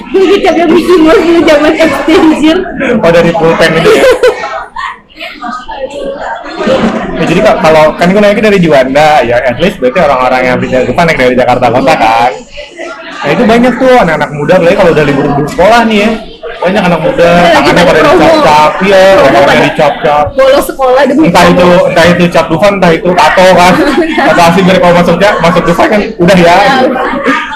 Gue 0.05 0.23
kecap 0.34 0.55
yang 0.55 0.71
bikin 0.71 0.97
gue 0.99 1.15
zaman 1.43 1.73
anjir 1.76 2.57
oh 2.95 3.11
dari 3.11 3.32
pulpen 3.32 3.69
itu 3.76 3.89
ya 3.91 4.03
Ya, 7.15 7.23
jadi 7.26 7.39
kak, 7.41 7.55
kalau 7.61 7.95
kan 7.95 8.07
gue 8.07 8.19
naiknya 8.19 8.51
dari 8.51 8.59
Juanda, 8.59 9.23
ya 9.23 9.39
at 9.39 9.57
least 9.57 9.80
berarti 9.80 9.99
orang-orang 10.01 10.41
yang 10.43 10.57
bisa 10.57 10.84
depan 10.84 11.03
naik 11.05 11.17
dari 11.17 11.36
Jakarta 11.36 11.65
kota 11.69 11.93
kan. 11.95 12.32
Nah 13.15 13.30
itu 13.32 13.43
banyak 13.43 13.73
tuh 13.76 13.93
anak-anak 13.95 14.30
muda, 14.32 14.53
apalagi 14.55 14.76
kalau 14.76 14.91
udah 14.91 15.05
libur-libur 15.05 15.45
sekolah 15.47 15.82
nih 15.88 15.97
ya. 15.97 16.11
Banyak 16.55 16.82
anak 16.84 16.99
muda, 17.01 17.30
Lagi 17.36 17.51
tangannya 17.51 17.84
pada 17.84 17.99
dicap-cap, 17.99 18.71
iya, 18.80 19.03
lehernya 19.17 19.41
pada- 19.43 19.65
dicap-cap. 19.65 20.26
Bolos 20.34 20.65
sekolah 20.65 21.01
demi 21.03 21.28
Entah 21.28 21.45
itu, 21.45 21.67
entah 21.84 22.05
itu 22.07 22.23
cap 22.30 22.45
Dufan, 22.47 22.71
entah 22.78 22.91
itu 22.93 23.09
tato 23.11 23.47
kan. 23.51 23.73
Atau 24.30 24.43
asli 24.45 24.61
dari 24.63 24.80
kalau 24.80 24.93
masuknya, 24.93 25.30
masuk 25.41 25.63
Dufan 25.63 25.88
kan 25.89 25.99
udah 26.15 26.38
ya. 26.38 26.55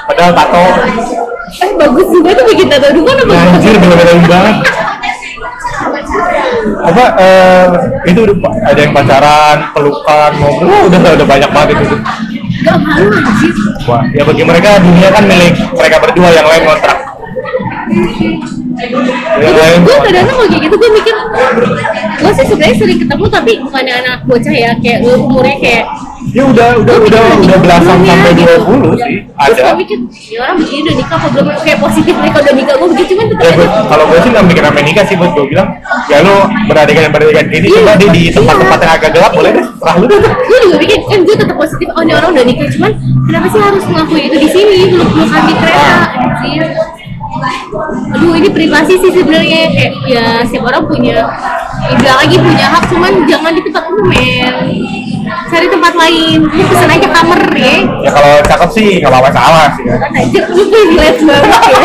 Padahal 0.06 0.32
tato, 0.34 0.64
Eh 1.50 1.72
bagus 1.76 2.08
juga 2.08 2.30
tuh 2.32 2.46
bikin 2.46 2.68
tato 2.70 2.88
dulu 2.94 3.10
kan 3.10 3.18
apa? 3.20 3.34
anjir 3.52 3.74
bener-bener 3.74 4.16
banget. 4.26 4.56
Apa 6.84 7.04
eh, 7.20 7.66
itu 8.10 8.20
udah 8.26 8.36
ada 8.66 8.80
yang 8.80 8.94
pacaran, 8.94 9.58
pelukan, 9.74 10.32
ngobrol, 10.38 10.82
udah 10.90 11.00
udah 11.16 11.28
banyak 11.28 11.50
banget 11.52 11.70
itu. 11.78 11.96
Wah, 13.88 14.04
ya 14.12 14.24
bagi 14.28 14.44
mereka 14.44 14.84
dunia 14.84 15.10
kan 15.14 15.24
milik 15.24 15.56
mereka 15.74 15.96
berdua 16.04 16.30
yang 16.34 16.48
lain 16.48 16.64
kontrak. 16.68 16.98
Lain 19.40 19.80
gue 19.84 19.98
kadang-kadang 19.98 20.36
kalau 20.40 20.48
kayak 20.48 20.64
gitu 20.64 20.76
gue 20.80 20.90
mikir 20.96 21.16
gue 22.20 22.32
sih 22.32 22.46
sebenarnya 22.48 22.76
sering 22.80 23.00
ketemu 23.02 23.26
tapi 23.28 23.52
bukannya 23.60 23.94
anak 24.06 24.20
bocah 24.24 24.56
ya 24.56 24.72
kayak 24.80 25.00
umurnya 25.04 25.58
kayak 25.60 25.86
Ya 26.30 26.44
udah 26.46 26.70
udah 26.78 26.96
udah 27.02 27.22
mikir 27.34 27.50
udah 27.50 27.60
belasan 27.64 27.98
ya, 28.06 28.14
sampai 28.14 28.32
gitu. 28.38 28.54
20 28.70 29.02
sih. 29.02 29.16
Terus 29.26 29.58
ada. 29.58 29.62
gue 29.66 29.78
mikir 29.82 29.98
ya 30.30 30.40
orang 30.46 30.56
begini 30.62 30.80
udah 30.86 30.96
nikah 31.02 31.18
apa 31.18 31.28
belum? 31.34 31.46
Kayak 31.66 31.80
positif 31.82 32.14
mereka 32.14 32.38
udah 32.38 32.54
nikah 32.54 32.74
gue 32.78 32.88
begitu 32.94 33.10
cuman 33.18 33.26
tetap 33.34 33.42
Ya, 33.42 33.52
kalau 33.90 34.04
gue 34.06 34.20
sih 34.22 34.30
nggak 34.30 34.46
mikir 34.46 34.64
sampai 34.64 34.84
nikah 34.86 35.04
sih 35.10 35.16
buat 35.18 35.32
gue 35.34 35.46
bilang 35.50 35.70
ya 36.06 36.18
lu 36.22 36.36
beradegan 36.70 37.10
beradegan 37.10 37.46
gini 37.50 37.68
Iya, 37.70 37.80
coba 37.82 37.94
dia 37.98 38.10
di 38.14 38.22
iya. 38.22 38.32
tempat-tempat 38.38 38.78
yang 38.78 38.94
agak 38.94 39.10
gelap 39.18 39.32
boleh 39.34 39.52
deh 39.58 39.66
serah 39.66 39.96
lu. 39.98 40.06
Deh 40.06 40.20
gue 40.22 40.58
juga 40.70 40.78
mikir 40.78 40.98
kan 41.10 41.20
gue 41.26 41.36
tetap 41.36 41.56
positif 41.58 41.88
oh 41.98 42.02
ini 42.06 42.14
orang 42.14 42.30
udah 42.38 42.46
nikah 42.46 42.68
cuman 42.78 42.92
kenapa 43.26 43.46
sih 43.50 43.60
harus 43.62 43.84
ngelakuin 43.90 44.24
itu 44.30 44.38
di 44.38 44.50
sini? 44.54 44.78
Belum 44.94 45.08
di 45.10 45.54
kereta 45.58 45.94
anjir 46.14 46.64
aduh 48.10 48.34
ini 48.34 48.50
privasi 48.50 48.94
sih 48.98 49.12
sebenarnya 49.14 49.70
kayak 49.70 49.94
ya 50.10 50.26
setiap 50.44 50.66
orang 50.74 50.84
punya 50.90 51.30
ya, 52.02 52.14
lagi 52.18 52.36
punya 52.42 52.66
hak 52.74 52.84
cuman 52.90 53.14
jangan 53.30 53.52
di 53.54 53.62
tempat 53.70 53.84
umum 53.86 54.06
men 54.10 54.56
cari 55.48 55.68
tempat 55.68 55.94
lain. 55.94 56.40
Lu 56.44 56.64
pesen 56.66 56.90
aja 56.90 57.08
kamar 57.10 57.42
ya. 57.52 57.76
Ya 58.02 58.12
kalau 58.12 58.34
cakep 58.42 58.70
sih 58.72 58.88
nggak 59.00 59.10
apa-apa 59.10 59.30
salah 59.32 59.68
sih 59.74 59.84
ya. 59.84 59.96
kan 59.96 60.10
lu 60.50 60.64
privilege 60.72 61.22
banget 61.22 61.62
ya. 61.66 61.82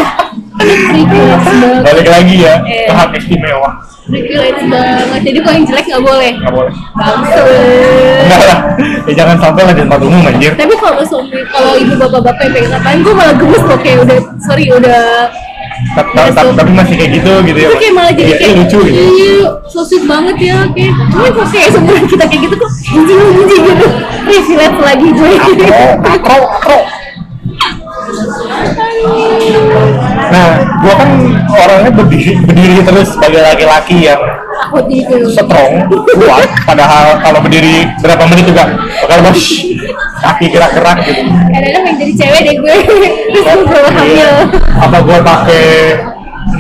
Lu 0.55 1.03
privilege 1.07 1.45
banget. 1.45 1.83
Balik 1.83 2.07
lagi 2.09 2.37
ya 2.41 2.55
Eh. 2.63 2.87
ke 2.87 2.93
hak 2.93 3.09
istimewa. 3.15 3.71
Privilege 4.05 4.63
banget. 4.69 5.21
Jadi 5.23 5.39
kalau 5.41 5.55
yang 5.55 5.67
jelek 5.67 5.85
nggak 5.87 6.03
boleh? 6.03 6.31
Nggak 6.37 6.53
boleh. 6.53 6.73
Bangsat. 6.93 7.45
enggak 8.21 8.41
lah. 8.43 8.59
Ya 9.05 9.13
jangan 9.15 9.37
sampai 9.39 9.63
lah 9.63 9.73
di 9.73 9.83
tempat 9.83 10.01
umum 10.01 10.23
anjir. 10.23 10.53
Tapi 10.55 10.75
kalau 10.77 11.03
suami 11.03 11.41
kalau 11.47 11.73
ibu 11.75 11.95
bapak-bapak 11.97 12.43
yang 12.43 12.53
pengen 12.53 12.69
ngapain 12.71 12.99
gue 13.01 13.15
malah 13.15 13.35
gemes 13.35 13.63
loh 13.65 13.79
kayak 13.79 13.99
udah 14.05 14.19
sorry 14.41 14.65
udah 14.69 15.01
Ta- 15.95 16.09
ta- 16.11 16.33
ta- 16.33 16.55
tapi 16.57 16.71
masih 16.73 16.95
kayak 16.97 17.11
gitu 17.15 17.33
gitu 17.45 17.59
ya 17.61 17.69
kayak 17.77 17.93
malah 17.93 18.13
jadi 18.13 18.25
Iya, 18.25 18.37
kayak 18.37 18.51
iya, 18.51 18.59
lucu 18.65 18.79
gitu. 18.83 19.01
iya 19.15 19.37
so 19.69 19.81
sweet 19.85 20.05
banget 20.05 20.37
ya 20.41 20.57
kayak 20.73 20.91
ini 20.91 21.29
kok 21.31 21.47
kayak 21.49 21.69
seumuran 21.71 22.05
kita 22.09 22.25
kayak 22.25 22.41
gitu 22.43 22.55
kok 22.57 22.71
anjing 22.89 23.19
anjing 23.21 23.63
gitu 23.63 23.87
privilege 24.25 24.79
lagi 24.81 25.07
gue 25.13 25.31
akro 26.03 26.39
akro 26.51 26.79
nah 30.31 30.49
gua 30.83 30.95
kan 30.97 31.11
orangnya 31.47 31.91
berdiri 31.93 32.33
berdiri 32.43 32.77
terus 32.83 33.09
sebagai 33.13 33.41
laki-laki 33.41 33.97
yang 34.03 34.21
gitu. 34.89 35.31
strong 35.31 35.73
kuat 36.11 36.51
padahal 36.65 37.21
kalau 37.21 37.39
berdiri 37.41 37.87
berapa 38.01 38.25
menit 38.27 38.45
juga 38.49 38.65
bakal 39.05 39.19
bos 39.23 39.41
kaki 40.23 40.47
gerak-gerak 40.51 40.99
gitu. 41.05 41.23
Kadang-kadang 41.27 41.83
yang 41.85 41.97
jadi 42.01 42.13
cewek 42.17 42.41
deh 42.45 42.55
gue. 42.59 42.75
Terus 43.33 43.45
gue 43.45 43.67
bawa 43.67 43.91
hamil. 43.93 44.15
Iya. 44.15 44.33
apa 44.75 44.97
gua 45.01 45.19
pakai 45.23 45.65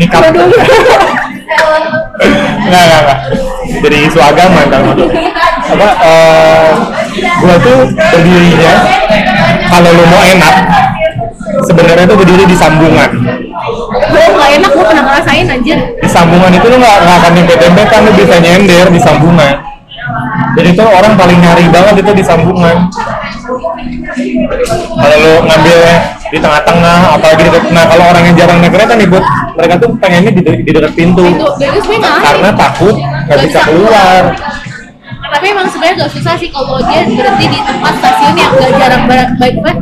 nikah 0.01 0.21
Waduh. 0.23 0.49
nggak 2.65 2.83
nggak 2.89 3.01
nggak 3.05 3.19
jadi 3.85 3.97
isu 4.09 4.19
agama 4.19 4.65
ntar 4.71 4.81
masuk 4.81 5.11
apa 5.71 5.89
eh 6.03 6.71
gua 7.43 7.55
tuh 7.61 7.79
berdirinya 7.93 8.75
kalau 9.69 9.91
lu 9.93 10.05
mau 10.09 10.23
enak 10.25 10.55
sebenarnya 11.69 12.05
tuh 12.09 12.17
berdiri 12.19 12.45
di 12.47 12.57
sambungan. 12.57 13.11
Gue 13.95 14.25
gak 14.27 14.51
enak 14.61 14.71
gue 14.75 14.85
pernah 14.85 15.05
ngerasain 15.07 15.47
anjir. 15.47 15.79
Di 16.03 16.09
sambungan 16.11 16.51
itu 16.53 16.67
lu 16.67 16.77
nggak 16.79 16.97
nggak 17.07 17.17
akan 17.23 17.33
nyempet 17.39 17.59
kan 17.89 18.01
lu 18.05 18.11
bisa 18.15 18.37
nyender 18.43 18.87
di 18.91 19.01
sambungan. 19.01 19.55
Jadi 20.55 20.69
itu 20.75 20.85
orang 20.85 21.15
paling 21.19 21.39
nyari 21.43 21.67
banget 21.71 21.95
itu 22.03 22.13
di 22.15 22.25
sambungan 22.25 22.91
kalau 24.95 25.17
lu 25.19 25.33
ngambil 25.47 25.79
di 26.33 26.39
tengah-tengah 26.43 26.99
apalagi 27.15 27.43
di 27.47 27.51
dekat 27.53 27.65
nah 27.71 27.85
kalau 27.87 28.05
orang 28.11 28.23
yang 28.27 28.37
jarang 28.37 28.59
naik 28.59 28.73
kereta 28.75 28.93
nih 28.99 29.07
buat 29.07 29.25
mereka 29.55 29.75
tuh 29.79 29.91
pengennya 30.03 30.31
di, 30.35 30.43
di 30.43 30.71
dekat 30.75 30.93
pintu. 30.99 31.27
Sebenarnya 31.31 31.99
nggak 32.03 32.17
karena 32.27 32.51
takut 32.55 32.95
nggak 32.99 33.39
bisa 33.47 33.59
keluar. 33.67 34.23
tapi 35.25 35.51
emang 35.51 35.67
sebenarnya 35.67 36.07
gak 36.07 36.13
susah 36.15 36.35
sih 36.39 36.47
kalau 36.47 36.79
dia 36.87 37.03
berhenti 37.11 37.47
di 37.51 37.59
tempat 37.59 37.95
stasiun 37.99 38.35
yang 38.39 38.51
gak 38.55 38.71
jarang 38.79 39.03
baik 39.11 39.29
baik. 39.43 39.55
Apa, 39.59 39.73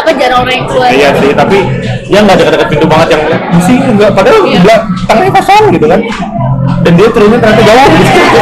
apa 0.00 0.10
jarang 0.16 0.40
orang 0.40 0.54
yang 0.56 0.66
keluar? 0.72 0.88
Iya 0.88 1.08
sih 1.20 1.30
tapi 1.36 1.58
dia 2.08 2.18
nggak 2.24 2.36
dekat-dekat 2.40 2.68
pintu 2.72 2.86
banget 2.88 3.08
yang 3.12 3.22
misi 3.52 3.74
nggak 3.76 4.10
padahal 4.16 4.40
Iya. 4.48 4.76
tengahnya 5.04 5.32
kosong 5.36 5.64
gitu 5.76 5.86
kan. 5.90 6.00
Dan 6.80 6.92
dia 6.96 7.08
turunnya 7.12 7.38
ternyata 7.44 7.62
jauh. 7.66 7.88
Gitu 7.92 8.40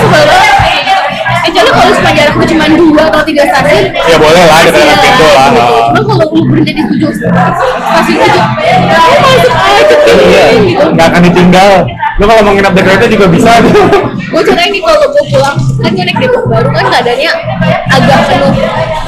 banget 1.51 1.67
kecuali 1.67 1.71
kalau 1.75 1.93
cuma 1.99 2.11
jaraknya 2.15 2.47
cuma 2.47 2.65
dua 2.71 3.03
atau 3.11 3.23
tiga 3.27 3.43
stasiun 3.51 3.85
ya 3.95 4.17
boleh 4.17 4.43
lah 4.47 4.57
masih 4.63 4.71
dekat-dekat 4.71 5.01
pintu 5.03 5.27
lah. 5.27 5.49
cuma 5.91 6.01
kalau 6.07 6.27
lu 6.31 6.43
berhenti 6.47 6.73
di 6.73 6.83
tujuh 6.87 7.11
stasiun 7.11 8.17
tujuh 8.23 8.45
lu 8.95 9.19
masuk 9.19 9.55
aja 9.55 9.97
iya 10.31 10.43
gitu 10.63 10.85
nggak 10.95 11.07
akan 11.11 11.21
ditinggal 11.27 11.73
lu 12.21 12.29
kalau 12.29 12.43
mau 12.45 12.53
nginap 12.53 12.77
di 12.77 12.83
kereta 12.85 13.09
juga 13.09 13.27
bisa. 13.33 13.49
Gue 14.31 14.43
contohnya 14.45 14.69
nih 14.69 14.83
kalau 14.85 15.09
gue 15.09 15.25
pulang 15.33 15.57
kan 15.57 15.91
gue 15.91 16.05
naik 16.05 16.19
depok 16.21 16.45
baru 16.47 16.69
kan 16.69 16.85
keadaannya 16.93 17.33
agak 17.89 18.19
penuh. 18.29 18.53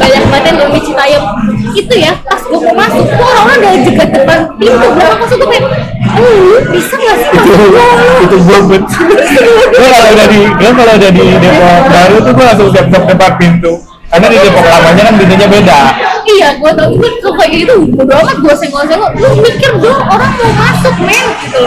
Banyak 0.00 0.22
banget 0.32 0.44
yang 0.48 0.56
lebih 0.64 0.80
citayam. 0.80 1.22
Itu 1.76 1.94
ya 1.94 2.12
pas 2.24 2.40
gue 2.40 2.56
mau 2.56 2.74
masuk 2.74 3.04
tuh 3.04 3.20
orang-orang 3.20 3.56
udah 3.60 3.72
jegat 3.84 4.08
depan 4.16 4.38
pintu 4.56 4.86
berapa 4.96 5.14
masuk 5.20 5.36
tuh 5.36 5.48
kayak 5.52 5.64
"Eh, 6.12 6.58
bisa 6.72 6.94
gak 6.96 7.16
sih 7.20 7.30
itu 7.32 7.52
masuk 7.52 8.16
itu 8.24 8.36
bobot 8.44 8.82
gue 9.72 9.88
kalau 9.88 10.08
udah 10.12 10.26
di 10.28 10.40
gue 10.44 10.70
kalau 10.72 10.92
udah 10.96 11.10
di 11.12 11.24
Depok 11.36 11.80
baru 11.88 12.16
tuh 12.20 12.32
gue 12.32 12.44
langsung 12.48 12.68
siap 12.72 12.86
siap 12.88 13.04
depan 13.06 13.32
pintu. 13.36 13.72
Karena 14.08 14.26
di 14.28 14.36
Depok 14.40 14.64
lamanya 14.64 15.02
kan 15.04 15.14
pintunya 15.20 15.48
beda 15.48 15.78
iya 16.28 16.48
gue 16.58 16.70
tau. 16.74 16.88
Gue 16.94 17.10
kalau 17.20 17.34
kayak 17.38 17.50
gitu. 17.54 17.76
Bodo 17.92 18.12
amat 18.22 18.36
gue 18.40 18.54
senggol-senggol 18.56 19.10
lu 19.18 19.28
mikir 19.42 19.72
dong 19.78 20.02
orang 20.06 20.32
mau 20.38 20.50
masuk 20.56 20.94
men 21.02 21.26
gitu. 21.42 21.62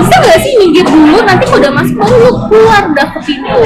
Bisa 0.00 0.14
gak 0.20 0.38
sih 0.40 0.52
minggir 0.60 0.86
dulu 0.86 1.18
nanti 1.24 1.44
kalau 1.48 1.60
udah 1.60 1.72
masuk 1.72 1.94
baru 1.98 2.16
lu 2.20 2.30
keluar 2.48 2.82
udah 2.90 3.06
ke 3.12 3.18
pintu 3.26 3.60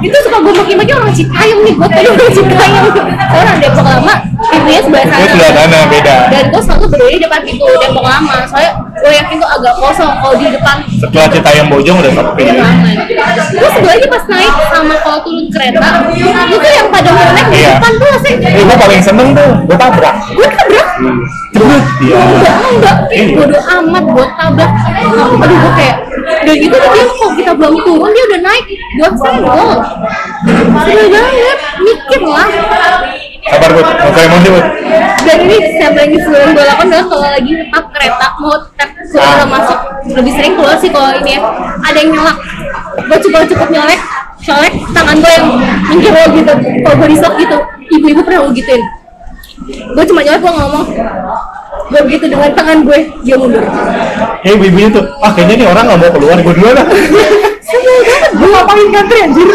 Itu 0.00 0.16
suka 0.24 0.36
gue 0.40 0.52
maki-maki 0.56 0.92
orang 0.96 1.12
Citayam 1.14 1.58
nih 1.64 1.74
gue 1.76 1.88
tadi 1.88 2.06
orang 2.08 2.32
Citayam. 2.32 2.84
Orang 3.30 3.56
Depok 3.60 3.84
lama 3.86 4.14
pintunya 4.40 4.80
sebelah 4.80 5.04
sana. 5.04 5.26
sebelah 5.28 5.52
sana 5.52 5.78
beda. 5.92 6.16
dan 6.32 6.44
gue 6.48 6.62
selalu 6.64 6.86
berdiri 6.88 7.12
di 7.16 7.20
depan 7.22 7.40
pintu 7.44 7.64
Depok 7.68 8.04
lama. 8.04 8.34
Soalnya 8.48 8.72
gue 9.00 9.12
yakin 9.14 9.36
tuh 9.36 9.48
agak 9.50 9.74
kosong 9.74 10.12
kalau 10.14 10.34
di 10.34 10.46
depan 10.46 10.76
Setelah 10.92 11.28
Citayam 11.30 11.66
Bojong 11.66 11.96
udah 11.98 12.12
sepi. 12.12 12.42
aman 12.46 12.74
gue 13.50 13.68
sebelahnya 13.70 14.06
pas 14.06 14.24
naik 14.26 14.52
sama 14.68 14.94
kalau 14.98 15.18
turun 15.20 15.46
kereta 15.48 15.88
itu 16.12 16.54
tuh 16.54 16.70
yang 16.70 16.88
pada 16.88 17.10
mau 17.10 17.24
naik 17.30 17.46
di 17.46 17.58
Iya. 17.58 17.70
depan 17.74 17.92
tuh 17.96 18.14
sih 18.20 18.34
Eh, 18.36 18.62
gue 18.62 18.76
paling 18.78 19.00
seneng 19.00 19.28
tuh, 19.32 19.50
gue 19.64 19.76
tabrak. 19.76 20.14
gue 20.28 20.48
tabrak 20.48 20.86
Cepet 21.50 21.82
dia. 21.98 22.18
enggak 22.20 22.54
enggak 22.68 22.96
Iya. 23.10 23.34
bodo 23.34 23.58
amat 23.58 24.04
gue 24.06 24.26
tabrak 24.34 24.70
aduh 25.34 25.56
gue 25.56 25.72
kayak 25.74 25.96
dan 26.40 26.56
itu 26.56 26.70
tuh 26.70 26.90
dia 26.90 27.04
kalau 27.08 27.32
kita 27.34 27.52
belum 27.52 27.74
turun 27.80 28.10
dia 28.10 28.24
udah 28.26 28.40
naik 28.42 28.64
buat 28.94 29.12
senggol 29.14 29.70
seru 30.80 31.04
banget 31.08 31.58
mikir 31.80 32.20
lah 32.22 32.48
Sabar 33.50 33.68
gue, 33.68 33.82
nggak 33.82 34.08
usah 34.08 34.22
emosi 34.24 34.48
gue. 34.48 34.62
dan 35.20 35.36
ini 35.38 35.56
sampai 35.76 36.02
yang 36.06 36.16
sering 36.18 36.50
gue 36.50 36.64
lakukan 36.64 36.86
adalah 36.88 37.06
kalau 37.06 37.28
lagi 37.28 37.52
tetap 37.52 37.84
kereta 37.92 38.26
mau 38.38 38.56
tap 38.74 38.90
sudah 39.04 39.26
Ah. 39.36 39.44
masuk 39.44 39.78
lebih 40.08 40.32
sering 40.32 40.52
keluar 40.54 40.76
sih 40.76 40.88
kalau 40.88 41.12
ini 41.14 41.36
ya. 41.36 41.40
Ada 41.82 41.98
yang 41.98 42.10
nyelak 42.10 42.38
gue 43.00 43.18
cukup 43.20 43.42
cukup 43.46 43.68
nyolek. 43.70 44.00
Colek 44.40 44.72
tangan 44.90 45.16
gue 45.16 45.30
yang 45.30 45.46
lo 46.08 46.22
gitu 46.32 46.52
kalau 46.80 46.96
gue 46.96 47.08
disok 47.10 47.32
gitu 47.36 47.56
ibu-ibu 47.90 48.20
pernah 48.22 48.40
gue 48.42 48.54
gituin. 48.56 48.82
Gue 49.92 50.04
cuma 50.04 50.20
nyolek 50.20 50.40
gue 50.40 50.52
ngomong 50.52 50.86
gue 51.90 52.00
begitu 52.02 52.24
dengan 52.26 52.50
tangan 52.50 52.78
gue 52.80 52.98
dia 53.20 53.36
mundur. 53.36 53.60
Eh, 54.40 54.50
ibu-ibunya 54.50 54.88
tuh, 54.88 55.04
ah 55.20 55.30
kayaknya 55.30 55.54
nih 55.56 55.68
orang 55.68 55.84
nggak 55.84 55.98
mau 56.00 56.10
keluar, 56.10 56.36
gue 56.38 56.54
duluan. 56.54 56.74
Lah. 56.78 56.86
sebel 57.60 57.96
banget 58.00 58.32
gue 58.32 58.48
ngapain 58.48 58.86
ngantri 58.88 59.18
anjir 59.20 59.48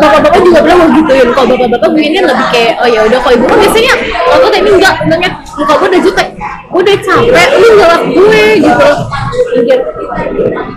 bapak-bapak 0.00 0.40
juga 0.44 0.58
pernah 0.62 0.76
mau 0.84 0.90
gituin 0.94 1.28
kalau 1.32 1.46
bapak-bapak 1.54 1.88
mungkin 1.92 2.22
lebih 2.24 2.46
kayak 2.52 2.72
oh 2.80 2.88
ya 2.88 3.00
udah 3.04 3.18
kalau 3.20 3.34
ibu 3.36 3.44
kan 3.48 3.58
biasanya 3.60 3.94
kalau 4.26 4.48
tapi 4.48 4.70
enggak 4.70 4.94
enggaknya 5.06 5.30
muka 5.56 5.74
gue 5.76 5.88
udah 5.88 6.02
jutek 6.04 6.28
gue 6.66 6.80
udah 6.82 6.96
capek 7.00 7.48
lu 7.56 7.68
ngelak 7.78 8.02
gue 8.10 8.44
gitu. 8.60 8.90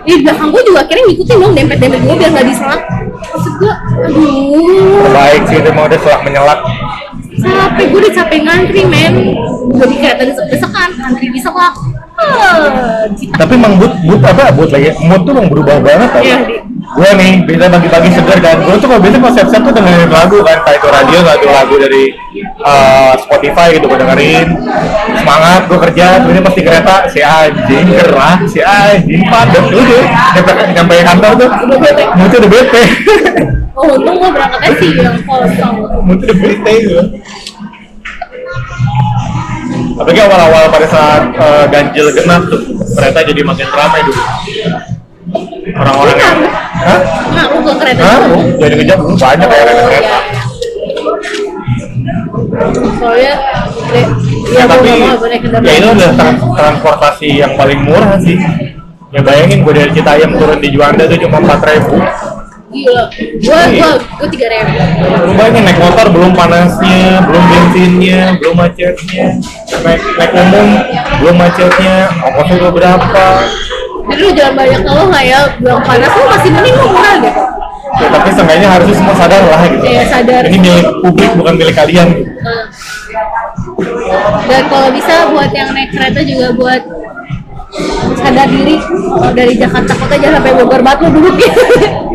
Di 0.06 0.14
belakang 0.24 0.48
gue 0.48 0.62
juga 0.64 0.78
akhirnya 0.86 1.04
ngikutin 1.12 1.36
dong 1.36 1.52
dempet-dempet 1.52 2.00
gue 2.00 2.14
biar 2.16 2.30
nggak 2.32 2.46
diselak. 2.48 2.82
Maksud 3.20 3.52
gue 3.60 3.72
aduh. 4.08 5.10
Baik 5.12 5.42
sih, 5.50 5.58
itu 5.60 5.70
mau 5.76 5.84
udah 5.84 6.00
selak 6.00 6.22
menyelak. 6.24 6.60
capek 7.40 7.84
gue 7.92 8.00
udah 8.00 8.12
capek 8.16 8.38
ngantri 8.46 8.82
men. 8.88 9.14
Gue 9.76 9.86
di 9.92 9.96
kereta 10.00 10.22
desek-desekan 10.24 10.88
ngantri 10.96 11.26
di 11.28 11.40
selak 11.40 11.74
ah, 11.74 11.74
cita 11.74 12.09
Tapi 13.40 13.52
emang 13.56 13.74
mood, 13.80 13.92
mood 14.04 14.20
apa? 14.22 14.52
Mood 14.54 14.70
lagi, 14.70 14.92
mood 15.04 15.20
tuh 15.24 15.32
emang 15.34 15.48
berubah 15.48 15.76
banget. 15.80 16.10
Iya, 16.20 16.38
Di. 16.46 16.56
Gue 16.90 17.10
nih, 17.14 17.32
biasa 17.46 17.70
pagi-pagi 17.70 18.08
seger 18.10 18.38
kan. 18.42 18.56
Gue 18.66 18.74
tuh 18.82 18.88
kalau 18.90 18.98
biasa 18.98 19.16
pas 19.22 19.32
siap-siap 19.38 19.62
tuh 19.62 19.74
dengerin 19.78 20.10
lagu 20.10 20.38
kan, 20.42 20.58
kayak 20.66 20.78
itu 20.82 20.88
radio, 20.90 21.18
lagu-lagu 21.22 21.74
dari 21.78 22.02
eh, 22.42 23.12
Spotify 23.22 23.66
gitu 23.78 23.86
gue 23.86 23.98
dengerin. 24.00 24.48
Semangat, 25.22 25.60
gue 25.70 25.78
kerja, 25.78 26.06
kemudian 26.18 26.42
pas 26.42 26.56
di 26.56 26.62
kereta, 26.66 26.96
si 27.06 27.20
anjing 27.22 27.86
gerah, 27.94 28.36
si 28.50 28.58
anjing 28.58 29.22
padat. 29.30 29.64
Udah, 29.70 30.02
nyampe, 30.34 30.52
nyampe 30.74 30.94
kantor 31.06 31.32
tuh, 31.38 31.50
moodnya 32.18 32.38
udah 32.42 32.50
bete. 32.50 32.82
oh 33.80 33.96
untung 33.96 34.16
gue 34.18 34.30
berangkatnya 34.34 34.70
sih 34.76 34.90
yang 34.92 35.16
kosong 35.24 35.74
moodnya 36.04 36.26
udah 36.26 36.38
bete 36.42 36.72
gue. 36.84 37.02
Apalagi 40.00 40.20
awal-awal 40.24 40.64
pada 40.72 40.86
saat 40.88 41.22
eh, 41.28 41.64
ganjil 41.68 42.08
genap 42.16 42.48
tuh, 42.48 42.60
kereta 42.96 43.20
jadi 43.20 43.44
makin 43.44 43.68
ramai 43.68 44.00
dulu. 44.00 44.22
Orang-orang 45.70 46.16
yang, 46.16 46.38
hah? 46.82 47.00
kereta 47.76 48.00
Hah? 48.00 48.18
Jadi 48.56 48.74
kejam 48.80 48.98
banyak 49.12 49.46
kayak 49.46 49.62
ada 49.62 49.72
Oh, 49.72 49.84
kereta. 49.86 50.08
iya. 50.08 50.42
soalnya 53.00 53.34
ya, 53.92 54.04
ya 54.52 54.64
tapi 54.66 54.88
mau 55.00 55.16
mau 55.16 55.64
ya 55.64 55.72
itu 55.76 55.88
udah 55.88 56.10
trans- 56.12 56.44
transportasi 56.56 57.28
yang 57.40 57.52
paling 57.54 57.80
murah 57.84 58.16
sih. 58.20 58.36
Ya 59.10 59.20
bayangin 59.20 59.66
gue 59.66 59.74
dari 59.74 59.90
Citayam 59.90 60.38
turun 60.38 60.58
di 60.62 60.70
Juanda 60.70 61.04
tuh 61.04 61.18
cuma 61.18 61.42
empat 61.42 61.60
ribu. 61.66 61.98
Gila 62.70 63.02
gua 63.42 63.60
gua 63.66 63.90
gua 63.98 64.28
tiga 64.30 64.46
ribu 64.46 64.72
Lu 65.26 65.32
bayangin 65.34 65.62
naik 65.66 65.78
motor 65.82 66.06
belum 66.10 66.32
panasnya, 66.32 67.22
belum 67.26 67.44
bensinnya, 67.50 68.20
belum 68.38 68.54
macetnya. 68.56 69.26
Naik, 69.82 70.00
naik 70.16 70.32
umum 70.38 70.68
belum 71.18 71.36
macetnya, 71.36 71.96
ongkosnya 72.24 72.56
gue 72.62 72.72
berapa? 72.72 73.26
jadi 74.10 74.22
lu 74.26 74.32
jangan 74.34 74.54
banyak 74.58 74.80
ngeluh 74.82 75.06
lah 75.06 75.22
ya 75.22 75.40
bilang 75.62 75.82
panas 75.86 76.10
lu 76.10 76.24
masih 76.26 76.50
mending 76.50 76.74
lu 76.74 76.86
murah 76.90 77.16
gitu 77.22 77.42
Ya, 77.90 78.06
tapi 78.06 78.30
seenggaknya 78.30 78.68
harusnya 78.70 78.96
semua 79.02 79.14
sadar 79.18 79.42
lah 79.50 79.60
gitu. 79.66 79.82
Iya, 79.82 80.02
sadar. 80.06 80.42
Ini 80.46 80.58
milik 80.62 80.86
publik 81.02 81.30
bukan 81.34 81.54
milik 81.58 81.74
kalian. 81.74 82.08
Nah. 82.38 82.64
dan 84.46 84.62
kalau 84.70 84.88
bisa 84.94 85.26
buat 85.34 85.50
yang 85.50 85.74
naik 85.74 85.90
kereta 85.90 86.22
juga 86.22 86.54
buat 86.54 86.82
sadar 88.14 88.46
diri 88.46 88.78
dari 89.34 89.54
Jakarta 89.58 89.92
kota 89.98 90.14
jangan 90.22 90.38
sampai 90.38 90.52
Bogor 90.54 90.82
Batu 90.86 91.06
duduk 91.10 91.34
gitu 91.34 91.60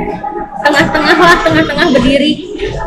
tengah-tengah 0.66 1.18
lah 1.22 1.38
tengah-tengah 1.46 1.86
berdiri. 1.94 2.32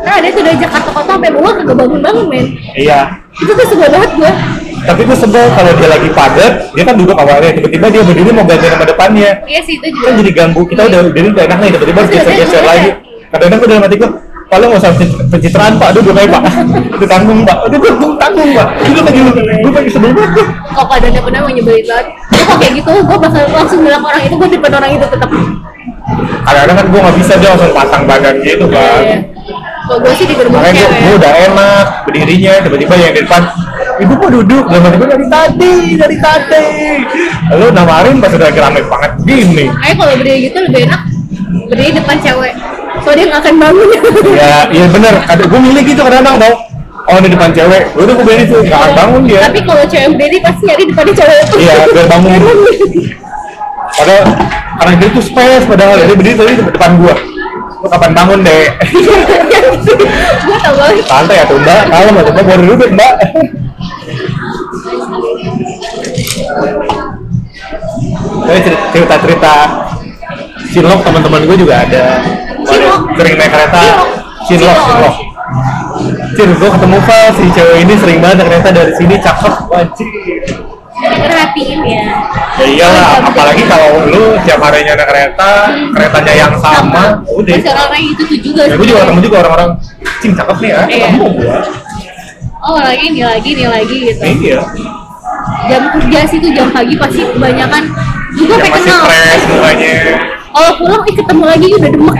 Nah 0.03 0.13
ada 0.19 0.27
tuh 0.29 0.43
dari 0.43 0.57
Jakarta 0.59 0.89
kota 0.91 1.11
sampai 1.15 1.31
Bogor 1.31 1.53
kagak 1.55 1.75
bangun-bangun 1.79 2.25
men. 2.27 2.45
Iya. 2.75 2.99
itu 3.39 3.51
tuh 3.55 3.65
sebel 3.71 3.87
banget 3.87 4.11
gua. 4.19 4.31
Tapi 4.79 5.01
gue 5.07 5.17
sebel 5.17 5.45
kalau 5.55 5.71
dia 5.75 5.87
lagi 5.91 6.09
padat, 6.11 6.53
dia 6.75 6.83
kan 6.87 6.95
duduk 6.95 7.15
awalnya, 7.15 7.51
tiba-tiba 7.51 7.87
dia 7.91 8.01
berdiri 8.03 8.31
mau 8.31 8.43
ganti 8.47 8.67
sama 8.67 8.85
depannya. 8.87 9.31
iya 9.47 9.59
sih 9.63 9.75
itu 9.79 9.87
juga. 9.91 10.05
Kan 10.07 10.13
jadi 10.19 10.31
ganggu. 10.35 10.61
Kita 10.67 10.81
udah 10.87 10.99
berdiri 11.07 11.27
udah 11.31 11.43
enak 11.47 11.57
nih 11.59 11.69
tiba-tiba 11.75 11.99
geser-geser 12.07 12.63
lagi. 12.67 12.89
kadang-kadang 13.29 13.59
gue 13.61 13.69
dalam 13.69 13.83
hati 13.85 13.95
gue 14.01 14.11
lo 14.49 14.65
nggak 14.65 14.81
usah 14.81 14.91
pencit- 14.97 15.27
pencitraan 15.29 15.73
pak, 15.77 15.89
duduk 15.93 16.17
aja 16.17 16.25
pak 16.25 16.41
Itu 16.97 17.05
tanggung 17.05 17.39
pak, 17.45 17.57
itu 17.69 17.77
tanggung 17.77 18.13
tanggung 18.17 18.49
pak. 18.57 18.67
Itu 18.81 18.99
lagi 19.05 19.19
gue 19.61 19.71
lagi 19.71 19.89
sebel 19.93 20.11
banget. 20.11 20.47
Kalau 20.73 20.85
keadaannya 20.89 21.21
benar 21.21 21.39
mau 21.45 21.51
nyebelin 21.53 21.85
banget 21.85 22.07
kalau 22.49 22.57
kayak 22.65 22.73
gitu 22.81 22.91
gue 23.05 23.17
bakal 23.21 23.43
langsung 23.53 23.79
bilang 23.85 24.01
orang 24.01 24.21
itu 24.25 24.33
gue 24.33 24.47
di 24.49 24.57
depan 24.57 24.71
orang 24.81 24.91
itu 24.97 25.05
tetap 25.05 25.29
Kadang-kadang 26.45 26.77
kan 26.77 26.85
gue 26.89 26.99
nggak 26.99 27.17
bisa 27.21 27.33
dia 27.37 27.49
langsung 27.53 27.73
pasang 27.73 28.03
badan 28.09 28.35
gitu 28.41 28.65
kan. 28.69 29.03
Iya. 29.05 29.19
kalau 29.89 30.05
gue 30.05 30.13
sih 30.21 30.25
di 30.29 30.37
gerbong 30.37 30.61
Makanya 30.61 30.85
gue, 30.85 31.13
udah 31.17 31.33
enak 31.49 31.85
berdirinya, 32.05 32.53
tiba-tiba 32.61 32.93
yang 32.93 33.13
di 33.17 33.21
depan 33.25 33.41
Ibu 33.99 34.13
kok 34.15 34.31
duduk, 34.31 34.63
dalam 34.71 34.83
hati 34.87 34.95
gue 34.95 35.09
dari 35.11 35.27
tadi, 35.27 35.75
dari 35.99 36.17
tadi. 36.23 36.67
Lu 37.51 37.67
nawarin 37.67 38.23
pas 38.23 38.31
udah 38.31 38.47
rame 38.47 38.79
banget 38.87 39.11
gini. 39.27 39.65
Ayo 39.67 39.93
kalau 39.99 40.13
berdiri 40.15 40.39
gitu 40.47 40.57
lebih 40.63 40.87
enak 40.87 41.01
berdiri 41.67 41.91
depan 41.99 42.15
cewek. 42.23 42.53
Soalnya 43.03 43.17
dia 43.19 43.25
nggak 43.27 43.41
akan 43.43 43.55
bangun. 43.59 43.87
Ya, 44.31 44.55
iya 44.71 44.85
bener, 44.87 45.15
ada 45.27 45.43
gue 45.43 45.59
milih 45.59 45.83
gitu 45.83 46.01
kadang-kadang 46.05 46.37
tau. 46.39 46.55
Oh 47.09 47.17
ini 47.17 47.27
depan 47.33 47.49
cewek, 47.51 47.83
gue 47.91 48.03
udah 48.05 48.15
gue 48.15 48.25
berdiri 48.25 48.45
tuh, 48.45 48.61
gak 48.69 48.79
akan 48.79 48.91
bangun 48.93 49.21
dia. 49.25 49.41
Tapi 49.49 49.59
kalau 49.65 49.83
cewek 49.89 50.07
berdiri 50.13 50.37
pasti 50.45 50.61
nyari 50.69 50.83
depannya 50.87 51.13
cewek. 51.17 51.43
Iya, 51.57 51.75
biar 51.89 52.07
bangun. 52.07 52.41
Padahal 53.97 54.23
karena 54.79 54.93
dia 54.99 55.09
tuh 55.11 55.23
space 55.23 55.65
padahal 55.65 55.95
dia 55.97 56.15
berdiri 56.15 56.35
tadi 56.37 56.53
di 56.59 56.65
depan 56.65 56.91
gua. 57.01 57.15
Lu 57.79 57.87
kapan 57.87 58.11
bangun 58.11 58.39
deh? 58.43 58.65
gue 60.45 60.57
tau 60.59 60.73
banget 60.75 61.05
Santai 61.07 61.39
ya 61.39 61.43
tuh 61.47 61.57
mbak, 61.63 61.83
kalau 61.87 62.11
mbak 62.11 62.23
coba 62.27 62.41
baru 62.43 62.63
duduk 62.75 62.89
mbak. 62.91 63.13
Saya 68.49 68.59
cerita-cerita 68.91 69.53
Cinlok 70.69 71.01
teman-teman 71.01 71.41
gue 71.49 71.57
juga 71.57 71.81
ada. 71.81 72.21
Sering 73.17 73.35
naik 73.41 73.51
kereta. 73.51 73.83
Cinlok? 74.45 74.77
Cinlok, 74.77 75.15
Cinlok. 76.37 76.57
Gue 76.59 76.69
ketemu 76.77 76.97
Val, 77.09 77.27
si 77.33 77.45
cewek 77.57 77.77
ini 77.81 77.93
sering 77.97 78.19
banget 78.21 78.35
naik 78.45 78.49
kereta 78.53 78.69
dari 78.69 78.93
sini, 78.93 79.15
cakep, 79.17 79.55
wajib. 79.65 80.07
Perhatiin 81.17 81.79
ya 81.81 82.05
Ya 82.59 82.65
iyalah, 82.67 83.23
apalagi 83.23 83.63
kalau 83.63 84.03
lu 84.05 84.35
tiap 84.43 84.59
harinya 84.59 84.93
naik 84.93 85.07
kereta, 85.07 85.51
keretanya 85.89 86.33
yang 86.35 86.53
sama, 86.55 87.23
udah. 87.25 87.55
Masih 87.55 87.71
orang-orang 87.71 88.03
itu 88.05 88.21
tuh 88.21 88.37
juga 88.37 88.61
Ya, 88.67 88.75
gue 88.75 88.83
juga 88.85 88.99
ketemu 89.01 89.21
juga 89.23 89.37
orang-orang, 89.39 89.69
cing 90.19 90.33
cakep 90.35 90.57
nih 90.59 90.69
ya, 90.69 90.79
Iya. 90.83 91.07
ketemu 91.07 91.25
gua. 91.33 91.57
oh 92.59 92.77
lagi 92.77 93.03
ini 93.07 93.21
lagi 93.23 93.49
ini 93.49 93.65
lagi 93.65 93.95
gitu 94.03 94.21
Iya, 94.21 94.59
jam 95.65 95.81
kerja 95.89 96.19
sih 96.27 96.37
tuh 96.37 96.51
jam 96.51 96.67
pagi 96.69 96.93
pasti 96.93 97.23
kebanyakan 97.23 97.83
juga 98.31 98.53
yang 98.53 98.63
pengen 98.67 98.83
kenal 98.83 99.01
mukanya. 99.49 99.93
kalau 100.49 100.71
pulang 100.75 101.03
eh 101.05 101.15
ketemu 101.15 101.43
lagi 101.45 101.65
udah 101.71 101.89
demek 101.89 102.17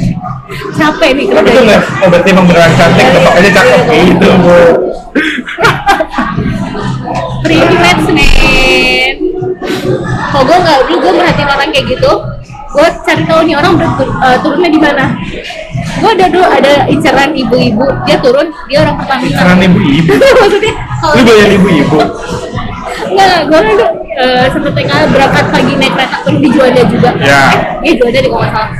capek 0.78 1.10
nih 1.14 1.26
Tapi 1.30 1.48
nggak, 1.56 1.82
oh 1.98 2.08
berarti 2.08 2.28
emang 2.28 2.44
beneran 2.44 2.72
cantik, 2.74 3.06
Iya, 3.06 3.18
makanya 3.18 3.40
iya. 3.42 3.56
cakep 3.56 3.80
gitu, 3.88 4.28
bu. 4.36 4.58
Privilege 7.44 8.06
men 8.10 9.16
kalau 10.26 10.44
gue 10.44 10.58
nggak 10.58 10.78
dulu 10.82 10.96
gue 10.98 11.12
merhatiin 11.14 11.48
orang 11.48 11.68
kayak 11.70 11.86
gitu 11.88 12.12
gue 12.74 12.86
cari 13.04 13.22
tahu 13.22 13.40
nih 13.44 13.54
orang 13.54 13.72
ber- 13.76 13.94
tur- 13.94 14.16
eh, 14.18 14.36
turunnya 14.40 14.66
di 14.68 14.80
mana 14.80 15.04
gue 15.94 16.10
ada 16.10 16.26
dulu 16.26 16.44
ada 16.44 16.72
inceran 16.88 17.30
ibu-ibu 17.32 17.86
dia 18.02 18.16
turun 18.18 18.46
dia 18.66 18.82
orang 18.82 18.96
Pertamina 18.96 19.38
Karena 19.38 19.62
ibu-ibu. 19.62 20.10
maksudnya 20.40 20.72
kalau 20.98 21.14
Lu 21.14 21.22
bayar 21.22 21.48
ibu-ibu. 21.52 21.98
Enggak, 23.04 23.38
gue 23.46 23.58
kan 23.60 23.74
tuh 23.76 23.90
eh, 24.16 24.44
satu 24.48 24.68
TK 24.70 24.90
berangkat 25.06 25.44
pagi 25.48 25.72
naik 25.76 25.92
kereta 25.92 26.16
terus 26.24 26.38
di 26.40 26.48
Juanda 26.50 26.82
juga. 26.84 27.10
Ya. 27.20 27.42
Eh, 27.78 27.94
Juanda 27.94 28.18
di 28.18 28.26
kalau 28.26 28.42
nggak 28.42 28.52
salah. 28.52 28.70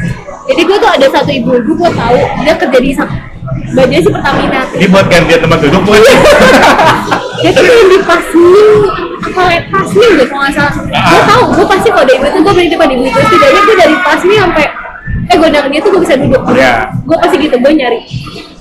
Jadi 0.45 0.61
gue 0.61 0.77
tuh 0.77 0.91
ada 0.91 1.07
satu 1.09 1.31
ibu-ibu 1.31 1.71
gue 1.77 1.91
tahu 1.93 2.17
dia 2.43 2.55
kerja 2.57 2.79
di 2.81 2.91
sak- 2.91 3.15
bajunya 3.71 4.01
si 4.01 4.11
Pertamina. 4.11 4.61
Ini 4.73 4.87
buat 4.89 5.07
gantian 5.07 5.39
tempat 5.39 5.59
duduk 5.61 5.83
boy. 5.85 6.01
Dia 7.45 7.53
tuh 7.53 7.61
yang 7.61 7.89
di 7.93 7.99
Pasmin, 8.01 8.69
apa 9.21 9.43
Pasmin 9.69 10.11
deh 10.17 10.27
kalau 10.33 10.41
nggak 10.49 10.55
salah. 10.57 10.73
Gue 10.81 11.23
tahu, 11.29 11.43
gue 11.53 11.67
pasti 11.69 11.89
kalau 11.93 12.05
dari 12.09 12.17
ibu 12.17 12.25
itu 12.25 12.39
gue 12.41 12.53
beli 12.57 12.69
depan 12.73 12.89
ibu 12.89 13.03
itu. 13.05 13.19
Setidaknya 13.21 13.61
gue 13.61 13.77
dari 13.77 13.95
Pasmin 14.01 14.39
sampai 14.41 14.67
eh 15.25 15.37
gondang 15.37 15.69
dia 15.69 15.81
tuh 15.85 15.91
gue 15.93 16.03
bisa 16.09 16.17
duduk. 16.17 16.41
Iya. 16.57 16.89
Gue 17.05 17.17
pasti 17.21 17.37
gitu, 17.37 17.57
gue 17.61 17.73
nyari. 17.77 18.01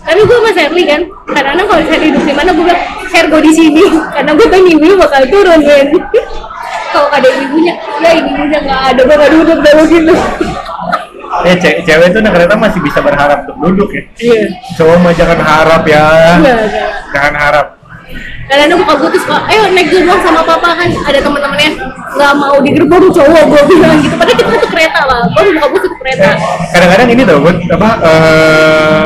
Tapi 0.03 0.19
gue 0.19 0.35
sama 0.35 0.51
Sherly 0.51 0.83
kan, 0.83 1.01
kadang-kadang 1.31 1.65
kalau 1.71 1.81
Sherly 1.87 2.07
duduk 2.11 2.25
di 2.27 2.33
mana 2.35 2.49
gue 2.51 2.63
bilang, 2.67 2.81
Sher 3.07 3.25
gue 3.31 3.41
di 3.47 3.51
sini, 3.55 3.83
karena 4.11 4.31
gue 4.35 4.47
pengen 4.51 4.67
ibunya 4.75 4.95
bakal 4.99 5.23
turun 5.31 5.59
kan. 5.63 5.85
kalau 6.93 7.07
ada 7.07 7.29
ibunya, 7.39 7.73
ya 8.03 8.09
ibunya 8.19 8.59
nggak 8.67 8.81
ada, 8.91 8.99
gue 8.99 9.15
nggak 9.15 9.31
duduk 9.31 9.57
dari 9.63 9.83
gitu. 9.87 10.13
Ya 11.47 11.53
ce- 11.63 11.79
cewek 11.87 12.11
naik 12.19 12.35
kereta 12.35 12.55
masih 12.59 12.79
bisa 12.83 12.99
berharap 12.99 13.47
untuk 13.47 13.55
duduk 13.63 13.89
ya. 13.95 14.03
Iya. 14.19 14.43
Cowok 14.75 14.97
mah 14.99 15.13
jangan 15.15 15.39
harap 15.39 15.83
ya. 15.87 16.03
Iya, 16.43 16.53
iya. 16.67 16.85
Jangan 17.15 17.33
harap. 17.39 17.67
Kadang-kadang 18.43 18.79
buka 18.83 18.93
gue 18.99 19.09
tuh 19.15 19.21
suka, 19.23 19.37
ayo 19.47 19.61
naik 19.71 19.87
gerbong 19.87 20.19
sama 20.19 20.41
papa 20.43 20.69
kan 20.75 20.87
ada 20.91 21.19
teman-temannya 21.19 21.69
nggak 22.13 22.33
mau 22.35 22.55
di 22.59 22.69
gerbong 22.75 23.07
cowok 23.09 23.43
gue 23.49 23.61
bilang 23.71 23.97
gitu. 24.03 24.15
Padahal 24.19 24.37
kita 24.37 24.51
tuh 24.59 24.69
kereta 24.69 25.01
lah, 25.07 25.21
gue 25.31 25.43
buka 25.55 25.67
gue 25.71 25.79
tuh 25.79 25.91
kereta. 25.97 26.29
Eh, 26.29 26.35
kadang-kadang 26.75 27.07
ini 27.09 27.21
tau 27.23 27.39
buat 27.39 27.57
apa 27.71 27.89
eh 28.03 29.03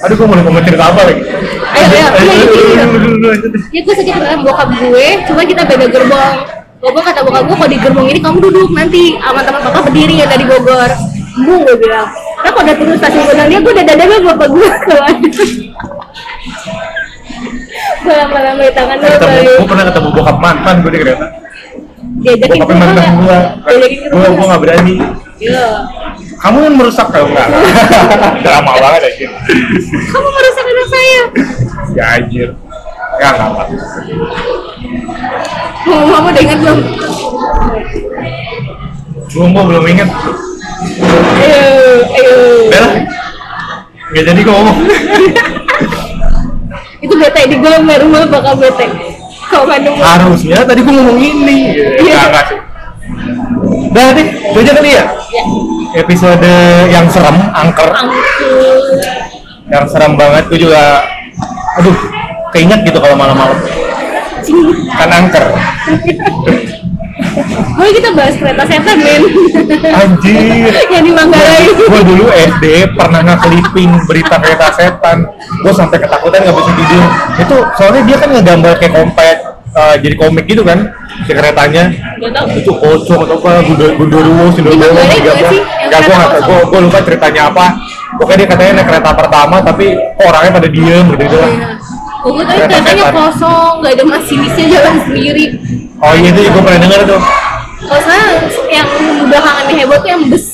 aduh 0.00 0.16
gue 0.16 0.26
mau 0.26 0.36
ngomong 0.40 0.64
cerita 0.64 0.84
apa 0.88 1.00
lagi 1.04 1.22
Ayo, 1.70 1.86
ayo, 1.92 2.32
iya, 2.56 2.84
deh. 2.88 3.62
Ya 3.70 3.80
gue 3.84 3.94
sakit 3.94 4.14
dengan 4.16 4.40
bokap 4.42 4.68
gue, 4.74 5.06
cuma 5.28 5.40
kita 5.44 5.62
beda 5.68 5.86
gerbong. 5.86 6.34
Bokap 6.80 7.02
kata 7.12 7.20
bokap 7.22 7.42
gue 7.46 7.56
kalau 7.58 7.70
di 7.70 7.78
gerbong 7.78 8.06
ini 8.08 8.18
kamu 8.18 8.38
duduk 8.40 8.70
nanti 8.72 9.14
sama 9.20 9.44
teman 9.44 9.60
papa 9.60 9.84
berdiri 9.86 10.18
yang 10.18 10.30
dari 10.30 10.44
Bogor. 10.48 10.90
Bu 11.44 11.62
gue 11.62 11.76
bilang. 11.78 12.08
Kalau 12.40 12.64
udah 12.64 12.74
turun 12.74 12.96
stasiun 12.96 13.22
Gondangdia 13.28 13.60
gue 13.60 13.72
udah 13.76 13.86
dadanya 13.86 14.16
bapak 14.32 14.48
gue 14.50 14.68
kalau 14.88 15.02
ada. 15.10 15.28
Tangan 18.00 18.96
gue 18.96 19.10
ketemu 19.10 19.36
kali. 19.36 19.50
gue 19.60 19.68
pernah 19.68 19.84
ketemu 19.88 20.08
bokap 20.14 20.36
mantan 20.40 20.74
gue 20.80 20.90
di 20.90 21.00
kereta 21.00 21.26
Diajakin 22.20 22.60
bokapnya 22.60 22.76
mantan 22.80 23.06
gue 23.16 23.38
gue 24.10 24.28
gue 24.28 24.46
nggak? 24.46 24.60
berani. 24.60 24.94
Iya. 25.40 25.68
kamu 26.36 26.58
yang 26.62 26.76
merusak 26.76 27.08
kalau 27.08 27.28
enggak 27.28 27.48
drama 28.44 28.72
banget 28.76 29.02
aja. 29.08 29.28
Kamu 29.88 30.28
merusak 30.28 30.64
anak 30.64 30.86
saya. 30.88 31.22
ya 31.90 32.04
anjir. 32.18 32.48
Ya 33.20 33.28
nggak 33.30 33.48
apa 33.48 33.62
Mama 35.80 36.04
mama 36.06 36.28
udah 36.28 36.42
ingat 36.44 36.58
belum? 36.60 36.78
belum 39.30 39.48
gue 39.54 39.64
belum 39.64 39.84
inget 39.86 40.08
Ayo, 41.40 41.62
ayo. 42.10 42.36
udah 42.66 42.80
lah. 42.82 42.92
Nggak 44.10 44.24
jadi 44.26 44.40
gue 44.42 44.52
ngomong 44.52 44.78
Itu 47.00 47.14
bete 47.16 47.40
di 47.48 47.56
gue 47.56 47.70
rumah 47.80 48.24
bakal 48.28 48.54
bete. 48.60 48.86
Kalau 49.50 49.66
Bandung 49.66 49.98
harusnya 49.98 50.62
tadi 50.62 50.80
gue 50.84 50.94
ngomong 50.94 51.18
ini. 51.18 51.58
Iya. 51.98 52.14
ya 52.14 52.22
nggak 52.30 52.44
sih. 52.48 52.58
Udah 53.90 54.06
deh 54.14 54.26
itu 54.30 54.58
aja 54.62 54.72
kali 54.78 54.90
ya? 54.94 55.04
Ya, 55.34 55.42
episode 55.98 56.54
yang 56.92 57.06
serem 57.10 57.36
angker. 57.50 57.90
Yang 59.70 59.84
serem 59.90 60.12
banget 60.14 60.44
gue 60.46 60.58
juga 60.70 61.02
aduh 61.78 61.96
keinget 62.50 62.82
gitu 62.82 62.98
kalau 62.98 63.14
malam-malam 63.14 63.56
kan 64.96 65.08
angker. 65.10 65.46
Gue 67.50 67.88
kita 67.96 68.10
bahas 68.12 68.34
kereta 68.36 68.64
setan 68.66 68.96
men. 69.00 69.22
anjir. 69.88 70.72
Yang 70.92 71.04
di 71.08 71.12
Manggarai. 71.12 71.66
gue 71.72 72.00
dulu 72.04 72.24
SD 72.32 72.64
pernah 72.96 73.20
nge-clipping 73.24 73.90
berita 74.04 74.36
kereta 74.40 74.66
setan. 74.74 75.24
Gue 75.64 75.72
sampai 75.72 75.98
ketakutan 76.00 76.44
nggak 76.44 76.56
bisa 76.56 76.72
tidur. 76.76 77.04
Itu 77.40 77.56
soalnya 77.76 78.02
dia 78.04 78.16
kan 78.20 78.28
ngegambar 78.34 78.72
kayak 78.80 78.92
kompak 78.92 79.26
eh, 79.70 79.96
jadi 80.02 80.14
komik 80.18 80.44
gitu 80.48 80.62
kan 80.66 80.78
si 81.24 81.32
keretanya. 81.32 81.84
Gak 82.20 82.52
itu 82.56 82.72
pocong 82.76 83.20
atau 83.24 83.36
apa 83.40 83.50
sindorwo 83.64 84.44
Manggarai 84.52 85.08
tiga 85.08 85.32
nggak 85.90 86.00
gue 86.06 86.14
nggak 86.14 86.42
gue 86.44 86.58
gue 86.68 86.80
lupa 86.88 86.98
ceritanya 87.04 87.42
apa. 87.52 87.66
Pokoknya 88.20 88.44
dia 88.44 88.48
katanya 88.52 88.72
naik 88.82 88.86
kereta 88.90 89.10
pertama 89.16 89.56
tapi 89.64 89.86
orangnya 90.20 90.52
pada 90.60 90.68
diem 90.68 91.04
gitu 91.14 91.22
gitu 91.24 91.38
lah 91.40 91.52
Oh, 92.20 92.30
gue 92.30 92.44
tadi 92.44 92.60
setan. 92.68 93.12
kosong, 93.12 93.72
gak 93.80 93.92
ada 93.92 94.04
masinisnya 94.06 94.66
jalan 94.70 94.94
sendiri. 95.02 95.44
oh 95.96 96.12
iya 96.12 96.28
itu 96.28 96.40
gue 96.44 96.62
pernah 96.62 96.80
dengar 96.80 97.00
tuh. 97.04 97.20
Kalau 97.80 98.02
saya 98.02 98.24
yang 98.68 98.88
belakangan 99.24 99.64
heboh 99.68 99.98
tuh 99.98 100.10
yang 100.10 100.22
bus. 100.26 100.46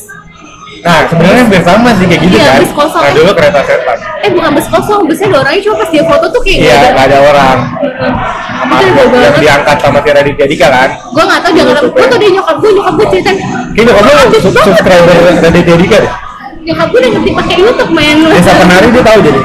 nah 0.79 1.03
sebenarnya 1.05 1.43
hampir 1.43 1.59
sama 1.61 1.91
sih 1.93 2.07
kayak 2.07 2.21
gitu 2.23 2.37
Iya, 2.37 2.47
kan. 2.49 2.61
bis 2.63 2.71
kosong. 2.71 3.03
nah 3.03 3.11
dulu 3.11 3.31
kereta 3.33 3.61
setan. 3.61 3.99
Eh 4.21 4.31
bukan 4.31 4.51
bus 4.53 4.69
kosong, 4.69 5.01
busnya 5.05 5.27
ada 5.27 5.39
orangnya 5.41 5.61
cuma 5.61 5.77
pas 5.77 5.89
dia 5.89 6.05
foto 6.05 6.27
tuh 6.29 6.41
kayak 6.41 6.59
iya 6.61 6.77
nggak 6.93 7.07
ada 7.07 7.19
orang. 7.25 7.59
Itu 7.77 8.67
Mas, 8.67 8.83
heboh 8.85 9.19
yang 9.19 9.37
diangkat 9.37 9.77
sama 9.77 9.99
si 9.99 10.11
Raditya 10.13 10.47
Dika 10.47 10.69
kan? 10.69 10.89
Gue 11.09 11.23
gak 11.25 11.41
tau 11.41 11.53
jangan 11.53 11.75
gue 11.85 12.05
tuh 12.05 12.19
dia 12.19 12.31
nyokap 12.33 12.57
gue, 12.57 12.71
nyokap 12.73 12.95
gue 12.95 13.07
cerita 13.11 13.31
Kayaknya 13.75 13.93
Aktif 14.17 14.41
sub- 14.41 14.55
banget. 14.55 14.67
subscriber 14.71 15.15
Raditya 15.41 15.77
Dika 15.77 15.97
deh. 15.99 16.13
Nyokap 16.65 16.87
gue 16.89 16.99
udah 16.99 17.11
ngerti 17.13 17.31
pakai 17.33 17.57
YouTube 17.57 17.93
men. 17.93 18.17
Desa 18.29 18.53
Penari 18.55 18.89
dia 18.91 19.03
tahu 19.03 19.19
jadi. 19.21 19.41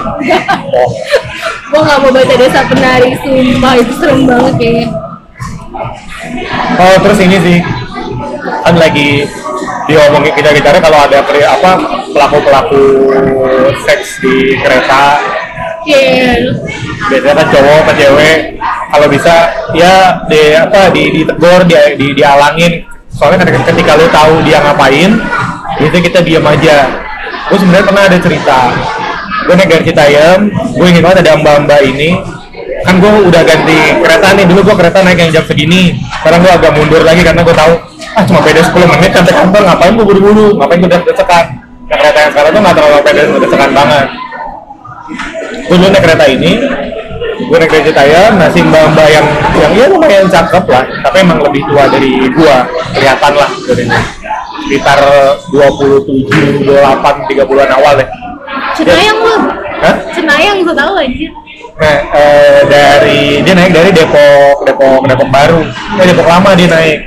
oh 0.69 0.89
Gue 1.71 1.79
gak 1.87 1.99
mau 2.03 2.11
baca 2.11 2.35
desa 2.35 2.67
penari, 2.67 3.15
sumpah 3.23 3.73
itu 3.79 3.93
serem 3.95 4.27
banget 4.27 4.53
kayaknya. 4.59 4.87
Oh 6.75 6.95
terus 6.99 7.19
ini 7.23 7.37
sih. 7.39 7.57
Kan 8.67 8.75
lagi 8.75 9.23
diomongin 9.87 10.35
kita 10.35 10.51
bicara 10.51 10.83
kalau 10.83 10.99
ada 11.07 11.23
apa 11.23 11.71
pelaku 12.11 12.37
pelaku 12.43 12.83
seks 13.87 14.19
di 14.19 14.59
kereta. 14.59 15.15
Iya, 15.87 16.51
biasanya 17.09 17.35
kan 17.39 17.47
cowok 17.55 17.81
ke 17.87 17.93
cewek. 18.03 18.39
Kalau 18.91 19.07
bisa 19.07 19.35
ya 19.71 20.19
di 20.27 20.53
apa 20.53 20.91
di 20.91 21.23
ditegur 21.23 21.63
di, 21.65 21.75
di 21.95 22.07
dialangin. 22.19 22.83
Soalnya 23.15 23.47
ketika, 23.47 23.71
ketika 23.71 23.91
lu 23.95 24.07
tahu 24.11 24.43
dia 24.43 24.59
ngapain 24.59 25.11
biasanya 25.79 26.03
kita 26.03 26.19
diam 26.19 26.43
aja. 26.43 26.91
Gue 27.47 27.57
sebenarnya 27.63 27.87
pernah 27.87 28.03
ada 28.11 28.17
cerita 28.19 28.59
gue 29.51 29.59
naik 29.59 29.67
dari 29.67 29.83
Citayam 29.83 30.47
gue 30.47 30.87
ingin 30.87 31.03
banget 31.03 31.27
ada 31.27 31.35
mbak-mbak 31.35 31.83
ini. 31.83 32.15
Kan 32.87 33.03
gue 33.03 33.11
udah 33.27 33.43
ganti 33.43 33.99
kereta 33.99 34.31
nih 34.31 34.47
dulu 34.47 34.71
gue 34.71 34.75
kereta 34.79 35.03
naik 35.03 35.19
yang 35.19 35.31
jam 35.35 35.43
segini. 35.43 35.99
Sekarang 36.23 36.39
gue 36.39 36.51
agak 36.55 36.71
mundur 36.71 37.03
lagi 37.03 37.19
karena 37.19 37.43
gue 37.43 37.51
tahu 37.51 37.73
ah 38.15 38.23
cuma 38.23 38.39
beda 38.39 38.63
10 38.63 38.91
menit 38.95 39.11
sampai 39.11 39.33
kantor 39.35 39.61
ngapain 39.67 39.91
gue 39.99 40.07
buru-buru? 40.07 40.47
Ngapain 40.55 40.79
gue 40.79 40.87
udah 40.87 41.03
desekan 41.03 41.45
nah 41.91 41.99
kereta 41.99 42.19
yang 42.23 42.31
sekarang 42.31 42.51
tuh 42.55 42.61
nggak 42.63 42.75
terlalu 42.79 42.99
beda 43.03 43.21
desekan 43.43 43.71
banget. 43.75 44.07
Gue 45.67 45.75
dulu 45.75 45.89
naik 45.91 46.03
kereta 46.07 46.25
ini 46.31 46.51
gue 47.41 47.57
naik 47.59 47.71
dari 47.75 47.83
Citayam 47.91 48.31
nah 48.39 48.47
si 48.47 48.59
mbak 48.63 48.83
mbak 48.95 49.07
yang 49.11 49.27
yang 49.59 49.71
ya 49.75 49.85
lumayan 49.91 50.31
cakep 50.31 50.63
lah 50.71 50.87
tapi 51.03 51.27
emang 51.27 51.43
lebih 51.43 51.59
tua 51.67 51.83
dari 51.91 52.31
gua 52.31 52.63
kelihatan 52.95 53.33
lah 53.35 53.51
dari 53.67 53.83
sekitar 54.61 54.99
27, 55.51 56.63
28, 56.63 57.27
30an 57.27 57.69
awal 57.75 57.93
deh 57.99 58.07
Cenayang 58.73 59.17
lu 59.17 59.35
Hah? 59.81 59.95
Cenayang 60.13 60.57
gue 60.61 60.75
tau 60.75 60.93
anjir 60.95 61.31
Nah, 61.71 61.97
eh, 62.13 62.61
dari 62.69 63.41
dia 63.41 63.53
naik 63.57 63.73
dari 63.73 63.89
Depok, 63.89 64.61
Depok, 64.63 65.01
Depok 65.01 65.29
Baru, 65.33 65.65
eh 65.97 66.05
Depok 66.05 66.27
Lama 66.29 66.53
dia 66.53 66.69
naik. 66.69 66.99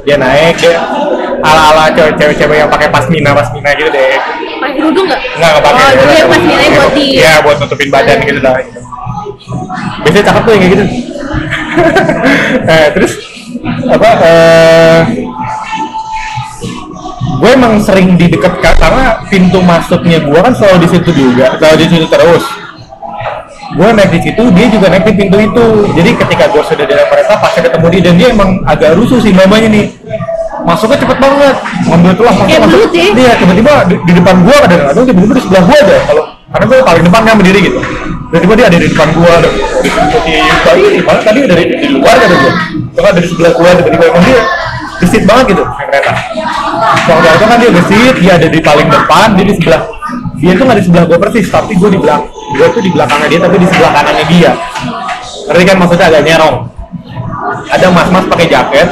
Dia 0.00 0.16
naik 0.16 0.56
dia 0.56 0.80
ala-ala 1.40 1.92
cewek- 1.92 2.16
cewek-cewek 2.16 2.56
yang 2.56 2.70
pakai 2.72 2.88
pasmina 2.88 3.36
pasmina 3.36 3.76
gitu 3.76 3.90
deh. 3.90 4.16
Pakai 4.56 4.72
kerudung 4.76 5.04
gak? 5.04 5.20
Nggak 5.36 5.50
nggak 5.50 5.64
pakai. 5.66 5.82
Oh, 5.82 5.92
jadi 5.92 6.14
yang 6.16 6.30
pas 6.30 6.40
nilai 6.40 6.66
buat 6.70 6.90
di 6.94 7.04
Iya, 7.20 7.32
buat 7.44 7.56
nutupin 7.60 7.88
badan 7.92 8.18
gitu 8.24 8.40
lah. 8.40 8.54
Biasanya 10.00 10.24
cakep 10.24 10.40
tuh 10.40 10.52
yang 10.52 10.60
kayak 10.62 10.72
gitu. 10.72 10.84
eh, 12.80 12.86
terus 12.96 13.12
apa? 13.92 14.08
Eh, 14.24 14.98
emang 17.70 17.86
sering 17.86 18.18
di 18.18 18.26
dekat 18.26 18.58
karena 18.58 19.22
pintu 19.30 19.62
masuknya 19.62 20.18
gue 20.18 20.38
kan 20.42 20.50
selalu 20.50 20.82
di 20.82 20.88
situ 20.90 21.10
juga, 21.14 21.54
selalu 21.62 21.76
di 21.78 21.86
situ 21.86 22.06
terus. 22.10 22.44
Gue 23.78 23.86
naik 23.94 24.10
di 24.10 24.20
situ, 24.26 24.42
dia 24.50 24.66
juga 24.66 24.90
naik 24.90 25.06
di 25.06 25.14
pintu 25.14 25.38
itu. 25.38 25.66
Jadi 25.94 26.10
ketika 26.18 26.50
gue 26.50 26.62
sudah 26.66 26.82
di 26.82 26.90
dalam 26.90 27.06
kereta, 27.06 27.38
pasti 27.38 27.62
ketemu 27.62 27.86
dia 27.94 28.02
dan 28.02 28.14
dia 28.18 28.28
emang 28.34 28.50
agak 28.66 28.98
rusuh 28.98 29.22
sih 29.22 29.30
mamanya 29.30 29.70
nih. 29.70 29.86
Masuknya 30.66 30.98
cepet 30.98 31.18
banget, 31.22 31.56
ngambil 31.86 32.12
tulah 32.18 32.34
masuk 32.34 32.50
Kayak 32.50 32.62
masuk. 32.66 32.80
ya? 32.90 33.06
Dia 33.14 33.30
tiba-tiba 33.38 33.72
di, 33.86 33.94
di 34.02 34.12
depan 34.18 34.34
gua 34.42 34.56
kadang-kadang 34.66 35.04
tiba-tiba 35.06 35.32
di 35.38 35.42
sebelah 35.46 35.62
gua 35.62 35.78
aja. 35.78 35.96
Kalau 36.10 36.24
karena 36.50 36.64
gue 36.66 36.78
paling 36.82 37.04
depan 37.06 37.20
kan 37.22 37.34
berdiri 37.38 37.60
gitu. 37.62 37.78
Tiba-tiba 38.34 38.54
dia 38.58 38.66
ada 38.66 38.76
di 38.82 38.86
depan 38.90 39.08
gua, 39.14 39.30
ada 39.38 39.48
di 40.26 41.00
malah 41.06 41.22
tadi 41.22 41.38
dari 41.46 41.64
di 41.70 41.88
luar 41.94 42.16
kan 42.18 42.28
gua. 42.34 42.52
Cuma 42.98 43.08
dari 43.14 43.26
sebelah 43.30 43.52
gua 43.54 43.70
tiba-tiba 43.78 44.04
emang 44.10 44.24
dia 44.26 44.40
gesit 45.00 45.24
banget 45.24 45.56
gitu 45.56 45.64
kereta. 45.90 46.12
Waktu 47.10 47.26
itu 47.34 47.44
kan 47.44 47.58
dia 47.58 47.70
gesit, 47.74 48.14
dia 48.22 48.32
ada 48.38 48.48
di 48.48 48.60
paling 48.62 48.88
depan, 48.88 49.34
dia 49.34 49.44
di 49.44 49.54
sebelah 49.58 49.82
dia 50.40 50.56
tuh 50.56 50.64
nggak 50.64 50.78
di 50.80 50.84
sebelah 50.88 51.04
gue 51.04 51.18
persis 51.20 51.46
tapi 51.52 51.76
gue 51.76 51.90
di 51.92 52.00
belakang 52.00 52.24
gue 52.56 52.66
tuh 52.72 52.82
di 52.82 52.90
belakangnya 52.90 53.28
dia 53.28 53.40
tapi 53.44 53.56
di 53.60 53.66
sebelah 53.68 53.90
kanannya 53.92 54.26
dia. 54.26 54.52
Ngerti 55.46 55.64
kan 55.68 55.76
maksudnya 55.76 56.06
agak 56.08 56.22
nyerong. 56.24 56.56
Ada 57.70 57.86
mas-mas 57.92 58.24
pakai 58.26 58.46
jaket 58.48 58.88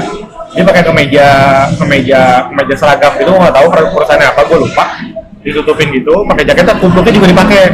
dia 0.49 0.64
pakai 0.64 0.82
kemeja 0.82 1.26
kemeja 1.76 2.20
kemeja 2.51 2.74
seragam 2.74 3.12
gue 3.16 3.30
nggak 3.30 3.55
tahu 3.55 3.66
per- 3.70 3.90
perusahaannya 3.94 4.28
apa 4.28 4.40
gue 4.44 4.59
lupa. 4.61 4.84
Ditutupin 5.42 5.88
gitu 5.94 6.14
pakai 6.28 6.44
jaketnya 6.44 6.74
kupluknya 6.76 7.12
juga 7.16 7.26
dipakai. 7.32 7.64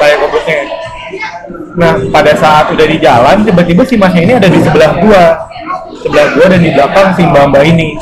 Kayak 0.00 0.16
kupluknya. 0.24 0.56
Nah 1.74 1.92
pada 2.10 2.32
saat 2.34 2.66
udah 2.70 2.86
di 2.86 2.98
jalan 2.98 3.46
tiba-tiba 3.46 3.82
si 3.86 3.94
masnya 3.94 4.22
ini 4.26 4.32
ada 4.38 4.48
di 4.50 4.58
sebelah 4.58 4.90
gua. 4.98 5.24
Sebelah 6.02 6.26
gua 6.34 6.46
dan 6.50 6.60
di 6.60 6.70
belakang 6.74 7.08
si 7.14 7.22
mbak 7.24 7.44
mbak 7.54 7.62
ini 7.64 7.96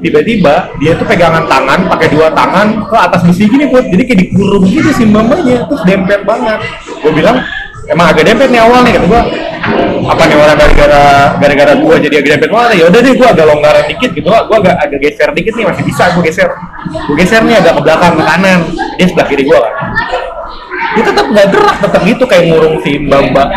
tiba-tiba 0.00 0.70
dia 0.78 0.92
tuh 0.94 1.06
pegangan 1.08 1.44
tangan 1.48 1.88
pakai 1.90 2.08
dua 2.12 2.28
tangan 2.32 2.86
ke 2.86 2.96
atas 2.96 3.20
besi 3.26 3.48
gini 3.48 3.66
put. 3.70 3.84
Jadi 3.86 4.02
kayak 4.06 4.20
dikurung 4.28 4.64
gitu 4.66 4.90
si 4.92 5.04
mbak 5.08 5.22
mbaknya 5.26 5.66
terus 5.66 5.82
dempet 5.84 6.20
banget. 6.22 6.60
Gue 7.02 7.12
bilang 7.12 7.36
emang 7.90 8.06
agak 8.10 8.24
dempet 8.26 8.48
nih 8.50 8.60
awal 8.62 8.80
nih 8.82 8.92
kata 8.98 9.06
gua. 9.06 9.22
Apa 10.06 10.22
nih 10.30 10.36
orang 10.38 10.54
gara-gara 10.54 11.04
gara-gara 11.42 11.72
gua 11.82 11.94
jadi 11.98 12.14
agak 12.22 12.30
dempet? 12.38 12.48
Banget 12.54 12.70
ya 12.78 12.84
udah 12.86 13.00
deh 13.02 13.12
gua 13.18 13.28
agak 13.34 13.46
longgaran 13.46 13.84
dikit 13.90 14.10
gitu. 14.14 14.28
Gua 14.28 14.56
agak 14.62 14.74
agak 14.78 14.98
geser 15.02 15.28
dikit 15.34 15.52
nih 15.58 15.64
masih 15.66 15.82
bisa 15.82 16.04
gua 16.14 16.22
geser. 16.22 16.50
Gua 17.10 17.16
geser 17.18 17.42
nih 17.42 17.56
agak 17.58 17.72
ke 17.78 17.80
belakang 17.82 18.12
ke 18.14 18.24
kanan. 18.24 18.60
Dia 18.98 19.06
sebelah 19.10 19.26
kiri 19.26 19.44
gua 19.46 19.58
kan. 19.62 19.74
Dia 20.96 21.04
tetap 21.12 21.26
nggak 21.28 21.46
gerak 21.52 21.76
tetap 21.82 22.00
gitu 22.08 22.24
kayak 22.24 22.44
ngurung 22.48 22.80
si 22.80 22.96
mbak 22.96 23.20
mbak 23.28 23.48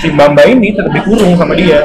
si 0.00 0.06
mbak 0.08 0.32
mbak 0.32 0.46
ini 0.48 0.72
tetap 0.72 0.92
dikurung 0.96 1.36
sama 1.36 1.52
dia 1.52 1.84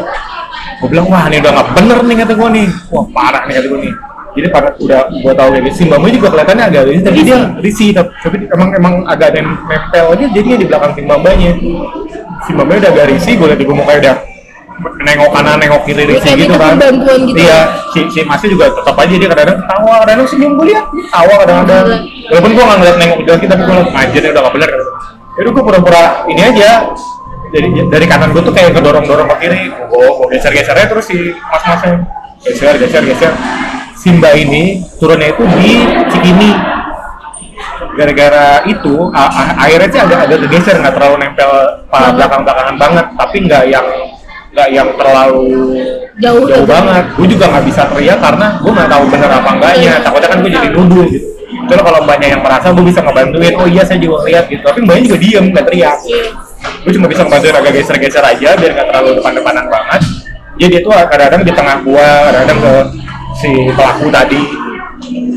gue 0.82 0.88
bilang 0.92 1.08
wah 1.08 1.26
ini 1.32 1.40
udah 1.40 1.52
nggak 1.56 1.68
bener 1.78 1.98
nih 2.04 2.16
kata 2.24 2.34
gue 2.36 2.50
nih. 2.52 2.68
Wah 2.92 3.06
parah 3.16 3.44
nih 3.48 3.54
kata 3.60 3.68
gue 3.72 3.80
nih. 3.88 3.94
Jadi 4.36 4.48
pada 4.52 4.70
udah 4.76 5.02
gue 5.08 5.34
tahu 5.34 5.48
kayak 5.56 5.64
gitu 5.64 5.76
si 5.80 5.84
mbak 5.88 6.00
mbak 6.04 6.12
juga 6.12 6.28
kelihatannya 6.36 6.66
agak 6.68 6.84
risih 6.92 7.04
tapi 7.08 7.20
dia 7.24 7.38
risih 7.64 7.90
tapi 7.96 8.10
tapi 8.20 8.36
emang 8.52 8.70
emang 8.76 8.94
agak 9.08 9.32
ada 9.32 9.38
yang 9.40 9.50
nempel 9.64 10.06
aja 10.12 10.26
jadinya 10.36 10.58
di 10.60 10.66
belakang 10.68 10.92
si 10.92 11.02
mbak 11.08 11.18
mbaknya. 11.24 11.52
Si 12.44 12.50
mbak 12.52 12.64
mbaknya 12.68 12.82
udah 12.84 12.92
agak 12.92 13.06
risih 13.16 13.34
gue 13.40 13.48
liat 13.48 13.60
juga 13.64 13.74
mukanya 13.80 14.00
udah 14.04 14.16
nengok 15.08 15.32
kanan 15.32 15.56
nengok 15.56 15.82
kiri 15.88 16.04
risih 16.04 16.32
kayak 16.36 16.52
gitu 16.52 16.56
kan. 16.60 16.76
gitu. 16.76 17.14
Iya 17.40 17.60
si 17.96 18.00
si 18.12 18.20
masnya 18.28 18.50
juga 18.52 18.66
tetap 18.76 18.96
aja 19.00 19.14
dia 19.16 19.30
kadang-kadang 19.32 19.58
ketawa 19.64 19.94
kadang-kadang 20.04 20.28
senyum 20.28 20.52
gue 20.60 20.66
liat 20.68 20.86
ketawa 20.92 21.34
kadang-kadang. 21.40 21.88
Walaupun 22.28 22.52
gue 22.52 22.64
nggak 22.68 22.78
ngeliat 22.84 22.98
nengok 23.00 23.20
jelas 23.24 23.40
tapi 23.48 23.62
gue 23.64 23.76
liat 23.80 23.90
anjir 23.96 24.20
ini 24.20 24.30
udah 24.36 24.42
gak 24.44 24.54
bener. 24.60 24.70
Gue. 24.76 24.84
Yaudah 25.36 25.52
gue 25.52 25.64
pura-pura 25.64 26.04
ini 26.28 26.42
aja 26.44 26.70
dari 27.56 27.72
dari 27.88 28.06
kanan 28.06 28.36
gue 28.36 28.44
tuh 28.44 28.52
kayak 28.52 28.76
kedorong-dorong 28.76 29.32
ke 29.32 29.36
kiri. 29.48 29.72
Gue 29.72 30.06
gue 30.12 30.28
geser-gesernya 30.36 30.92
terus 30.92 31.08
si 31.08 31.32
mas-masnya. 31.32 32.04
Geser 32.44 32.76
geser 32.76 33.04
geser. 33.08 33.32
Si 33.96 34.12
mbak 34.12 34.36
ini 34.36 34.84
turunnya 35.00 35.32
itu 35.32 35.44
di 35.56 35.72
Cikini. 36.12 36.52
Gara-gara 37.96 38.60
itu 38.68 39.08
airnya 39.56 39.88
sih 39.88 40.02
agak 40.04 40.28
agak 40.28 40.38
kegeser 40.46 40.84
nggak 40.84 41.00
terlalu 41.00 41.16
nempel 41.24 41.52
pada 41.88 42.12
belakang-belakangan 42.12 42.76
banget. 42.76 43.06
Tapi 43.16 43.38
nggak 43.48 43.64
yang 43.72 43.88
nggak 44.52 44.70
yang 44.72 44.88
terlalu 45.00 45.48
Jauh 46.16 46.44
jauh 46.48 46.64
gitu. 46.64 46.68
banget. 46.68 47.06
Gue 47.16 47.28
juga 47.32 47.46
nggak 47.56 47.66
bisa 47.72 47.82
teriak 47.88 48.20
karena 48.20 48.48
gue 48.60 48.72
nggak 48.76 48.90
tahu 48.92 49.04
bener 49.08 49.32
apa 49.32 49.50
enggaknya. 49.56 49.92
Takutnya 50.04 50.28
kan 50.28 50.38
gue 50.44 50.52
jadi 50.52 50.68
nuduh 50.76 51.08
gitu. 51.08 51.28
Terus 51.66 51.82
kalau 51.82 52.00
mbaknya 52.04 52.28
yang 52.36 52.42
merasa 52.44 52.68
gue 52.76 52.84
bisa 52.84 53.00
ngebantuin 53.00 53.56
oh 53.56 53.68
iya 53.68 53.84
saya 53.88 53.96
juga 54.04 54.28
lihat 54.28 54.52
gitu. 54.52 54.60
Tapi 54.60 54.84
mbaknya 54.84 55.02
juga 55.08 55.18
diem 55.24 55.46
nggak 55.56 55.66
teriak. 55.72 55.98
Iya. 56.04 56.45
Gue 56.86 56.92
cuma 56.96 57.08
bisa 57.10 57.22
ngebantuin 57.26 57.56
agak 57.56 57.72
geser-geser 57.78 58.24
aja 58.24 58.50
biar 58.58 58.72
nggak 58.74 58.88
terlalu 58.94 59.10
depan-depanan 59.18 59.66
banget. 59.70 60.02
Jadi 60.56 60.70
dia 60.72 60.82
tuh 60.82 60.92
kadang-kadang 60.96 61.42
di 61.44 61.52
tengah 61.52 61.76
gua 61.84 62.08
kadang-kadang 62.32 62.60
ke 62.64 62.74
si 63.36 63.50
pelaku 63.76 64.08
tadi. 64.08 64.42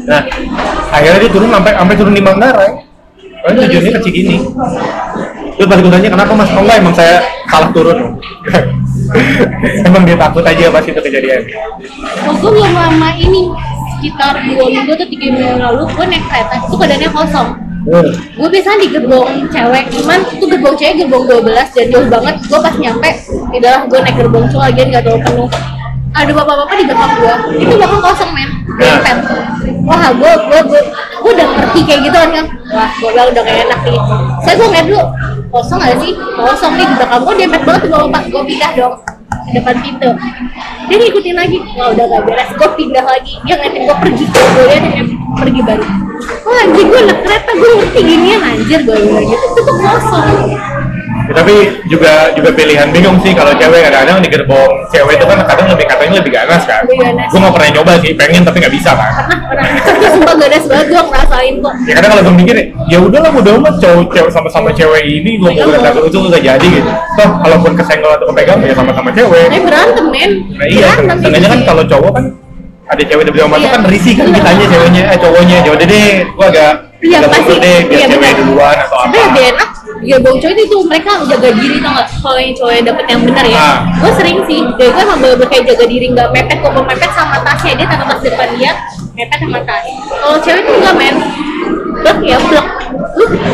Nah 0.06 0.22
akhirnya 0.94 1.18
dia 1.26 1.30
turun 1.32 1.50
sampai 1.50 1.72
sampai 1.74 1.94
turun 1.98 2.14
di 2.14 2.22
Manggarai 2.22 2.70
Soalnya 3.38 3.60
tujuannya 3.70 3.90
ke 3.94 4.00
Cikini. 4.02 4.36
Terus 5.58 5.66
pas 5.66 5.78
gue 5.78 5.90
tanya 5.90 6.10
kenapa 6.10 6.32
mas? 6.34 6.50
Enggak 6.54 6.76
emang 6.78 6.94
saya 6.94 7.22
salah 7.50 7.70
turun. 7.74 7.98
Emang 9.88 10.04
dia 10.04 10.20
takut 10.20 10.44
aja 10.44 10.68
pas 10.68 10.84
itu 10.84 11.00
kejadian. 11.00 11.40
Oh, 12.28 12.34
gue 12.44 12.50
belum 12.60 12.72
lama 12.76 13.08
ini 13.16 13.48
sekitar 13.98 14.36
dua 14.46 14.68
minggu 14.68 14.92
atau 14.94 15.08
tiga 15.10 15.26
minggu 15.32 15.58
lalu 15.58 15.82
gue 15.90 16.04
naik 16.06 16.24
kereta 16.30 16.54
itu 16.60 16.74
keadaannya 16.76 17.08
kosong 17.10 17.48
gue 17.86 18.48
biasanya 18.50 18.78
di 18.82 18.88
gerbong 18.90 19.28
cewek 19.48 19.84
cuman 19.94 20.18
itu 20.34 20.44
gerbong 20.50 20.74
cewek 20.74 20.94
gerbong 21.04 21.24
12 21.30 21.46
dan 21.54 21.86
jauh 21.92 22.08
banget. 22.10 22.34
Gue 22.48 22.58
pas 22.58 22.74
nyampe 22.74 23.10
tidaklah 23.54 23.82
gue 23.86 23.98
naik 24.02 24.16
gerbong 24.18 24.44
cowok 24.50 24.64
lagi 24.66 24.80
nggak 24.88 25.02
terlalu 25.06 25.22
penuh. 25.24 25.50
Ada 26.08 26.30
bapak-bapak 26.32 26.74
di 26.80 26.84
belakang 26.88 27.12
gue 27.20 27.34
itu 27.62 27.74
belakang 27.78 28.02
kosong 28.02 28.30
men. 28.34 28.50
Dempet 28.78 29.16
wah 29.86 30.08
gue 30.10 30.32
gue 30.48 30.60
gue 30.68 30.80
gue 31.18 31.30
udah 31.36 31.46
ngerti 31.46 31.80
kayak 31.86 32.00
gitu 32.06 32.16
kan 32.16 32.46
wah 32.74 32.90
gue 32.98 33.10
bilang 33.14 33.28
udah 33.30 33.42
kayak 33.46 33.60
enak 33.68 33.80
nih. 33.86 34.00
Saya 34.42 34.54
gue 34.58 34.66
ngeliat 34.66 34.86
dulu 34.88 35.02
kosong 35.48 35.78
gak 35.80 35.96
sih? 36.02 36.12
Kosong 36.16 36.72
nih 36.76 36.86
di 36.86 36.94
belakang 36.98 37.20
gue 37.24 37.34
dempet 37.40 37.62
banget 37.64 37.80
tuh 37.86 37.90
bapak 38.08 38.22
gue 38.28 38.42
pindah 38.42 38.72
dong 38.74 38.96
ke 39.28 39.50
depan 39.56 39.74
pintu. 39.80 40.10
Dia 40.88 40.96
ngikutin 40.96 41.36
lagi. 41.36 41.58
Wah 41.76 41.88
udah 41.92 42.04
gak 42.08 42.22
beres. 42.24 42.50
Gue 42.56 42.70
pindah 42.76 43.04
lagi. 43.04 43.34
Dia 43.44 43.54
ngeliatin 43.60 43.82
gue 43.84 43.96
pergi. 44.00 44.24
Gue 44.28 44.64
dia 44.68 45.02
pergi 45.36 45.60
baru. 45.64 45.84
Wah 46.48 46.58
anjir 46.64 46.84
gue 46.88 47.00
naik 47.04 47.20
kereta. 47.24 47.50
Gue 47.56 47.68
ngerti 47.76 48.00
ginian 48.04 48.40
anjir. 48.42 48.80
Gue 48.84 48.96
bilang 48.96 49.26
gitu. 49.28 49.46
Itu 49.52 49.60
tuh 49.62 49.76
kosong 49.76 50.52
Ya, 51.28 51.34
tapi 51.36 51.54
juga 51.86 52.12
juga 52.32 52.50
pilihan 52.50 52.88
bingung 52.88 53.20
sih 53.20 53.32
kalau 53.32 53.52
cewek. 53.52 53.84
Kadang-kadang 53.84 54.18
di 54.18 54.28
gerbong 54.28 54.72
cewek 54.88 55.14
itu 55.14 55.24
kan 55.24 55.38
kadang 55.44 55.68
lebih 55.68 55.84
katanya 55.84 56.14
lebih 56.18 56.32
ganas 56.32 56.62
kan? 56.64 56.82
Lebih 56.82 56.98
ganas. 56.98 57.28
gue 57.28 57.38
nggak 57.38 57.52
pernah 57.52 57.68
nyoba 57.70 57.92
sih 58.00 58.12
pengen 58.12 58.42
tapi 58.42 58.56
nggak 58.58 58.72
bisa 58.72 58.90
kan? 58.92 59.12
Pernah 59.12 59.38
pernah. 59.44 59.68
Itu 59.92 60.08
sumpah 60.10 60.34
ganas 60.34 60.64
banget 60.64 60.86
gue 60.88 61.02
ngerasain 61.04 61.54
kok. 61.58 61.74
Ya 61.84 61.92
kadang 61.94 62.10
kalau 62.10 62.22
gue 62.24 62.34
mikir 62.34 62.56
ya 62.86 62.98
udahlah 62.98 63.30
udah 63.30 63.52
amat 63.58 63.74
cowok 63.76 64.04
cewek 64.10 64.30
sama-sama 64.30 64.68
cewek 64.72 65.02
ini 65.04 65.30
gue 65.36 65.46
mau 65.46 65.52
Iya, 65.52 65.64
berangkat 65.68 66.02
itu 66.02 66.18
nggak 66.18 66.42
jadi 66.42 66.66
gitu. 66.72 66.90
Toh 67.14 67.30
kalaupun 67.38 67.72
kesenggol 67.74 68.12
atau 68.14 68.26
kepegang 68.28 68.58
ya 68.60 68.72
sama-sama 68.72 69.08
cewek. 69.10 69.44
Tapi 69.46 69.60
berantem 69.60 70.06
men. 70.08 70.30
Nah 70.54 70.66
iya 70.66 70.86
berantem 70.90 71.16
setengahnya 71.20 71.48
kan 71.48 71.60
kalau 71.62 71.82
cowok 71.84 72.12
kan 72.14 72.24
ada 72.88 73.02
cewek 73.04 73.22
di 73.22 73.32
belakang 73.32 73.52
masuk 73.52 73.62
Iya. 73.62 73.74
kan 73.76 73.82
risih 73.84 74.14
kan 74.16 74.26
Iya. 74.26 74.34
ditanya 74.34 74.66
ceweknya 74.66 75.02
eh 75.06 75.18
cowoknya. 75.18 75.56
Ya 75.60 75.70
udah 75.70 75.86
deh 75.86 76.06
gue 76.24 76.46
agak 76.48 76.72
Iya 76.98 77.18
pasti. 77.22 77.54
deh 77.54 77.78
biar 77.84 77.98
Iya, 78.00 78.06
cewek 78.10 78.32
duluan 78.40 78.76
atau 78.76 78.96
apa. 78.96 79.04
Sebenarnya 79.04 79.28
lebih 79.28 79.44
enak 79.52 79.68
ya 80.02 80.16
bang 80.22 80.36
cowok 80.38 80.54
itu 80.54 80.64
tuh 80.70 80.80
mereka 80.86 81.10
jaga 81.26 81.48
diri 81.54 81.76
tau 81.82 81.92
gak 81.98 82.06
kalau 82.22 82.38
yang 82.38 82.54
cowok 82.54 82.72
dapet 82.86 83.04
yang 83.10 83.22
benar 83.26 83.44
ya. 83.46 83.58
Ah. 83.58 83.76
gue 83.98 84.12
sering 84.14 84.38
sih 84.46 84.60
dari 84.78 84.90
gue 84.94 85.02
emang 85.02 85.18
bener 85.22 85.46
kayak 85.50 85.64
jaga 85.74 85.84
diri 85.88 86.06
nggak 86.14 86.28
mepet 86.30 86.58
kok 86.62 86.72
mepet 86.74 87.10
sama 87.14 87.36
tasnya 87.42 87.72
dia 87.74 87.86
taruh 87.90 88.06
tas 88.06 88.20
depan 88.22 88.48
dia 88.54 88.72
mepet 89.18 89.38
sama 89.42 89.60
tas. 89.66 89.82
Kalau 90.06 90.38
cewek 90.42 90.62
tuh 90.62 90.74
enggak 90.78 90.94
men 90.94 91.16
blok 91.98 92.18
ya 92.22 92.38
blok. 92.38 92.66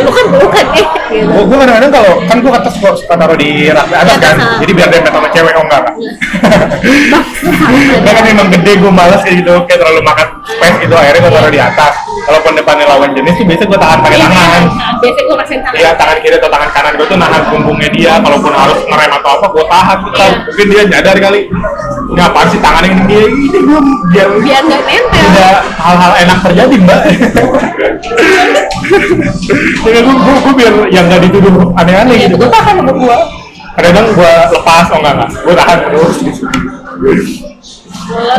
Lu 0.05 0.11
kan 0.13 0.27
bukan 0.29 0.67
eh. 0.77 0.87
Gitu 1.09 1.25
Gue 1.31 1.43
gue 1.47 1.57
kadang-kadang 1.57 1.93
kalau 1.95 2.13
kan 2.27 2.37
gue 2.43 2.53
atas 2.53 2.75
kok 2.77 2.95
suka 3.01 3.15
taruh 3.17 3.39
di 3.39 3.71
rak 3.71 3.87
atas 3.89 4.17
kan, 4.21 4.37
ah. 4.37 4.59
jadi 4.61 4.73
biar 4.75 4.89
dempet 4.93 5.13
sama 5.15 5.29
cewek 5.33 5.55
oh 5.57 5.65
enggak 5.65 5.81
kan? 5.87 5.95
Gue 8.03 8.13
kan 8.13 8.25
emang 8.29 8.49
gede 8.53 8.73
gue 8.83 8.93
malas 8.93 9.21
kayak 9.23 9.37
gitu, 9.41 9.55
kayak 9.65 9.79
terlalu 9.81 10.03
makan 10.05 10.34
space 10.45 10.77
gitu, 10.85 10.95
akhirnya 10.95 11.21
gue 11.25 11.33
taruh 11.33 11.53
di 11.53 11.61
atas. 11.61 11.95
Kalaupun 12.25 12.53
depannya 12.57 12.89
lawan 12.89 13.13
jenis 13.13 13.37
sih 13.37 13.45
biasa 13.45 13.69
gue 13.69 13.77
tahan 13.77 13.99
pakai 14.01 14.17
tangan. 14.17 14.63
biasanya 15.05 15.25
gue 15.29 15.37
rasain 15.37 15.61
tangan 15.61 15.77
Iya 15.77 15.91
tangan 15.93 16.17
kiri 16.25 16.37
atau 16.41 16.51
tangan 16.53 16.71
kanan 16.73 16.93
gue 16.97 17.07
tuh 17.09 17.19
nahan 17.21 17.43
punggungnya 17.53 17.89
dia, 17.93 18.13
kalaupun 18.21 18.53
harus 18.53 18.81
ngerem 18.89 19.13
atau 19.13 19.31
apa 19.41 19.47
gue 19.53 19.65
tahan. 19.69 19.99
Gitu. 20.01 20.17
Iya. 20.17 20.29
Mungkin 20.45 20.67
dia 20.73 20.83
nyadar 20.89 21.17
kali, 21.21 21.41
nggak 22.15 22.27
apa 22.33 22.41
sih 22.49 22.61
tangannya 22.65 22.89
ini 22.89 23.03
dia 23.09 23.25
ini 23.29 23.59
gue 23.61 23.81
biar 24.13 24.29
biar 24.41 24.63
nggak 24.65 24.83
nempel 24.89 25.21
tidak 25.25 25.57
hal-hal 25.81 26.13
enak 26.25 26.39
terjadi 26.49 26.77
mbak. 26.81 27.03
Jadi 29.85 29.99
gue, 30.01 30.15
gue, 30.17 30.35
gue 30.45 30.55
biar 30.57 30.75
yang 30.89 31.05
nggak 31.09 31.21
dituduh 31.29 31.73
aneh-aneh 31.77 32.17
gitu, 32.25 32.35
gue 32.41 32.49
tahan 32.49 32.75
sama 32.81 32.93
gue. 32.93 33.19
Kadang 33.75 34.07
gue 34.15 34.33
lepas, 34.55 34.87
oh 34.95 34.99
enggak 35.03 35.13
enggak, 35.19 35.31
gue 35.35 35.55
tahan 35.59 35.79
terus. 35.89 36.17
Gitu. 36.25 36.45
Gua 38.05 38.37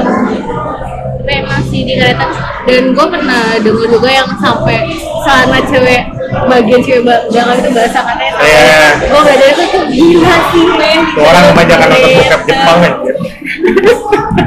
memang 1.26 1.62
sih 1.70 1.82
di 1.86 1.98
kereta. 1.98 2.30
Dan 2.70 2.94
gue 2.94 3.08
pernah 3.10 3.58
denger 3.62 3.88
juga 3.90 4.10
yang 4.10 4.30
sampai 4.38 4.86
sana 5.26 5.58
cewek 5.66 6.02
bagian 6.46 6.80
cewek 6.80 7.02
belakang 7.02 7.48
itu 7.54 7.70
bahasa 7.72 8.00
katanya 8.02 8.32
sampai 8.32 8.46
Iya. 8.46 8.78
gue 9.02 9.20
gak 9.20 9.32
ada 9.32 9.46
itu 9.48 9.64
tuh 9.66 9.84
gila 9.88 10.36
sih 10.50 10.64
men 10.72 11.00
orang 11.16 11.44
kebanyakan 11.48 11.88
nonton 11.88 12.12
bokep 12.12 12.42
Jepang 12.46 12.78
ya. 12.80 12.92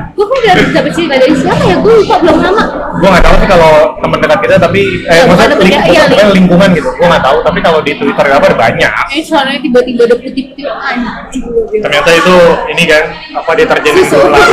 gue 0.09 0.25
kan 0.27 0.37
udah 0.37 0.55
dapet 0.69 0.91
cerita 0.93 1.15
dari 1.17 1.33
siapa 1.33 1.63
ya 1.63 1.77
gue 1.77 1.93
lupa 1.97 2.15
belum 2.19 2.37
lama 2.41 2.63
Gue 2.99 3.07
nggak 3.07 3.23
tahu 3.23 3.35
sih 3.37 3.47
kalau 3.47 3.73
teman 3.97 4.19
dekat 4.19 4.39
kita 4.43 4.55
tapi 4.59 4.81
eh 5.05 5.15
Ya, 5.15 5.23
maksudnya 5.23 5.47
ling 5.53 5.59
temen, 5.71 5.87
iya, 5.87 6.03
pokoknya 6.05 6.27
lingkungan 6.35 6.69
gitu. 6.75 6.89
Gue 6.91 7.07
nggak 7.07 7.23
tahu 7.23 7.37
tapi 7.41 7.59
kalau 7.61 7.79
di 7.79 7.93
Twitter 7.95 8.25
apa 8.27 8.45
ada 8.45 8.57
banyak. 8.59 8.93
eh 9.09 9.23
soalnya 9.23 9.59
tiba-tiba 9.61 10.01
ada 10.03 10.17
putih-putih 10.17 10.65
anjing. 10.67 11.45
Ternyata 11.79 12.11
itu 12.13 12.35
ini 12.69 12.83
kan 12.85 13.03
apa 13.37 13.51
deterjen 13.55 13.93
susu 13.97 14.17
bola. 14.19 14.39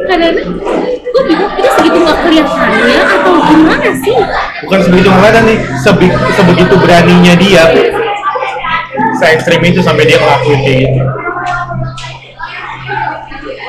kadang-kadang 0.00 0.48
gue 1.08 1.22
bingung 1.24 1.52
ini 1.54 1.68
segitu 1.70 1.98
gak 2.00 2.18
kelihatannya 2.22 2.96
atau 3.02 3.32
gimana 3.44 3.90
sih 3.96 4.16
Bukan 4.58 4.80
sebegitu 4.82 5.08
kelihatan 5.08 5.42
nih, 5.44 5.58
sebi- 5.78 6.18
sebegitu 6.34 6.74
beraninya 6.76 7.34
dia. 7.34 7.64
Se 9.14 9.24
ekstrim 9.28 9.62
itu 9.62 9.80
sampai 9.80 10.04
dia 10.04 10.18
ngelakuin 10.18 10.60
kayak 10.60 10.78
gitu. 10.82 11.00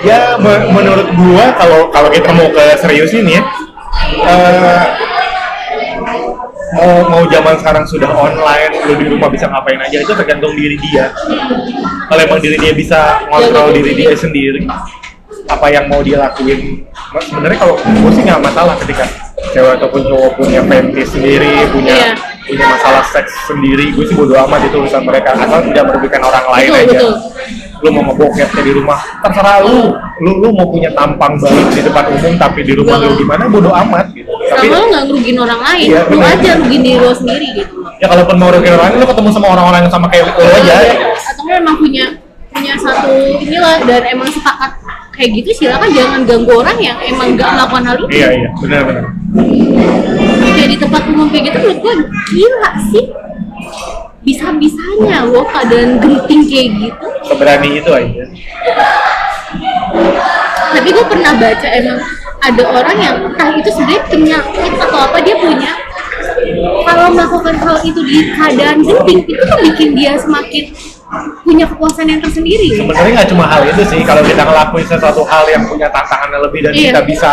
Ya 0.02 0.36
me- 0.36 0.66
menurut 0.70 1.08
gua 1.14 1.46
kalau 1.54 1.88
kalau 1.90 2.10
kita 2.10 2.32
mau 2.32 2.48
ke 2.48 2.64
serius 2.76 3.12
ini 3.12 3.38
ya, 3.38 3.44
eh, 4.26 4.84
mau 6.72 6.92
mau 7.06 7.24
zaman 7.26 7.56
sekarang 7.56 7.84
sudah 7.84 8.10
online 8.10 8.74
lu 8.84 8.94
di 8.96 9.06
rumah 9.08 9.28
bisa 9.28 9.46
ngapain 9.46 9.78
aja 9.78 9.98
itu 10.00 10.14
tergantung 10.14 10.54
diri 10.54 10.78
dia 10.80 11.10
kalau 12.06 12.22
emang 12.22 12.38
diri 12.38 12.58
dia 12.58 12.72
bisa 12.72 13.00
ngontrol 13.26 13.74
diri 13.74 13.92
dia 13.96 14.14
sendiri 14.14 14.64
apa 15.50 15.66
yang 15.68 15.86
mau 15.86 16.00
dia 16.00 16.18
lakuin. 16.20 16.86
Mas, 17.10 17.26
sebenarnya 17.26 17.58
kalau 17.58 17.76
gue 17.76 18.12
sih 18.14 18.22
nggak 18.22 18.38
masalah 18.40 18.78
ketika 18.78 19.04
cewek 19.50 19.82
ataupun 19.82 20.02
cowok 20.06 20.32
punya 20.38 20.62
fetish 20.62 21.10
sendiri 21.10 21.66
punya 21.74 21.96
Iya. 21.96 22.12
punya 22.46 22.66
masalah 22.68 23.02
seks 23.04 23.34
sendiri 23.46 23.90
gue 23.94 24.06
sih 24.06 24.14
bodo 24.14 24.38
amat 24.38 24.62
itu 24.64 24.78
urusan 24.78 25.02
mereka. 25.02 25.34
Asal 25.34 25.66
tidak 25.66 25.90
merugikan 25.90 26.22
orang 26.22 26.46
lain 26.48 26.70
Betul, 26.70 26.82
aja. 26.86 27.00
betul. 27.02 27.14
lu 27.80 27.96
mau 27.96 28.04
ngebokepnya 28.12 28.60
di 28.62 28.74
rumah 28.76 29.00
terserah 29.24 29.58
lu. 29.64 29.96
Lu 30.20 30.32
lu 30.38 30.48
mau 30.52 30.68
punya 30.68 30.92
tampang 30.92 31.40
baik 31.40 31.68
di 31.72 31.82
depan 31.82 32.06
umum 32.12 32.34
tapi 32.36 32.60
di 32.62 32.74
rumah 32.76 33.00
lu 33.00 33.16
gimana 33.16 33.48
bodo 33.48 33.72
amat 33.72 34.12
gitu. 34.14 34.30
Tapi 34.52 34.68
sama 34.68 34.76
lo 34.76 34.86
nggak 34.92 35.04
ngerugin 35.08 35.38
orang 35.40 35.62
lain. 35.64 35.88
Iya, 35.88 36.02
lu 36.06 36.18
benar. 36.20 36.36
aja 36.38 36.50
rugin 36.60 36.82
diri 36.84 37.00
lo 37.00 37.12
sendiri 37.16 37.48
gitu. 37.56 37.74
Ya 37.98 38.06
kalaupun 38.06 38.36
mau 38.38 38.52
rugiin 38.52 38.74
orang 38.76 38.86
lain 38.92 39.00
lu 39.00 39.08
ketemu 39.08 39.30
sama 39.32 39.48
orang-orang 39.50 39.80
yang 39.88 39.94
sama 39.94 40.06
kayak 40.12 40.30
lu 40.30 40.44
aja. 40.46 40.76
Atau 41.26 41.44
lo 41.48 41.54
emang 41.56 41.76
punya 41.80 42.06
punya 42.60 42.76
satu 42.76 43.16
inilah 43.40 43.80
dan 43.88 44.04
emang 44.12 44.28
sepakat 44.28 44.72
kayak 45.16 45.30
gitu 45.40 45.50
silakan 45.64 45.90
jangan 45.96 46.22
ganggu 46.28 46.52
orang 46.60 46.76
yang 46.76 47.00
emang 47.00 47.40
gak 47.40 47.56
melakukan 47.56 47.84
hal 47.88 47.96
itu. 47.96 48.08
Iya 48.12 48.30
iya 48.36 48.50
benar 48.60 48.82
benar. 48.84 49.04
Kayak 50.56 50.70
di 50.76 50.78
tempat 50.80 51.02
umum 51.08 51.28
kayak 51.32 51.44
gitu 51.48 51.58
menurut 51.64 51.80
gue 51.80 51.94
gila 52.36 52.72
sih. 52.92 53.06
Bisa 54.20 54.52
bisanya 54.60 55.24
lo 55.24 55.48
keadaan 55.48 56.04
genting 56.04 56.42
kayak 56.52 56.68
gitu. 56.84 57.08
Seberani 57.24 57.70
itu 57.80 57.92
aja. 57.96 58.24
Tapi 60.76 60.88
gue 60.92 61.06
pernah 61.08 61.32
baca 61.40 61.68
emang 61.72 62.00
ada 62.40 62.64
orang 62.72 62.98
yang 63.00 63.16
entah 63.24 63.50
itu 63.56 63.70
sebenarnya 63.72 64.04
penyakit 64.12 64.72
atau 64.76 65.00
apa 65.00 65.18
dia 65.24 65.36
punya. 65.40 65.72
Kalau 66.60 67.08
melakukan 67.16 67.56
hal 67.56 67.76
itu 67.88 68.00
di 68.04 68.36
keadaan 68.36 68.84
genting 68.84 69.20
itu 69.28 69.44
tuh 69.48 69.60
bikin 69.64 69.96
dia 69.96 70.20
semakin 70.20 70.72
punya 71.42 71.66
kepuasan 71.66 72.06
yang 72.06 72.22
tersendiri. 72.22 72.70
Sebenarnya 72.72 73.12
nggak 73.18 73.30
cuma 73.30 73.46
hal 73.46 73.66
itu 73.66 73.82
sih 73.84 74.02
kalau 74.04 74.22
kita 74.22 74.42
ngelakuin 74.42 74.86
sesuatu 74.86 75.26
hal 75.26 75.44
yang 75.46 75.66
punya 75.66 75.90
tantangan 75.90 76.30
lebih 76.40 76.60
dan 76.62 76.72
Iya. 76.72 76.94
kita 76.94 77.02
bisa 77.04 77.32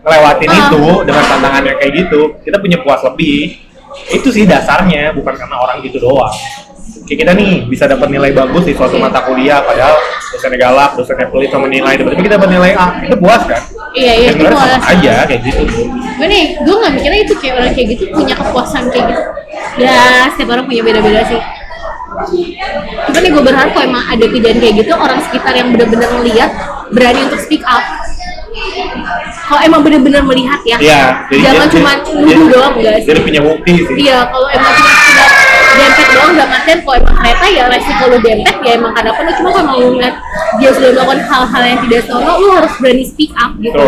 ngelewatin 0.00 0.48
Ah. 0.48 0.58
itu 0.58 0.82
dengan 1.04 1.24
tantangannya 1.26 1.74
kayak 1.76 1.92
gitu 1.98 2.20
kita 2.40 2.56
punya 2.56 2.78
puas 2.80 3.00
lebih. 3.02 3.60
Itu 4.08 4.28
sih 4.30 4.44
dasarnya 4.44 5.12
bukan 5.12 5.34
karena 5.34 5.56
orang 5.56 5.80
gitu 5.80 5.98
doang. 5.98 6.32
Kayak 7.04 7.18
kita 7.20 7.32
nih 7.34 7.50
bisa 7.64 7.84
dapat 7.84 8.08
nilai 8.08 8.32
bagus 8.32 8.64
di 8.64 8.72
suatu 8.72 8.96
mata 8.96 9.20
kuliah 9.22 9.60
padahal 9.60 9.96
dosennya 10.28 10.58
galak 10.58 10.92
dosennya 10.92 11.28
pelit 11.28 11.48
sama 11.48 11.64
nilai 11.66 11.96
tiba-tiba 11.96 12.20
kita 12.22 12.34
dapat 12.36 12.50
nilai 12.50 12.72
A 12.74 12.86
itu 13.00 13.16
puas 13.16 13.42
kan? 13.44 13.60
Iya 13.92 14.12
iya 14.14 14.28
Ya, 14.28 14.30
itu 14.32 14.44
sama 14.44 14.56
puas 14.68 14.84
aja 14.86 15.14
kayak 15.24 15.40
gitu. 15.42 15.62
Gue 16.16 16.26
nih 16.26 16.44
gue 16.58 16.74
nggak 16.74 16.92
mikirnya 16.96 17.20
itu 17.24 17.34
kayak 17.36 17.54
orang 17.56 17.72
kayak 17.72 17.88
gitu 17.92 18.02
punya 18.12 18.34
kepuasan 18.36 18.84
kayak 18.88 19.04
gitu. 19.08 19.22
Ya 19.78 19.96
setiap 20.32 20.48
orang 20.50 20.64
punya 20.64 20.82
beda-beda 20.82 21.20
sih 21.24 21.40
Cuman 22.18 23.20
nih 23.22 23.30
gue 23.30 23.42
berharap 23.44 23.70
kalau 23.70 23.86
emang 23.86 24.04
ada 24.04 24.24
kejadian 24.24 24.58
kayak 24.58 24.74
gitu 24.80 24.92
orang 24.92 25.18
sekitar 25.22 25.52
yang 25.54 25.68
benar-benar 25.70 26.10
melihat 26.18 26.50
berani 26.90 27.20
untuk 27.26 27.40
speak 27.40 27.62
up. 27.64 27.82
Kalau 29.48 29.60
emang 29.62 29.80
benar-benar 29.80 30.22
melihat 30.24 30.60
ya 30.66 30.76
Iya, 30.76 31.02
jadi 31.30 31.40
jangan 31.46 31.66
dia- 31.68 31.74
cuma 31.78 31.90
nuduh 32.10 32.34
dia- 32.36 32.52
doang 32.52 32.74
guys. 32.76 33.04
jadi 33.06 33.20
punya 33.22 33.40
bukti 33.40 33.72
sih. 33.80 33.96
Iya 34.04 34.18
kalau 34.28 34.48
emang 34.50 34.72
cuma 34.74 34.90
sekedar 34.92 35.30
dempet 35.78 36.06
doang 36.10 36.30
gak 36.34 36.48
artian 36.50 36.78
kalau 36.82 36.96
emang 36.98 37.14
kereta 37.14 37.46
ya 37.46 37.64
resiko 37.70 38.04
lu 38.08 38.18
dempet 38.18 38.56
ya 38.60 38.70
emang 38.74 38.92
karena 38.92 39.12
penuh 39.14 39.34
cuma 39.38 39.48
kalau 39.52 39.64
mau 39.64 39.78
ngeliat 39.78 40.14
dia 40.58 40.70
sudah 40.74 40.90
melakukan 40.90 41.20
hal-hal 41.22 41.62
yang 41.64 41.78
tidak 41.86 42.00
senonoh 42.02 42.34
lu 42.36 42.46
harus 42.50 42.72
berani 42.76 43.04
speak 43.06 43.32
up 43.38 43.52
gitu. 43.56 43.78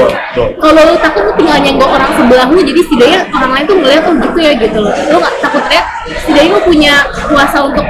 Kalau 0.55 0.81
lu 0.87 0.95
takut 0.97 1.23
lu 1.27 1.33
tinggal 1.35 1.59
nyenggol 1.59 1.89
orang 1.91 2.11
sebelah 2.15 2.47
lu 2.47 2.61
jadi 2.63 2.81
setidaknya 2.81 3.21
orang 3.35 3.51
lain 3.51 3.65
tuh 3.67 3.77
ngeliat 3.77 4.03
oh 4.07 4.15
gitu 4.17 4.39
ya 4.39 4.53
gitu 4.55 4.79
loh. 4.79 4.93
Lu 4.95 5.17
gak 5.19 5.35
takut 5.43 5.63
teriak 5.67 5.87
setidaknya 6.25 6.51
lu 6.53 6.61
punya 6.63 6.95
kuasa 7.27 7.59
untuk 7.65 7.85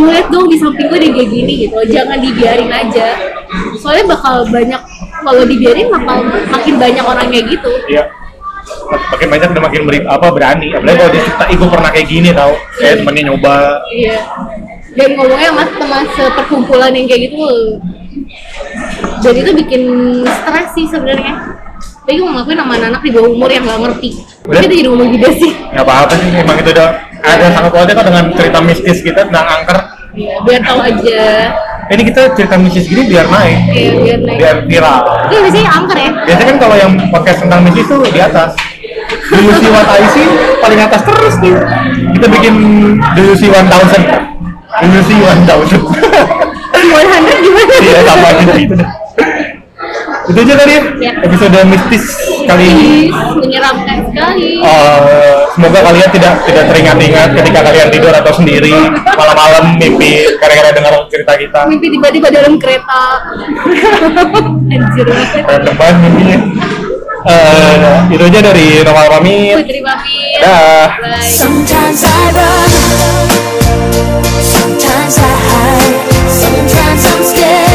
ngeliat 0.00 0.26
dong 0.32 0.48
di 0.48 0.56
samping 0.56 0.88
gue 0.88 0.98
dia 0.98 1.12
kayak 1.12 1.28
gini 1.28 1.52
gitu 1.68 1.74
loh. 1.76 1.86
jangan 1.86 2.18
dibiarin 2.18 2.72
aja 2.72 3.06
soalnya 3.76 4.04
bakal 4.16 4.48
banyak 4.48 4.80
kalau 5.20 5.42
dibiarin 5.44 5.88
bakal 5.92 6.16
makin 6.24 6.74
banyak 6.80 7.04
orang 7.04 7.26
kayak 7.28 7.46
gitu 7.52 7.72
Iya. 7.90 8.04
Makin 8.90 9.28
banyak 9.34 9.48
udah 9.50 9.64
makin 9.66 9.82
beri, 9.82 9.98
apa 10.06 10.30
berani. 10.30 10.70
Apalagi 10.70 10.98
kalau 10.98 11.10
dia 11.10 11.22
cerita, 11.26 11.44
gue 11.50 11.68
pernah 11.74 11.90
kayak 11.90 12.06
gini 12.06 12.30
tau. 12.30 12.54
Kayak 12.78 13.02
temennya 13.02 13.22
nyoba. 13.30 13.54
Iya. 13.90 14.18
Dan 14.94 15.08
ngomongnya 15.18 15.48
sama 15.50 15.64
teman 15.74 16.04
seperkumpulan 16.14 16.90
yang 16.94 17.06
kayak 17.10 17.22
gitu, 17.30 17.50
dan 19.20 19.34
itu 19.36 19.50
bikin 19.64 19.82
stres 20.26 20.68
sih 20.74 20.86
sebenarnya. 20.90 21.34
Tapi 22.10 22.18
gue 22.18 22.26
ngelakuin 22.26 22.58
sama 22.58 22.74
anak-anak 22.74 23.02
di 23.06 23.10
bawah 23.14 23.30
umur 23.30 23.46
yang 23.54 23.62
gak 23.70 23.80
ngerti. 23.86 24.10
Udah? 24.42 24.58
Tapi 24.58 24.66
itu 24.66 24.74
jadi 24.82 24.88
ngomong 24.90 25.08
gede 25.14 25.30
sih. 25.38 25.50
Nggak 25.54 25.84
apa-apa 25.86 26.12
sih, 26.18 26.28
emang 26.34 26.56
itu 26.58 26.70
udah 26.74 26.88
ada 27.22 27.46
sangat 27.54 27.70
wajar 27.70 27.94
kok 27.94 28.06
dengan 28.10 28.24
cerita 28.34 28.58
mistis 28.66 28.98
kita 28.98 29.20
tentang 29.30 29.46
angker. 29.46 29.78
Iya, 30.18 30.34
biar 30.42 30.60
tahu 30.66 30.78
aja. 30.82 31.22
Ini 31.86 32.02
kita 32.10 32.20
cerita 32.34 32.58
mistis 32.58 32.90
gini 32.90 33.06
biar 33.06 33.30
naik, 33.30 33.58
Iya, 33.70 33.90
biar 34.02 34.18
naik. 34.26 34.38
biar 34.42 34.56
viral. 34.66 35.00
Itu 35.30 35.38
biasanya 35.38 35.70
angker 35.70 35.98
ya. 36.02 36.10
Biasanya 36.26 36.48
kan 36.50 36.58
kalau 36.58 36.76
yang 36.82 36.92
podcast 37.14 37.38
tentang 37.46 37.60
mistis 37.62 37.86
tuh 37.86 38.02
di 38.02 38.18
atas. 38.18 38.50
Do 39.30 39.38
you 39.38 39.54
see 39.62 39.70
what 39.70 39.86
I 39.86 40.02
see? 40.10 40.26
Paling 40.58 40.80
atas 40.82 41.00
terus 41.06 41.34
deh. 41.38 41.54
Kita 42.18 42.26
bikin 42.26 42.54
you 43.22 43.38
see 43.38 43.54
1000? 43.54 43.70
Do 44.82 44.86
you 44.90 45.02
see 45.06 45.14
1000? 45.14 45.46
100 45.46 45.78
gimana? 47.38 47.74
Iya 47.78 48.00
sama 48.02 48.28
gitu 48.58 48.74
deh 48.74 48.90
itu 50.30 50.38
aja 50.46 50.54
kali 50.62 50.72
ya, 50.72 50.82
ya 51.02 51.12
episode 51.26 51.58
mistis 51.66 52.04
kali 52.46 52.64
ini. 52.70 52.92
Menyeramkan 53.10 53.98
sekali. 54.06 54.62
Uh, 54.62 55.50
semoga 55.58 55.80
kalian 55.90 56.10
tidak 56.14 56.34
tidak 56.46 56.64
teringat-ingat 56.70 57.28
ketika 57.34 57.60
kalian 57.66 57.88
tidur 57.90 58.14
atau 58.14 58.32
sendiri 58.34 58.74
malam-malam 59.18 59.74
mimpi 59.74 60.38
gara-gara 60.38 60.70
dengar 60.70 60.94
cerita 61.10 61.34
kita. 61.34 61.60
Mimpi 61.66 61.86
tiba-tiba 61.90 62.28
dalam 62.30 62.54
kereta. 62.62 63.02
Anjir 64.70 65.06
banget. 65.10 65.74
Banget 65.74 65.96
mimpinya. 65.98 66.38
Uh, 67.20 68.08
itu 68.08 68.22
aja 68.22 68.40
dari 68.40 68.80
Romal 68.86 69.06
pamit. 69.18 69.66
Putri 69.66 69.82
pamit. 69.82 70.38
Dah. 70.40 70.88
Sometimes 71.26 72.00
I 72.06 72.24
run 72.38 72.70
sometimes 74.40 75.16
I 75.18 75.32
hide 75.50 76.00
sometimes 76.30 77.02
I'm 77.10 77.22
scared. 77.26 77.69